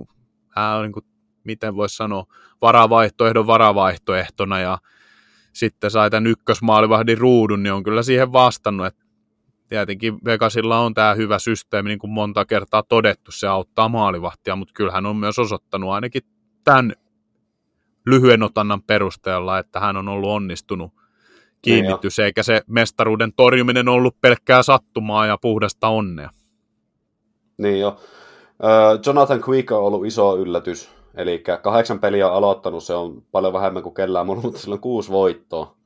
on 0.77 0.83
niin 0.83 0.93
kuin, 0.93 1.05
miten 1.45 1.77
voisi 1.77 1.97
sanoa, 1.97 2.25
varavaihtoehdon 2.63 3.47
varavaihtoehtona 3.47 4.61
ja 4.61 4.79
sitten 5.53 5.91
sai 5.91 6.11
tämän 6.11 6.27
ykkösmaalivahdin 6.27 7.19
ruudun, 7.19 7.63
niin 7.63 7.73
on 7.73 7.83
kyllä 7.83 8.03
siihen 8.03 8.33
vastannut, 8.33 8.87
että 8.87 9.05
tietenkin 9.69 10.19
Vegasilla 10.25 10.79
on 10.79 10.95
tämä 10.95 11.15
hyvä 11.15 11.39
systeemi, 11.39 11.89
niin 11.89 11.99
kuin 11.99 12.11
monta 12.11 12.45
kertaa 12.45 12.83
todettu, 12.83 13.33
se 13.33 13.47
auttaa 13.47 13.89
maalivahtia, 13.89 14.57
mutta 14.57 14.75
kyllähän 14.75 15.07
on 15.07 15.17
myös 15.17 15.39
osoittanut 15.39 15.91
ainakin 15.91 16.23
tämän 16.65 16.93
lyhyen 18.07 18.43
otannan 18.43 18.83
perusteella, 18.83 19.59
että 19.59 19.81
hän 19.81 19.97
on 19.97 20.09
ollut 20.09 20.31
onnistunut 20.31 20.93
kiinnitys, 21.63 22.19
niin 22.19 22.25
eikä 22.25 22.43
se 22.43 22.63
mestaruuden 22.67 23.33
torjuminen 23.37 23.89
ollut 23.89 24.17
pelkkää 24.21 24.63
sattumaa 24.63 25.27
ja 25.27 25.39
puhdasta 25.41 25.89
onnea. 25.89 26.31
Niin 27.59 27.81
jo. 27.81 28.01
Jonathan 29.07 29.43
Quick 29.49 29.73
on 29.73 29.79
ollut 29.83 30.07
iso 30.07 30.37
yllätys. 30.37 30.91
Eli 31.15 31.43
kahdeksan 31.63 31.99
peliä 31.99 32.29
on 32.31 32.35
aloittanut, 32.35 32.85
se 32.85 32.95
on 32.95 33.23
paljon 33.31 33.53
vähemmän 33.53 33.83
kuin 33.83 33.95
kellään 33.95 34.27
mulla, 34.27 34.43
mutta 34.43 34.59
sillä 34.59 34.75
on 34.75 34.81
kuusi 34.81 35.11
voittoa. 35.11 35.77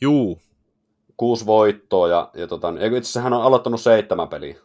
Juu. 0.00 0.40
Kuusi 1.16 1.46
voittoa, 1.46 2.08
ja, 2.08 2.30
ja 2.34 2.46
tota, 2.46 2.68
itse 2.68 2.98
asiassa 2.98 3.20
hän 3.20 3.32
on 3.32 3.42
aloittanut 3.42 3.80
seitsemän 3.80 4.28
peliä. 4.28 4.56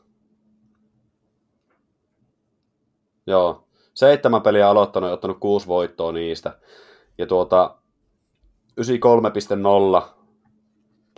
Joo, 3.28 3.68
seitsemän 3.94 4.42
peliä 4.42 4.70
aloittanut 4.70 5.08
ja 5.10 5.14
ottanut 5.14 5.40
kuusi 5.40 5.68
voittoa 5.68 6.12
niistä. 6.12 6.60
Ja 7.18 7.26
tuota, 7.26 7.76
93,0 8.82 10.19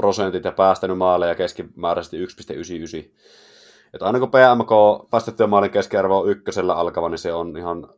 prosentit 0.01 0.43
ja 0.43 0.51
päästänyt 0.51 0.97
maaleja 0.97 1.35
keskimääräisesti 1.35 2.25
1,99. 2.25 3.11
Että 3.93 4.05
aina 4.05 4.19
kun 4.19 4.31
PMK 4.31 4.69
päästettyä 5.09 5.47
maalin 5.47 5.71
keskiarvo 5.71 6.19
on 6.19 6.29
ykkösellä 6.29 6.73
alkava, 6.73 7.09
niin 7.09 7.17
se 7.17 7.33
on 7.33 7.57
ihan 7.57 7.89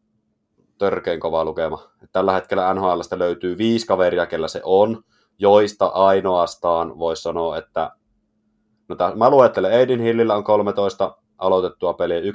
törkein 0.78 1.20
kova 1.20 1.46
lukema. 1.46 1.90
Tällä 2.12 2.34
hetkellä 2.34 2.74
NHLstä 2.74 3.20
löytyy 3.20 3.58
viisi 3.58 3.88
kaveria, 3.88 4.26
kellä 4.26 4.48
se 4.48 4.62
on, 4.64 5.04
joista 5.40 5.86
ainoastaan 5.86 7.00
voisi 7.00 7.22
sanoa, 7.22 7.58
että 7.58 7.92
no 8.88 8.96
tää, 8.96 9.16
mä 9.16 9.30
luettelen, 9.30 9.74
Aiden 9.74 10.00
Hillillä 10.00 10.36
on 10.36 10.44
13 10.44 11.18
aloitettua 11.38 11.94
peliä, 11.94 12.20
1,96. 12.20 12.26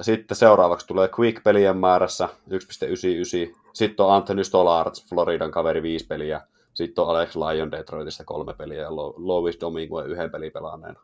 Sitten 0.00 0.36
seuraavaksi 0.36 0.86
tulee 0.86 1.10
Quick-pelien 1.18 1.76
määrässä 1.76 2.28
1,99. 2.50 3.56
Sitten 3.72 4.06
on 4.06 4.12
Anthony 4.12 4.44
Stolarz, 4.44 5.08
Floridan 5.08 5.50
kaveri, 5.50 5.82
5 5.82 6.06
peliä, 6.06 6.40
Sitten 6.74 7.04
on 7.04 7.10
Alex 7.10 7.36
Lyon 7.36 7.70
Detroitista 7.70 8.24
kolme 8.24 8.54
peliä 8.54 8.82
ja 8.82 8.96
Lois 8.96 9.60
Domingue 9.60 10.04
yhden 10.04 10.30
pelin 10.30 10.52
pelaaneena. 10.52 11.00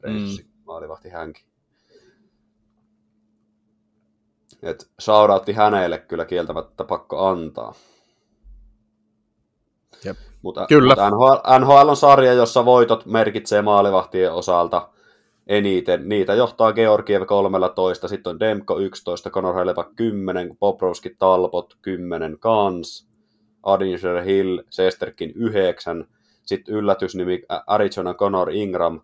Reissi, 0.00 0.42
mm. 0.42 0.48
maalivahti 0.64 1.08
hänkin. 1.08 1.44
Et 4.62 4.90
shoutoutti 5.00 5.52
hänelle 5.52 5.98
kyllä 5.98 6.24
kieltämättä 6.24 6.84
pakko 6.84 7.26
antaa. 7.26 7.74
Jep. 10.04 10.16
Mutta, 10.42 10.66
Kyllä. 10.66 10.94
mutta 10.94 11.10
NHL, 11.10 11.64
NHL 11.64 11.88
on 11.88 11.96
sarja, 11.96 12.32
jossa 12.32 12.64
voitot 12.64 13.06
merkitsee 13.06 13.62
maalivahtien 13.62 14.32
osalta 14.32 14.88
eniten. 15.46 16.08
Niitä 16.08 16.34
johtaa 16.34 16.72
Georgiev 16.72 17.26
13, 17.26 18.08
sitten 18.08 18.30
on 18.30 18.40
Demko 18.40 18.78
11, 18.78 19.30
Conor 19.30 19.54
Hellebuck 19.54 19.90
10, 19.96 20.56
Bobrovski 20.58 21.16
Talbot 21.18 21.74
10 21.82 22.38
kans, 22.38 23.09
Adinger 23.62 24.22
Hill, 24.22 24.62
Sesterkin 24.70 25.32
9, 25.34 26.06
sitten 26.42 26.74
yllätysnimi 26.74 27.42
Arizona 27.66 28.14
Conor 28.14 28.50
Ingram 28.50 29.00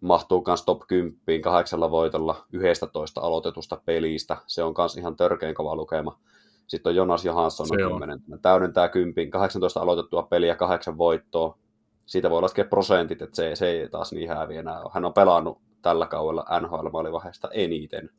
mahtuu 0.00 0.44
myös 0.46 0.62
top 0.62 0.82
10 0.88 1.42
kahdeksalla 1.42 1.90
voitolla 1.90 2.46
11 2.52 3.20
aloitetusta 3.20 3.80
pelistä. 3.84 4.36
Se 4.46 4.62
on 4.62 4.74
myös 4.78 4.96
ihan 4.96 5.16
törkeän 5.16 5.54
kova 5.54 5.76
lukema. 5.76 6.18
Sitten 6.66 6.90
on 6.90 6.96
Jonas 6.96 7.24
Johansson 7.24 7.66
on 7.70 8.00
10. 8.00 8.20
Täydentää 8.42 8.88
10, 8.88 9.30
18 9.30 9.80
aloitettua 9.80 10.22
peliä, 10.22 10.54
8 10.54 10.98
voittoa. 10.98 11.58
Siitä 12.06 12.30
voi 12.30 12.42
laskea 12.42 12.64
prosentit, 12.64 13.22
että 13.22 13.36
se, 13.36 13.56
se 13.56 13.68
ei 13.68 13.88
taas 13.88 14.12
niin 14.12 14.28
häviä 14.28 14.60
enää. 14.60 14.82
Hän 14.92 15.04
on 15.04 15.14
pelannut 15.14 15.58
tällä 15.82 16.06
kaudella 16.06 16.46
NHL-maalivaiheesta 16.60 17.48
eniten, 17.52 18.10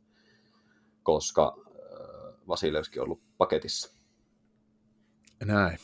koska 1.02 1.56
Vasilevski 2.48 3.00
on 3.00 3.04
ollut 3.04 3.20
paketissa. 3.38 3.93
Näin. 5.44 5.78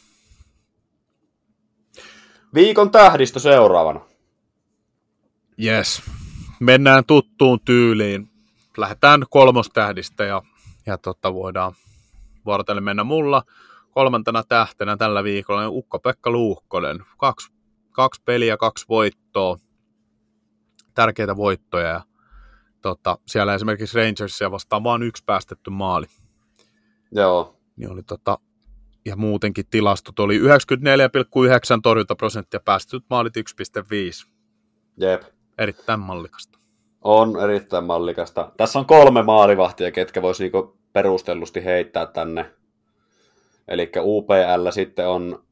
Viikon 2.54 2.90
tähdistö 2.90 3.40
seuraavana. 3.40 4.00
Yes. 5.64 6.02
Mennään 6.61 7.04
tuttuun 7.04 7.61
tyyliin. 7.64 8.30
Lähdetään 8.76 9.24
kolmostähdistä 9.30 10.24
ja, 10.24 10.42
ja 10.86 10.98
tota 10.98 11.34
voidaan 11.34 11.72
vuorotellen 12.46 12.84
mennä 12.84 13.04
mulla. 13.04 13.42
Kolmantena 13.90 14.42
tähtenä 14.42 14.96
tällä 14.96 15.24
viikolla 15.24 15.61
on 15.61 15.72
Ukko-Pekka 15.72 16.30
Luukkonen. 16.30 17.04
Kaksi, 17.16 17.52
kaksi 17.90 18.22
peliä, 18.24 18.56
kaksi 18.56 18.84
voittoa. 18.88 19.58
Tärkeitä 20.94 21.36
voittoja. 21.36 21.88
Ja, 21.88 22.02
tota, 22.82 23.18
siellä 23.26 23.54
esimerkiksi 23.54 23.98
Rangersia 23.98 24.50
vastaan 24.50 24.84
vain 24.84 25.02
yksi 25.02 25.24
päästetty 25.26 25.70
maali. 25.70 26.06
Joo. 27.12 27.56
Niin 27.76 27.90
oli 27.90 28.02
tota, 28.02 28.38
ja 29.05 29.16
muutenkin 29.16 29.64
tilastot 29.70 30.18
oli 30.18 30.38
94,9 30.38 30.44
torjuntaprosenttia, 31.82 32.61
päästetyt 32.64 33.05
maalit 33.11 33.36
1,5. 33.36 34.30
Jep. 34.96 35.22
Erittäin 35.59 36.01
mallikasta. 36.01 36.59
On 37.03 37.44
erittäin 37.44 37.84
mallikasta. 37.84 38.53
Tässä 38.57 38.78
on 38.78 38.86
kolme 38.86 39.22
maalivahtia, 39.22 39.90
ketkä 39.90 40.22
voisi 40.22 40.42
niinku 40.42 40.78
perustellusti 40.92 41.64
heittää 41.64 42.07
tänne. 42.07 42.51
Eli 43.68 43.92
UPL 44.01 44.70
sitten 44.70 45.09
on, 45.09 45.44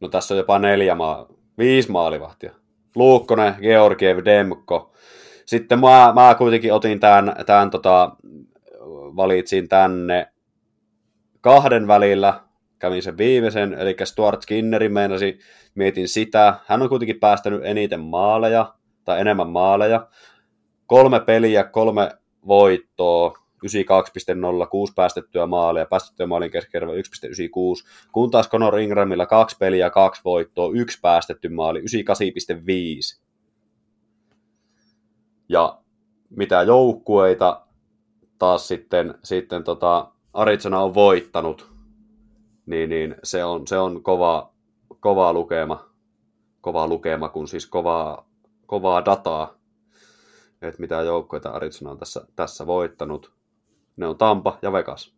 no 0.00 0.08
tässä 0.08 0.34
on 0.34 0.38
jopa 0.38 0.58
neljä 0.58 0.94
maa, 0.94 1.26
viisi 1.58 1.90
maalivahtia. 1.90 2.52
Luukkonen, 2.94 3.54
Georgiev, 3.60 4.24
Demko. 4.24 4.92
Sitten 5.46 5.80
mä, 5.80 6.12
mä 6.14 6.34
kuitenkin 6.38 6.72
otin 6.72 7.00
tämän, 7.00 7.34
tämän 7.46 7.70
tota, 7.70 8.16
valitsin 9.16 9.68
tänne 9.68 10.32
kahden 11.40 11.86
välillä, 11.86 12.40
kävin 12.78 13.02
sen 13.02 13.18
viimeisen, 13.18 13.74
eli 13.74 13.96
Stuart 14.04 14.42
Skinnerin 14.42 14.92
meinasi, 14.92 15.38
mietin 15.74 16.08
sitä. 16.08 16.54
Hän 16.66 16.82
on 16.82 16.88
kuitenkin 16.88 17.20
päästänyt 17.20 17.60
eniten 17.64 18.00
maaleja, 18.00 18.74
tai 19.04 19.20
enemmän 19.20 19.48
maaleja. 19.48 20.08
Kolme 20.86 21.20
peliä, 21.20 21.64
kolme 21.64 22.10
voittoa, 22.46 23.34
92.0, 23.66 24.68
kuusi 24.70 24.92
päästettyä 24.96 25.46
maalia, 25.46 25.86
päästettyä 25.86 26.26
maalin 26.26 26.50
keskiarvo 26.50 26.92
1.96, 26.92 26.98
kun 28.12 28.30
taas 28.30 28.48
Conor 28.48 28.78
Ingramilla 28.78 29.26
kaksi 29.26 29.56
peliä, 29.58 29.90
kaksi 29.90 30.22
voittoa, 30.24 30.70
yksi 30.74 30.98
päästetty 31.02 31.48
maali, 31.48 31.80
98.5. 31.80 31.86
Ja 35.48 35.78
mitä 36.30 36.62
joukkueita 36.62 37.66
taas 38.38 38.68
sitten, 38.68 39.14
sitten 39.22 39.64
tota, 39.64 40.12
Arizona 40.32 40.80
on 40.80 40.94
voittanut, 40.94 41.72
niin, 42.66 42.90
niin 42.90 43.16
se 43.22 43.44
on, 43.44 43.66
se 43.66 43.78
on 43.78 44.02
kova, 44.02 44.52
kova 45.00 45.32
lukema, 45.32 45.90
kova 46.60 46.86
lukema, 46.86 47.28
kun 47.28 47.48
siis 47.48 47.66
kovaa, 47.66 48.28
kovaa 48.66 49.04
dataa, 49.04 49.54
että 50.62 50.80
mitä 50.80 50.94
joukkoita 50.94 51.50
Arizona 51.50 51.90
on 51.90 51.98
tässä, 51.98 52.26
tässä 52.36 52.66
voittanut. 52.66 53.32
Ne 53.96 54.06
on 54.06 54.18
Tampa 54.18 54.58
ja 54.62 54.72
Vegas. 54.72 55.14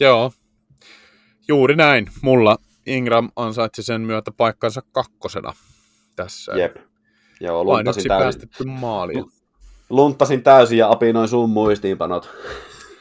Joo, 0.00 0.32
juuri 1.48 1.76
näin. 1.76 2.06
Mulla 2.22 2.56
Ingram 2.86 3.30
ansaitsi 3.36 3.82
sen 3.82 4.00
myötä 4.00 4.30
paikkansa 4.36 4.82
kakkosena 4.92 5.52
tässä. 6.16 6.52
Jep. 6.52 6.76
Joo, 7.40 7.66
Vain 7.66 7.88
yksi 7.88 8.08
täysin. 8.08 8.24
päästetty 8.24 8.64
maali. 8.64 9.12
Lunttasin 9.90 10.42
täysin 10.42 10.78
ja 10.78 10.90
apinoin 10.90 11.28
sun 11.28 11.50
muistiinpanot. 11.50 12.30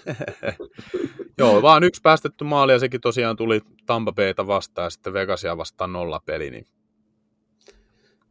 Joo, 1.37 1.61
vaan 1.61 1.83
yksi 1.83 2.01
päästetty 2.01 2.43
maali 2.43 2.71
ja 2.71 2.79
sekin 2.79 3.01
tosiaan 3.01 3.35
tuli 3.35 3.61
Tampa 3.85 4.11
Bayta 4.11 4.47
vastaan 4.47 4.85
ja 4.85 4.89
sitten 4.89 5.13
Vegasia 5.13 5.57
vastaan 5.57 5.93
nolla 5.93 6.21
peli, 6.25 6.49
niin 6.49 6.65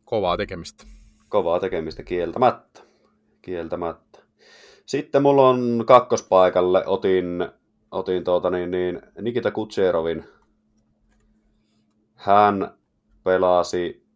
kovaa 0.04 0.36
tekemistä. 0.36 0.84
Kovaa 1.28 1.60
tekemistä 1.60 2.02
kieltämättä. 2.02 2.80
Kieltämättä. 3.42 4.18
Sitten 4.86 5.22
mulla 5.22 5.48
on 5.48 5.84
kakkospaikalle, 5.86 6.86
otin, 6.86 7.48
otin 7.90 8.24
tuota 8.24 8.50
niin, 8.50 8.70
niin 8.70 9.02
Nikita 9.20 9.50
Kutserovin. 9.50 10.24
Hän 12.14 12.74
pelasi, 13.24 14.06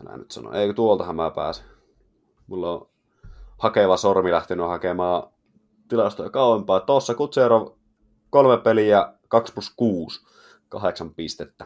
älä 0.00 0.16
nyt 0.16 0.30
sano, 0.30 0.52
ei 0.52 0.74
tuoltahan 0.74 1.16
mä 1.16 1.30
pääsin. 1.30 1.71
Mulla 2.46 2.72
on 2.72 2.88
hakeva 3.58 3.96
sormi 3.96 4.30
lähtenyt 4.30 4.66
hakemaan 4.66 5.32
tilastoja 5.88 6.30
kauempaa. 6.30 6.80
Tuossa 6.80 7.14
Kutserov 7.14 7.68
kolme 8.30 8.58
peliä, 8.58 9.14
2 9.28 9.52
plus 9.52 9.72
6, 9.76 10.26
kahdeksan 10.68 11.14
pistettä. 11.14 11.64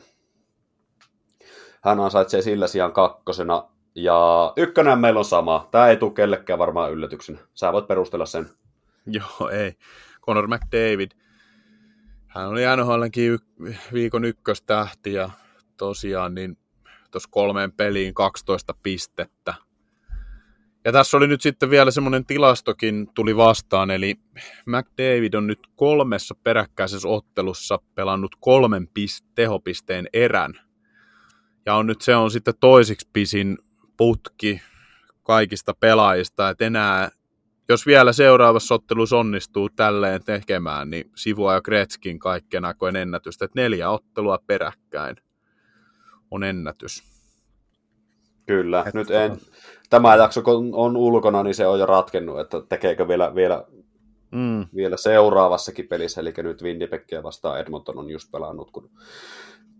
Hän 1.84 2.00
ansaitsee 2.00 2.42
sillä 2.42 2.66
sijaan 2.66 2.92
kakkosena 2.92 3.68
ja 3.94 4.52
ykkönen 4.56 4.98
meillä 4.98 5.18
on 5.18 5.24
sama. 5.24 5.68
Tämä 5.70 5.88
ei 5.88 5.96
tule 5.96 6.12
kellekään 6.12 6.58
varmaan 6.58 6.92
yllätyksenä. 6.92 7.38
Sä 7.54 7.72
voit 7.72 7.86
perustella 7.86 8.26
sen. 8.26 8.50
Joo, 9.06 9.48
ei. 9.52 9.76
Conor 10.22 10.46
McDavid. 10.48 11.10
Hän 12.26 12.48
oli 12.48 12.60
NHLkin 12.76 13.38
viikon 13.92 14.24
ykköstähti 14.24 15.12
ja 15.12 15.30
tosiaan 15.76 16.34
niin 16.34 16.58
tuossa 17.10 17.28
kolmeen 17.32 17.72
peliin 17.72 18.14
12 18.14 18.74
pistettä. 18.82 19.54
Ja 20.86 20.92
tässä 20.92 21.16
oli 21.16 21.26
nyt 21.26 21.40
sitten 21.40 21.70
vielä 21.70 21.90
semmoinen 21.90 22.26
tilastokin 22.26 23.08
tuli 23.14 23.36
vastaan, 23.36 23.90
eli 23.90 24.14
McDavid 24.66 25.34
on 25.34 25.46
nyt 25.46 25.58
kolmessa 25.76 26.34
peräkkäisessä 26.44 27.08
ottelussa 27.08 27.78
pelannut 27.94 28.36
kolmen 28.40 28.88
pist- 28.88 29.26
tehopisteen 29.34 30.08
erän. 30.12 30.54
Ja 31.66 31.74
on 31.74 31.86
nyt 31.86 32.00
se 32.00 32.16
on 32.16 32.30
sitten 32.30 32.54
toisiksi 32.60 33.08
pisin 33.12 33.58
putki 33.96 34.60
kaikista 35.22 35.74
pelaajista, 35.80 36.50
että 36.50 36.64
enää, 36.64 37.10
jos 37.68 37.86
vielä 37.86 38.12
seuraavassa 38.12 38.74
ottelussa 38.74 39.18
onnistuu 39.18 39.68
tälleen 39.68 40.24
tekemään, 40.24 40.90
niin 40.90 41.10
Sivua 41.16 41.54
ja 41.54 41.62
Kretskin 41.62 42.18
kaikkien 42.18 42.64
aikojen 42.64 42.96
ennätystä, 42.96 43.44
että 43.44 43.60
neljä 43.60 43.90
ottelua 43.90 44.38
peräkkäin 44.46 45.16
on 46.30 46.44
ennätys. 46.44 47.15
Kyllä, 48.46 48.80
että 48.80 48.98
nyt 48.98 49.10
en, 49.10 49.38
tämä 49.90 50.16
jakso 50.16 50.42
kun 50.42 50.70
on 50.72 50.96
ulkona, 50.96 51.42
niin 51.42 51.54
se 51.54 51.66
on 51.66 51.78
jo 51.78 51.86
ratkennut, 51.86 52.40
että 52.40 52.62
tekeekö 52.68 53.08
vielä, 53.08 53.34
vielä, 53.34 53.64
mm. 54.30 54.66
vielä 54.74 54.96
seuraavassakin 54.96 55.88
pelissä, 55.88 56.20
eli 56.20 56.34
nyt 56.36 56.62
Winnipeggia 56.62 57.22
vastaan 57.22 57.60
Edmonton 57.60 57.98
on 57.98 58.10
just 58.10 58.30
pelannut, 58.32 58.70
kun 58.70 58.90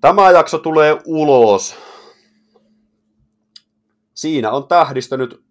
tämä 0.00 0.30
jakso 0.30 0.58
tulee 0.58 0.98
ulos 1.04 1.76
siinä 4.16 4.50
on 4.50 4.68
tähdistö 4.68 5.16
nyt 5.16 5.44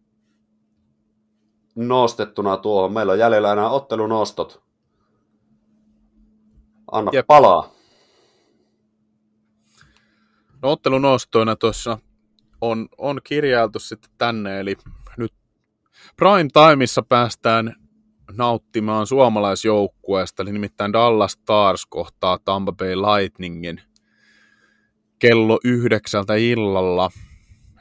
nostettuna 1.75 2.57
tuohon. 2.57 2.93
Meillä 2.93 3.11
on 3.11 3.19
jäljellä 3.19 3.51
enää 3.51 3.69
ottelunostot. 3.69 4.63
Anna 6.91 7.11
Jep. 7.13 7.27
palaa. 7.27 7.69
No 10.61 10.71
ottelunostoina 10.71 11.55
tuossa 11.55 11.97
on, 12.61 12.87
on 12.97 13.19
kirjailtu 13.23 13.79
sitten 13.79 14.11
tänne, 14.17 14.59
eli 14.59 14.75
nyt 15.17 15.33
prime 16.17 16.49
timeissa 16.53 17.01
päästään 17.01 17.75
nauttimaan 18.31 19.07
suomalaisjoukkueesta, 19.07 20.43
eli 20.43 20.51
nimittäin 20.51 20.93
Dallas 20.93 21.31
Stars 21.31 21.85
kohtaa 21.85 22.39
Tampa 22.45 22.71
Bay 22.71 22.95
Lightningin 22.95 23.81
kello 25.19 25.59
yhdeksältä 25.63 26.35
illalla. 26.35 27.09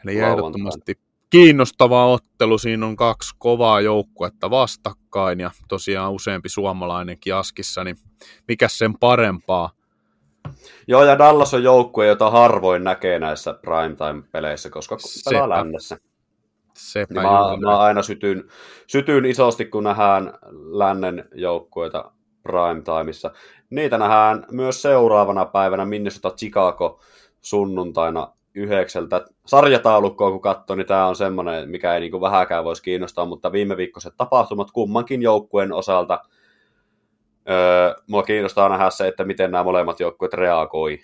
Eli 0.05 0.21
Lauantai. 0.21 0.39
ehdottomasti 0.39 0.99
kiinnostava 1.31 2.07
ottelu. 2.07 2.59
Siinä 2.59 2.87
on 2.87 2.97
kaksi 2.97 3.35
kovaa 3.39 3.81
joukkuetta 3.81 4.51
vastakkain 4.51 5.41
ja 5.41 5.51
tosiaan 5.69 6.13
useampi 6.13 6.49
suomalainenkin 6.49 7.35
askissa, 7.35 7.85
niin 7.85 7.97
mikä 8.49 8.69
sen 8.69 8.99
parempaa? 8.99 9.71
Joo, 10.87 11.05
ja 11.05 11.19
Dallas 11.19 11.55
on 11.55 11.63
joukkue, 11.63 12.07
jota 12.07 12.31
harvoin 12.31 12.85
näkee 12.85 13.19
näissä 13.19 13.55
primetime-peleissä, 13.55 14.71
koska 14.71 14.97
pelaa 15.31 15.49
lännessä. 15.49 15.97
Sepä 16.75 17.15
Niin 17.15 17.23
mä, 17.23 17.39
juuri 17.39 17.57
mä 17.57 17.79
aina 17.79 18.03
sytyn, 18.03 18.45
sytyn 18.87 19.25
isosti, 19.25 19.65
kun 19.65 19.85
nähdään 19.85 20.39
lännen 20.73 21.29
joukkueita 21.35 22.13
primetimeissa. 22.43 23.31
Niitä 23.71 23.99
nähdään 23.99 24.47
myös 24.51 24.83
seuraavana 24.83 25.45
päivänä 25.45 25.85
Minnesota 25.85 26.31
Chicago 26.31 27.01
sunnuntaina 27.41 28.33
yhdeksältä. 28.55 29.25
Sarjataulukkoa 29.47 30.31
kun 30.31 30.41
katsoo, 30.41 30.77
niin 30.77 30.87
tämä 30.87 31.07
on 31.07 31.17
semmoinen, 31.17 31.71
mikä 31.71 31.95
ei 31.95 32.01
niinku 32.01 32.21
vähäkään 32.21 32.65
voisi 32.65 32.83
kiinnostaa, 32.83 33.25
mutta 33.25 33.53
viime 33.53 33.77
viikkoiset 33.77 34.15
tapahtumat 34.17 34.71
kummankin 34.71 35.23
joukkueen 35.23 35.73
osalta 35.73 36.21
öö, 37.51 37.95
mua 38.07 38.23
kiinnostaa 38.23 38.69
nähdä 38.69 38.91
se, 38.91 39.09
että 39.09 39.25
miten 39.25 39.51
nämä 39.51 39.65
molemmat 39.65 40.01
joukkueet 40.01 40.35
reagoi 40.35 40.99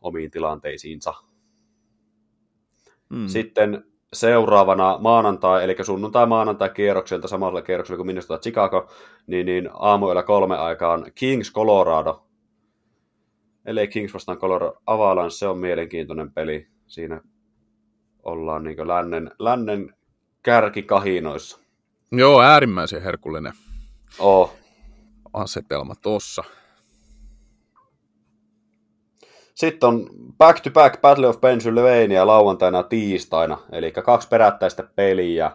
omiin 0.00 0.30
tilanteisiinsa. 0.30 1.14
Mm. 3.08 3.28
Sitten 3.28 3.84
seuraavana 4.12 4.98
maanantai, 5.00 5.64
eli 5.64 5.76
sunnuntai 5.82 6.26
maanantai 6.26 6.70
kierrokselta 6.70 7.28
samalla 7.28 7.62
kierroksella 7.62 7.96
kuin 7.96 8.06
Minnesota 8.06 8.38
Chicago, 8.38 8.90
niin, 9.26 9.46
niin 9.46 9.70
aamuilla 9.72 10.22
kolme 10.22 10.56
aikaan 10.56 11.12
Kings 11.14 11.52
Colorado. 11.52 12.26
Eli 13.66 13.88
Kings 13.88 14.14
vastaan 14.14 14.38
Colorado 14.38 14.74
Avalanche, 14.86 15.30
se 15.30 15.46
on 15.46 15.58
mielenkiintoinen 15.58 16.32
peli. 16.32 16.66
Siinä 16.86 17.20
ollaan 18.22 18.64
niin 18.64 18.88
lännen, 18.88 19.30
lännen 19.38 19.94
kärkikahinoissa. 20.42 21.58
Joo, 22.12 22.42
äärimmäisen 22.42 23.02
herkullinen 23.02 23.52
Oh. 24.18 24.63
Asetelma 25.34 25.94
tossa. 26.02 26.44
Sitten 29.54 29.88
on 29.88 30.06
back 30.38 30.60
to 30.60 30.70
back 30.70 31.00
Battle 31.00 31.26
of 31.26 31.40
Pennsylvania 31.40 32.26
lauantaina 32.26 32.78
ja 32.78 32.82
tiistaina, 32.82 33.58
eli 33.72 33.92
kaksi 33.92 34.28
perättäistä 34.28 34.82
peliä 34.82 35.50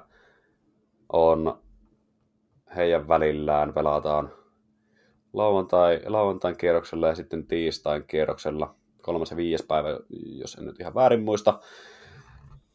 on 1.13 1.61
heidän 2.75 3.07
välillään, 3.07 3.73
pelataan 3.73 4.31
lauantai, 5.33 6.01
lauantain 6.05 6.57
kierroksella 6.57 7.07
ja 7.07 7.15
sitten 7.15 7.47
tiistain 7.47 8.03
kierroksella, 8.07 8.75
kolmas 9.01 9.31
ja 9.31 9.37
viides 9.37 9.63
päivä, 9.63 9.89
jos 10.09 10.55
en 10.55 10.65
nyt 10.65 10.79
ihan 10.79 10.95
väärin 10.95 11.23
muista. 11.23 11.59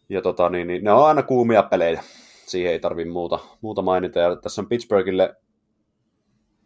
Ja 0.09 0.22
tota, 0.22 0.51
niin, 0.51 0.66
niin, 0.66 0.85
ne 0.85 0.93
on 0.93 1.06
aina 1.06 1.22
kuumia 1.22 1.62
pelejä, 1.62 2.02
siihen 2.47 2.72
ei 2.72 2.81
tarvi 2.81 3.05
muuta, 3.05 3.39
muuta 3.60 3.82
mainita. 3.82 4.18
Ja 4.18 4.36
tässä 4.36 4.62
on 4.62 4.68
Pittsburghille 4.68 5.36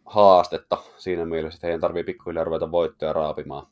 haastetta 0.09 0.77
siinä 0.97 1.25
mielessä, 1.25 1.57
että 1.57 1.67
heidän 1.67 1.81
tarvii 1.81 2.03
pikkuhiljaa 2.03 2.43
ruveta 2.43 2.71
voittoja 2.71 3.13
raapimaan. 3.13 3.67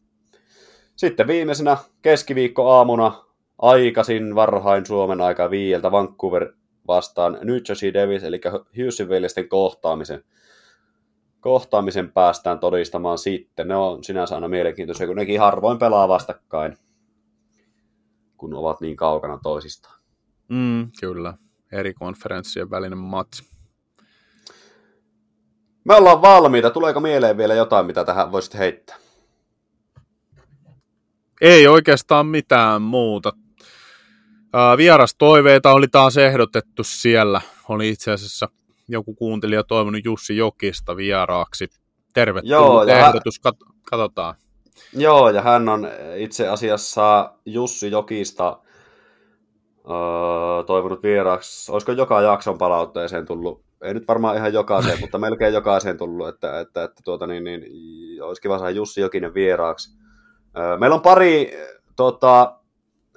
Sitten 0.95 1.27
viimeisenä 1.27 1.77
keskiviikko 2.01 2.71
aamuna 2.71 3.23
aikaisin 3.57 4.35
varhain 4.35 4.85
Suomen 4.85 5.21
aika 5.21 5.49
viieltä 5.49 5.91
Vancouver 5.91 6.53
vastaan 6.87 7.37
New 7.43 7.57
Jersey 7.69 7.93
Devils, 7.93 8.23
eli 8.23 8.41
Hughesin 8.77 9.49
kohtaamisen. 9.49 10.23
Kohtaamisen 11.39 12.11
päästään 12.11 12.59
todistamaan 12.59 13.17
sitten. 13.17 13.67
Ne 13.67 13.75
on 13.75 14.03
sinänsä 14.03 14.35
aina 14.35 14.47
mielenkiintoisia, 14.47 15.07
kun 15.07 15.15
nekin 15.15 15.39
harvoin 15.39 15.79
pelaa 15.79 16.07
vastakkain, 16.07 16.77
kun 18.37 18.53
ovat 18.53 18.81
niin 18.81 18.95
kaukana 18.95 19.39
toisistaan. 19.43 19.99
Mm, 20.49 20.91
kyllä, 20.99 21.33
eri 21.71 21.93
konferenssien 21.93 22.69
välinen 22.69 22.97
matsi. 22.97 23.56
Me 25.87 25.95
ollaan 25.95 26.21
valmiita. 26.21 26.69
Tuleeko 26.69 26.99
mieleen 26.99 27.37
vielä 27.37 27.53
jotain, 27.53 27.85
mitä 27.85 28.03
tähän 28.03 28.31
voisit 28.31 28.57
heittää? 28.57 28.95
Ei 31.41 31.67
oikeastaan 31.67 32.25
mitään 32.25 32.81
muuta. 32.81 33.31
Vierastoiveita 34.77 35.71
oli 35.71 35.87
taas 35.87 36.17
ehdotettu 36.17 36.83
siellä. 36.83 37.41
Oli 37.69 37.89
itse 37.89 38.11
asiassa 38.11 38.49
joku 38.87 39.13
kuuntelija 39.15 39.63
toivonut 39.63 40.05
Jussi 40.05 40.37
Jokista 40.37 40.95
vieraaksi. 40.97 41.67
Tervetullut 42.13 42.51
Joo, 42.51 42.83
ja 42.83 42.95
hän- 42.95 43.07
ehdotus, 43.07 43.41
kat- 43.47 43.73
katsotaan. 43.91 44.35
Joo, 44.93 45.29
ja 45.29 45.41
hän 45.41 45.69
on 45.69 45.87
itse 46.15 46.47
asiassa 46.47 47.33
Jussi 47.45 47.91
Jokista 47.91 48.59
öö, 49.89 50.63
toivonut 50.65 51.03
vieraaksi. 51.03 51.71
Olisiko 51.71 51.91
joka 51.91 52.21
jakson 52.21 52.57
palautteeseen 52.57 53.25
tullut? 53.25 53.66
Ei 53.81 53.93
nyt 53.93 54.07
varmaan 54.07 54.35
ihan 54.37 54.53
jokaiseen, 54.53 54.99
mutta 54.99 55.17
melkein 55.17 55.53
jokaiseen 55.53 55.97
tullut, 55.97 56.27
että, 56.27 56.59
että, 56.59 56.83
että 56.83 57.01
tuota, 57.03 57.27
niin, 57.27 57.43
niin, 57.43 57.63
olisi 58.23 58.41
kiva 58.41 58.57
saada 58.57 58.71
Jussi 58.71 59.01
Jokinen 59.01 59.33
vieraaksi. 59.33 59.97
Meillä 60.79 60.95
on 60.95 61.01
pari 61.01 61.51
tota, 61.95 62.59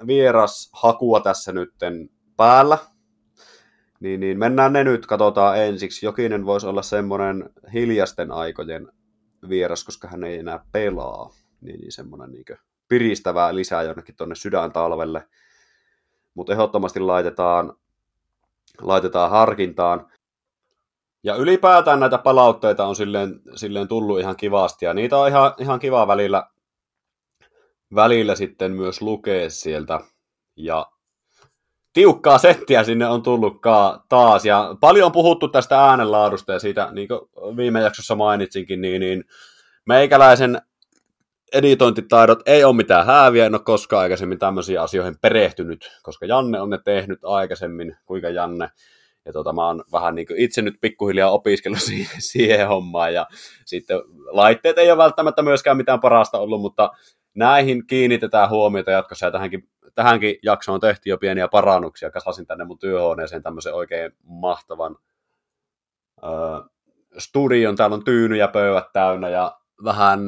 vierashakua 0.06 1.20
tässä 1.20 1.52
nytten 1.52 2.10
päällä. 2.36 2.78
Niin, 4.00 4.20
niin 4.20 4.38
mennään 4.38 4.72
ne 4.72 4.84
nyt, 4.84 5.06
katsotaan 5.06 5.58
ensiksi. 5.58 6.06
Jokinen 6.06 6.46
voisi 6.46 6.66
olla 6.66 6.82
semmoinen 6.82 7.50
hiljasten 7.72 8.32
aikojen 8.32 8.92
vieras, 9.48 9.84
koska 9.84 10.08
hän 10.08 10.24
ei 10.24 10.38
enää 10.38 10.64
pelaa 10.72 11.30
niin, 11.60 11.80
niin 11.80 11.92
semmoinen 11.92 12.30
niin 12.30 12.44
piristävää 12.88 13.54
lisää 13.54 13.82
jonnekin 13.82 14.16
tuonne 14.16 14.34
sydäntalvelle. 14.34 15.28
Mutta 16.34 16.52
ehdottomasti 16.52 17.00
laitetaan, 17.00 17.74
laitetaan 18.80 19.30
harkintaan. 19.30 20.12
Ja 21.22 21.34
ylipäätään 21.34 22.00
näitä 22.00 22.18
palautteita 22.18 22.86
on 22.86 22.96
silleen, 22.96 23.40
silleen 23.54 23.88
tullut 23.88 24.20
ihan 24.20 24.36
kivasti, 24.36 24.84
ja 24.84 24.94
niitä 24.94 25.18
on 25.18 25.28
ihan, 25.28 25.54
ihan 25.58 25.78
kiva 25.78 26.06
välillä, 26.06 26.46
välillä 27.94 28.34
sitten 28.34 28.72
myös 28.72 29.02
lukea 29.02 29.50
sieltä. 29.50 30.00
Ja 30.56 30.86
tiukkaa 31.92 32.38
settiä 32.38 32.84
sinne 32.84 33.08
on 33.08 33.22
tullutkaan 33.22 34.00
taas, 34.08 34.44
ja 34.44 34.76
paljon 34.80 35.06
on 35.06 35.12
puhuttu 35.12 35.48
tästä 35.48 35.84
äänenlaadusta, 35.84 36.52
ja 36.52 36.58
siitä, 36.58 36.88
niin 36.92 37.08
kuin 37.08 37.20
viime 37.56 37.80
jaksossa 37.80 38.14
mainitsinkin, 38.14 38.80
niin, 38.80 39.00
niin 39.00 39.24
meikäläisen 39.86 40.62
editointitaidot 41.52 42.42
ei 42.46 42.64
ole 42.64 42.76
mitään 42.76 43.06
hääviä, 43.06 43.46
en 43.46 43.54
ole 43.54 43.62
koskaan 43.64 44.02
aikaisemmin 44.02 44.38
tämmöisiin 44.38 44.80
asioihin 44.80 45.18
perehtynyt, 45.20 45.90
koska 46.02 46.26
Janne 46.26 46.60
on 46.60 46.70
ne 46.70 46.78
tehnyt 46.84 47.18
aikaisemmin, 47.24 47.96
kuinka 48.06 48.28
Janne. 48.28 48.70
Ja 49.24 49.32
tota, 49.32 49.52
mä 49.52 49.66
oon 49.66 49.84
vähän 49.92 50.14
niin 50.14 50.26
itse 50.36 50.62
nyt 50.62 50.74
pikkuhiljaa 50.80 51.30
opiskellut 51.30 51.80
siihen, 51.90 52.22
siihen 52.22 52.68
hommaan, 52.68 53.14
ja 53.14 53.26
sitten 53.64 53.98
laitteet 54.26 54.78
ei 54.78 54.90
ole 54.90 54.98
välttämättä 54.98 55.42
myöskään 55.42 55.76
mitään 55.76 56.00
parasta 56.00 56.38
ollut, 56.38 56.60
mutta 56.60 56.90
näihin 57.34 57.86
kiinnitetään 57.86 58.50
huomiota 58.50 58.90
jatkossa, 58.90 59.26
ja 59.26 59.32
tähänkin, 59.32 59.68
tähänkin 59.94 60.36
jaksoon 60.42 60.74
on 60.74 60.80
tehty 60.80 61.10
jo 61.10 61.18
pieniä 61.18 61.48
parannuksia, 61.48 62.10
kasasin 62.10 62.46
tänne 62.46 62.64
mun 62.64 62.78
työhuoneeseen 62.78 63.42
tämmöisen 63.42 63.74
oikein 63.74 64.12
mahtavan 64.22 64.96
öö, 66.24 66.30
studion, 67.18 67.76
täällä 67.76 67.94
on 67.94 68.04
tyynyjä 68.04 68.48
pöydät 68.48 68.92
täynnä, 68.92 69.28
ja 69.28 69.60
vähän 69.84 70.20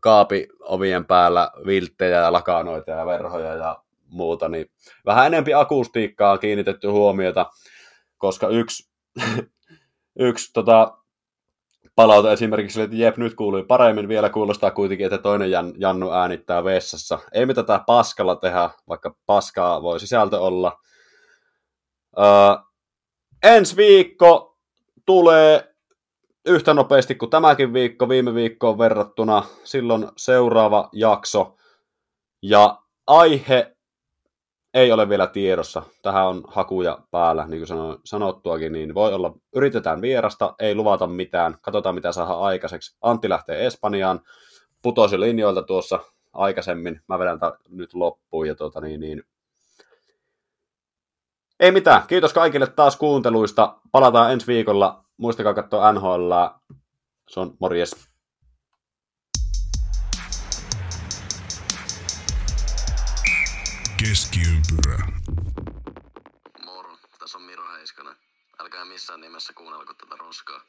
kaapiovien 0.00 1.04
päällä 1.04 1.50
vilttejä 1.66 2.20
ja 2.20 2.32
lakanoita 2.32 2.90
ja 2.90 3.06
verhoja 3.06 3.54
ja 3.54 3.82
muuta, 4.08 4.48
niin 4.48 4.70
vähän 5.06 5.26
enempi 5.26 5.54
akustiikkaa 5.54 6.38
kiinnitetty 6.38 6.88
huomiota, 6.88 7.46
koska 8.20 8.48
yksi, 8.48 8.90
yksi 10.18 10.52
tota, 10.52 10.98
palaute 11.94 12.32
esimerkiksi 12.32 12.78
oli, 12.78 12.84
että 12.84 12.96
jep, 12.96 13.16
nyt 13.16 13.34
kuului 13.34 13.64
paremmin, 13.64 14.08
vielä 14.08 14.30
kuulostaa 14.30 14.70
kuitenkin, 14.70 15.06
että 15.06 15.18
toinen 15.18 15.50
Jan, 15.50 15.72
Jannu 15.78 16.10
äänittää 16.12 16.64
vessassa. 16.64 17.18
Ei 17.32 17.46
me 17.46 17.54
tätä 17.54 17.80
paskalla 17.86 18.36
tehdä, 18.36 18.70
vaikka 18.88 19.16
paskaa 19.26 19.82
voi 19.82 20.00
sisältö 20.00 20.40
olla. 20.40 20.78
Öö, 22.18 22.24
ensi 23.42 23.76
viikko 23.76 24.58
tulee 25.06 25.74
yhtä 26.46 26.74
nopeasti 26.74 27.14
kuin 27.14 27.30
tämäkin 27.30 27.72
viikko 27.72 28.08
viime 28.08 28.34
viikkoon 28.34 28.78
verrattuna. 28.78 29.44
Silloin 29.64 30.08
seuraava 30.16 30.88
jakso. 30.92 31.56
Ja 32.42 32.82
aihe 33.06 33.76
ei 34.74 34.92
ole 34.92 35.08
vielä 35.08 35.26
tiedossa. 35.26 35.82
Tähän 36.02 36.26
on 36.26 36.42
hakuja 36.48 36.98
päällä, 37.10 37.46
niin 37.46 37.66
kuin 37.66 37.98
sanottuakin, 38.04 38.72
niin 38.72 38.94
voi 38.94 39.14
olla, 39.14 39.34
yritetään 39.54 40.02
vierasta, 40.02 40.54
ei 40.58 40.74
luvata 40.74 41.06
mitään, 41.06 41.58
katsotaan 41.60 41.94
mitä 41.94 42.12
saadaan 42.12 42.40
aikaiseksi. 42.40 42.96
Antti 43.02 43.28
lähtee 43.28 43.66
Espanjaan, 43.66 44.20
putosi 44.82 45.20
linjoilta 45.20 45.62
tuossa 45.62 46.00
aikaisemmin, 46.32 47.00
mä 47.08 47.18
vedän 47.18 47.40
ta- 47.40 47.58
nyt 47.68 47.94
loppuun 47.94 48.48
ja 48.48 48.54
tuota 48.54 48.80
niin, 48.80 49.00
niin 49.00 49.22
ei 51.60 51.72
mitään, 51.72 52.02
kiitos 52.06 52.32
kaikille 52.32 52.66
taas 52.66 52.96
kuunteluista, 52.96 53.76
palataan 53.92 54.32
ensi 54.32 54.46
viikolla 54.46 55.04
muistakaa 55.16 55.54
katsoa 55.54 55.92
NHL. 55.92 56.32
Se 57.28 57.40
on 57.40 57.56
morjes. 57.58 58.09
Keskiympyrä. 64.00 65.06
Moro, 66.64 66.98
tässä 67.18 67.38
on 67.38 67.44
Miro 67.44 67.72
Heiskanen. 67.72 68.16
Älkää 68.58 68.84
missään 68.84 69.20
nimessä 69.20 69.52
kuunnelko 69.52 69.94
tätä 69.94 70.16
roskaa. 70.16 70.60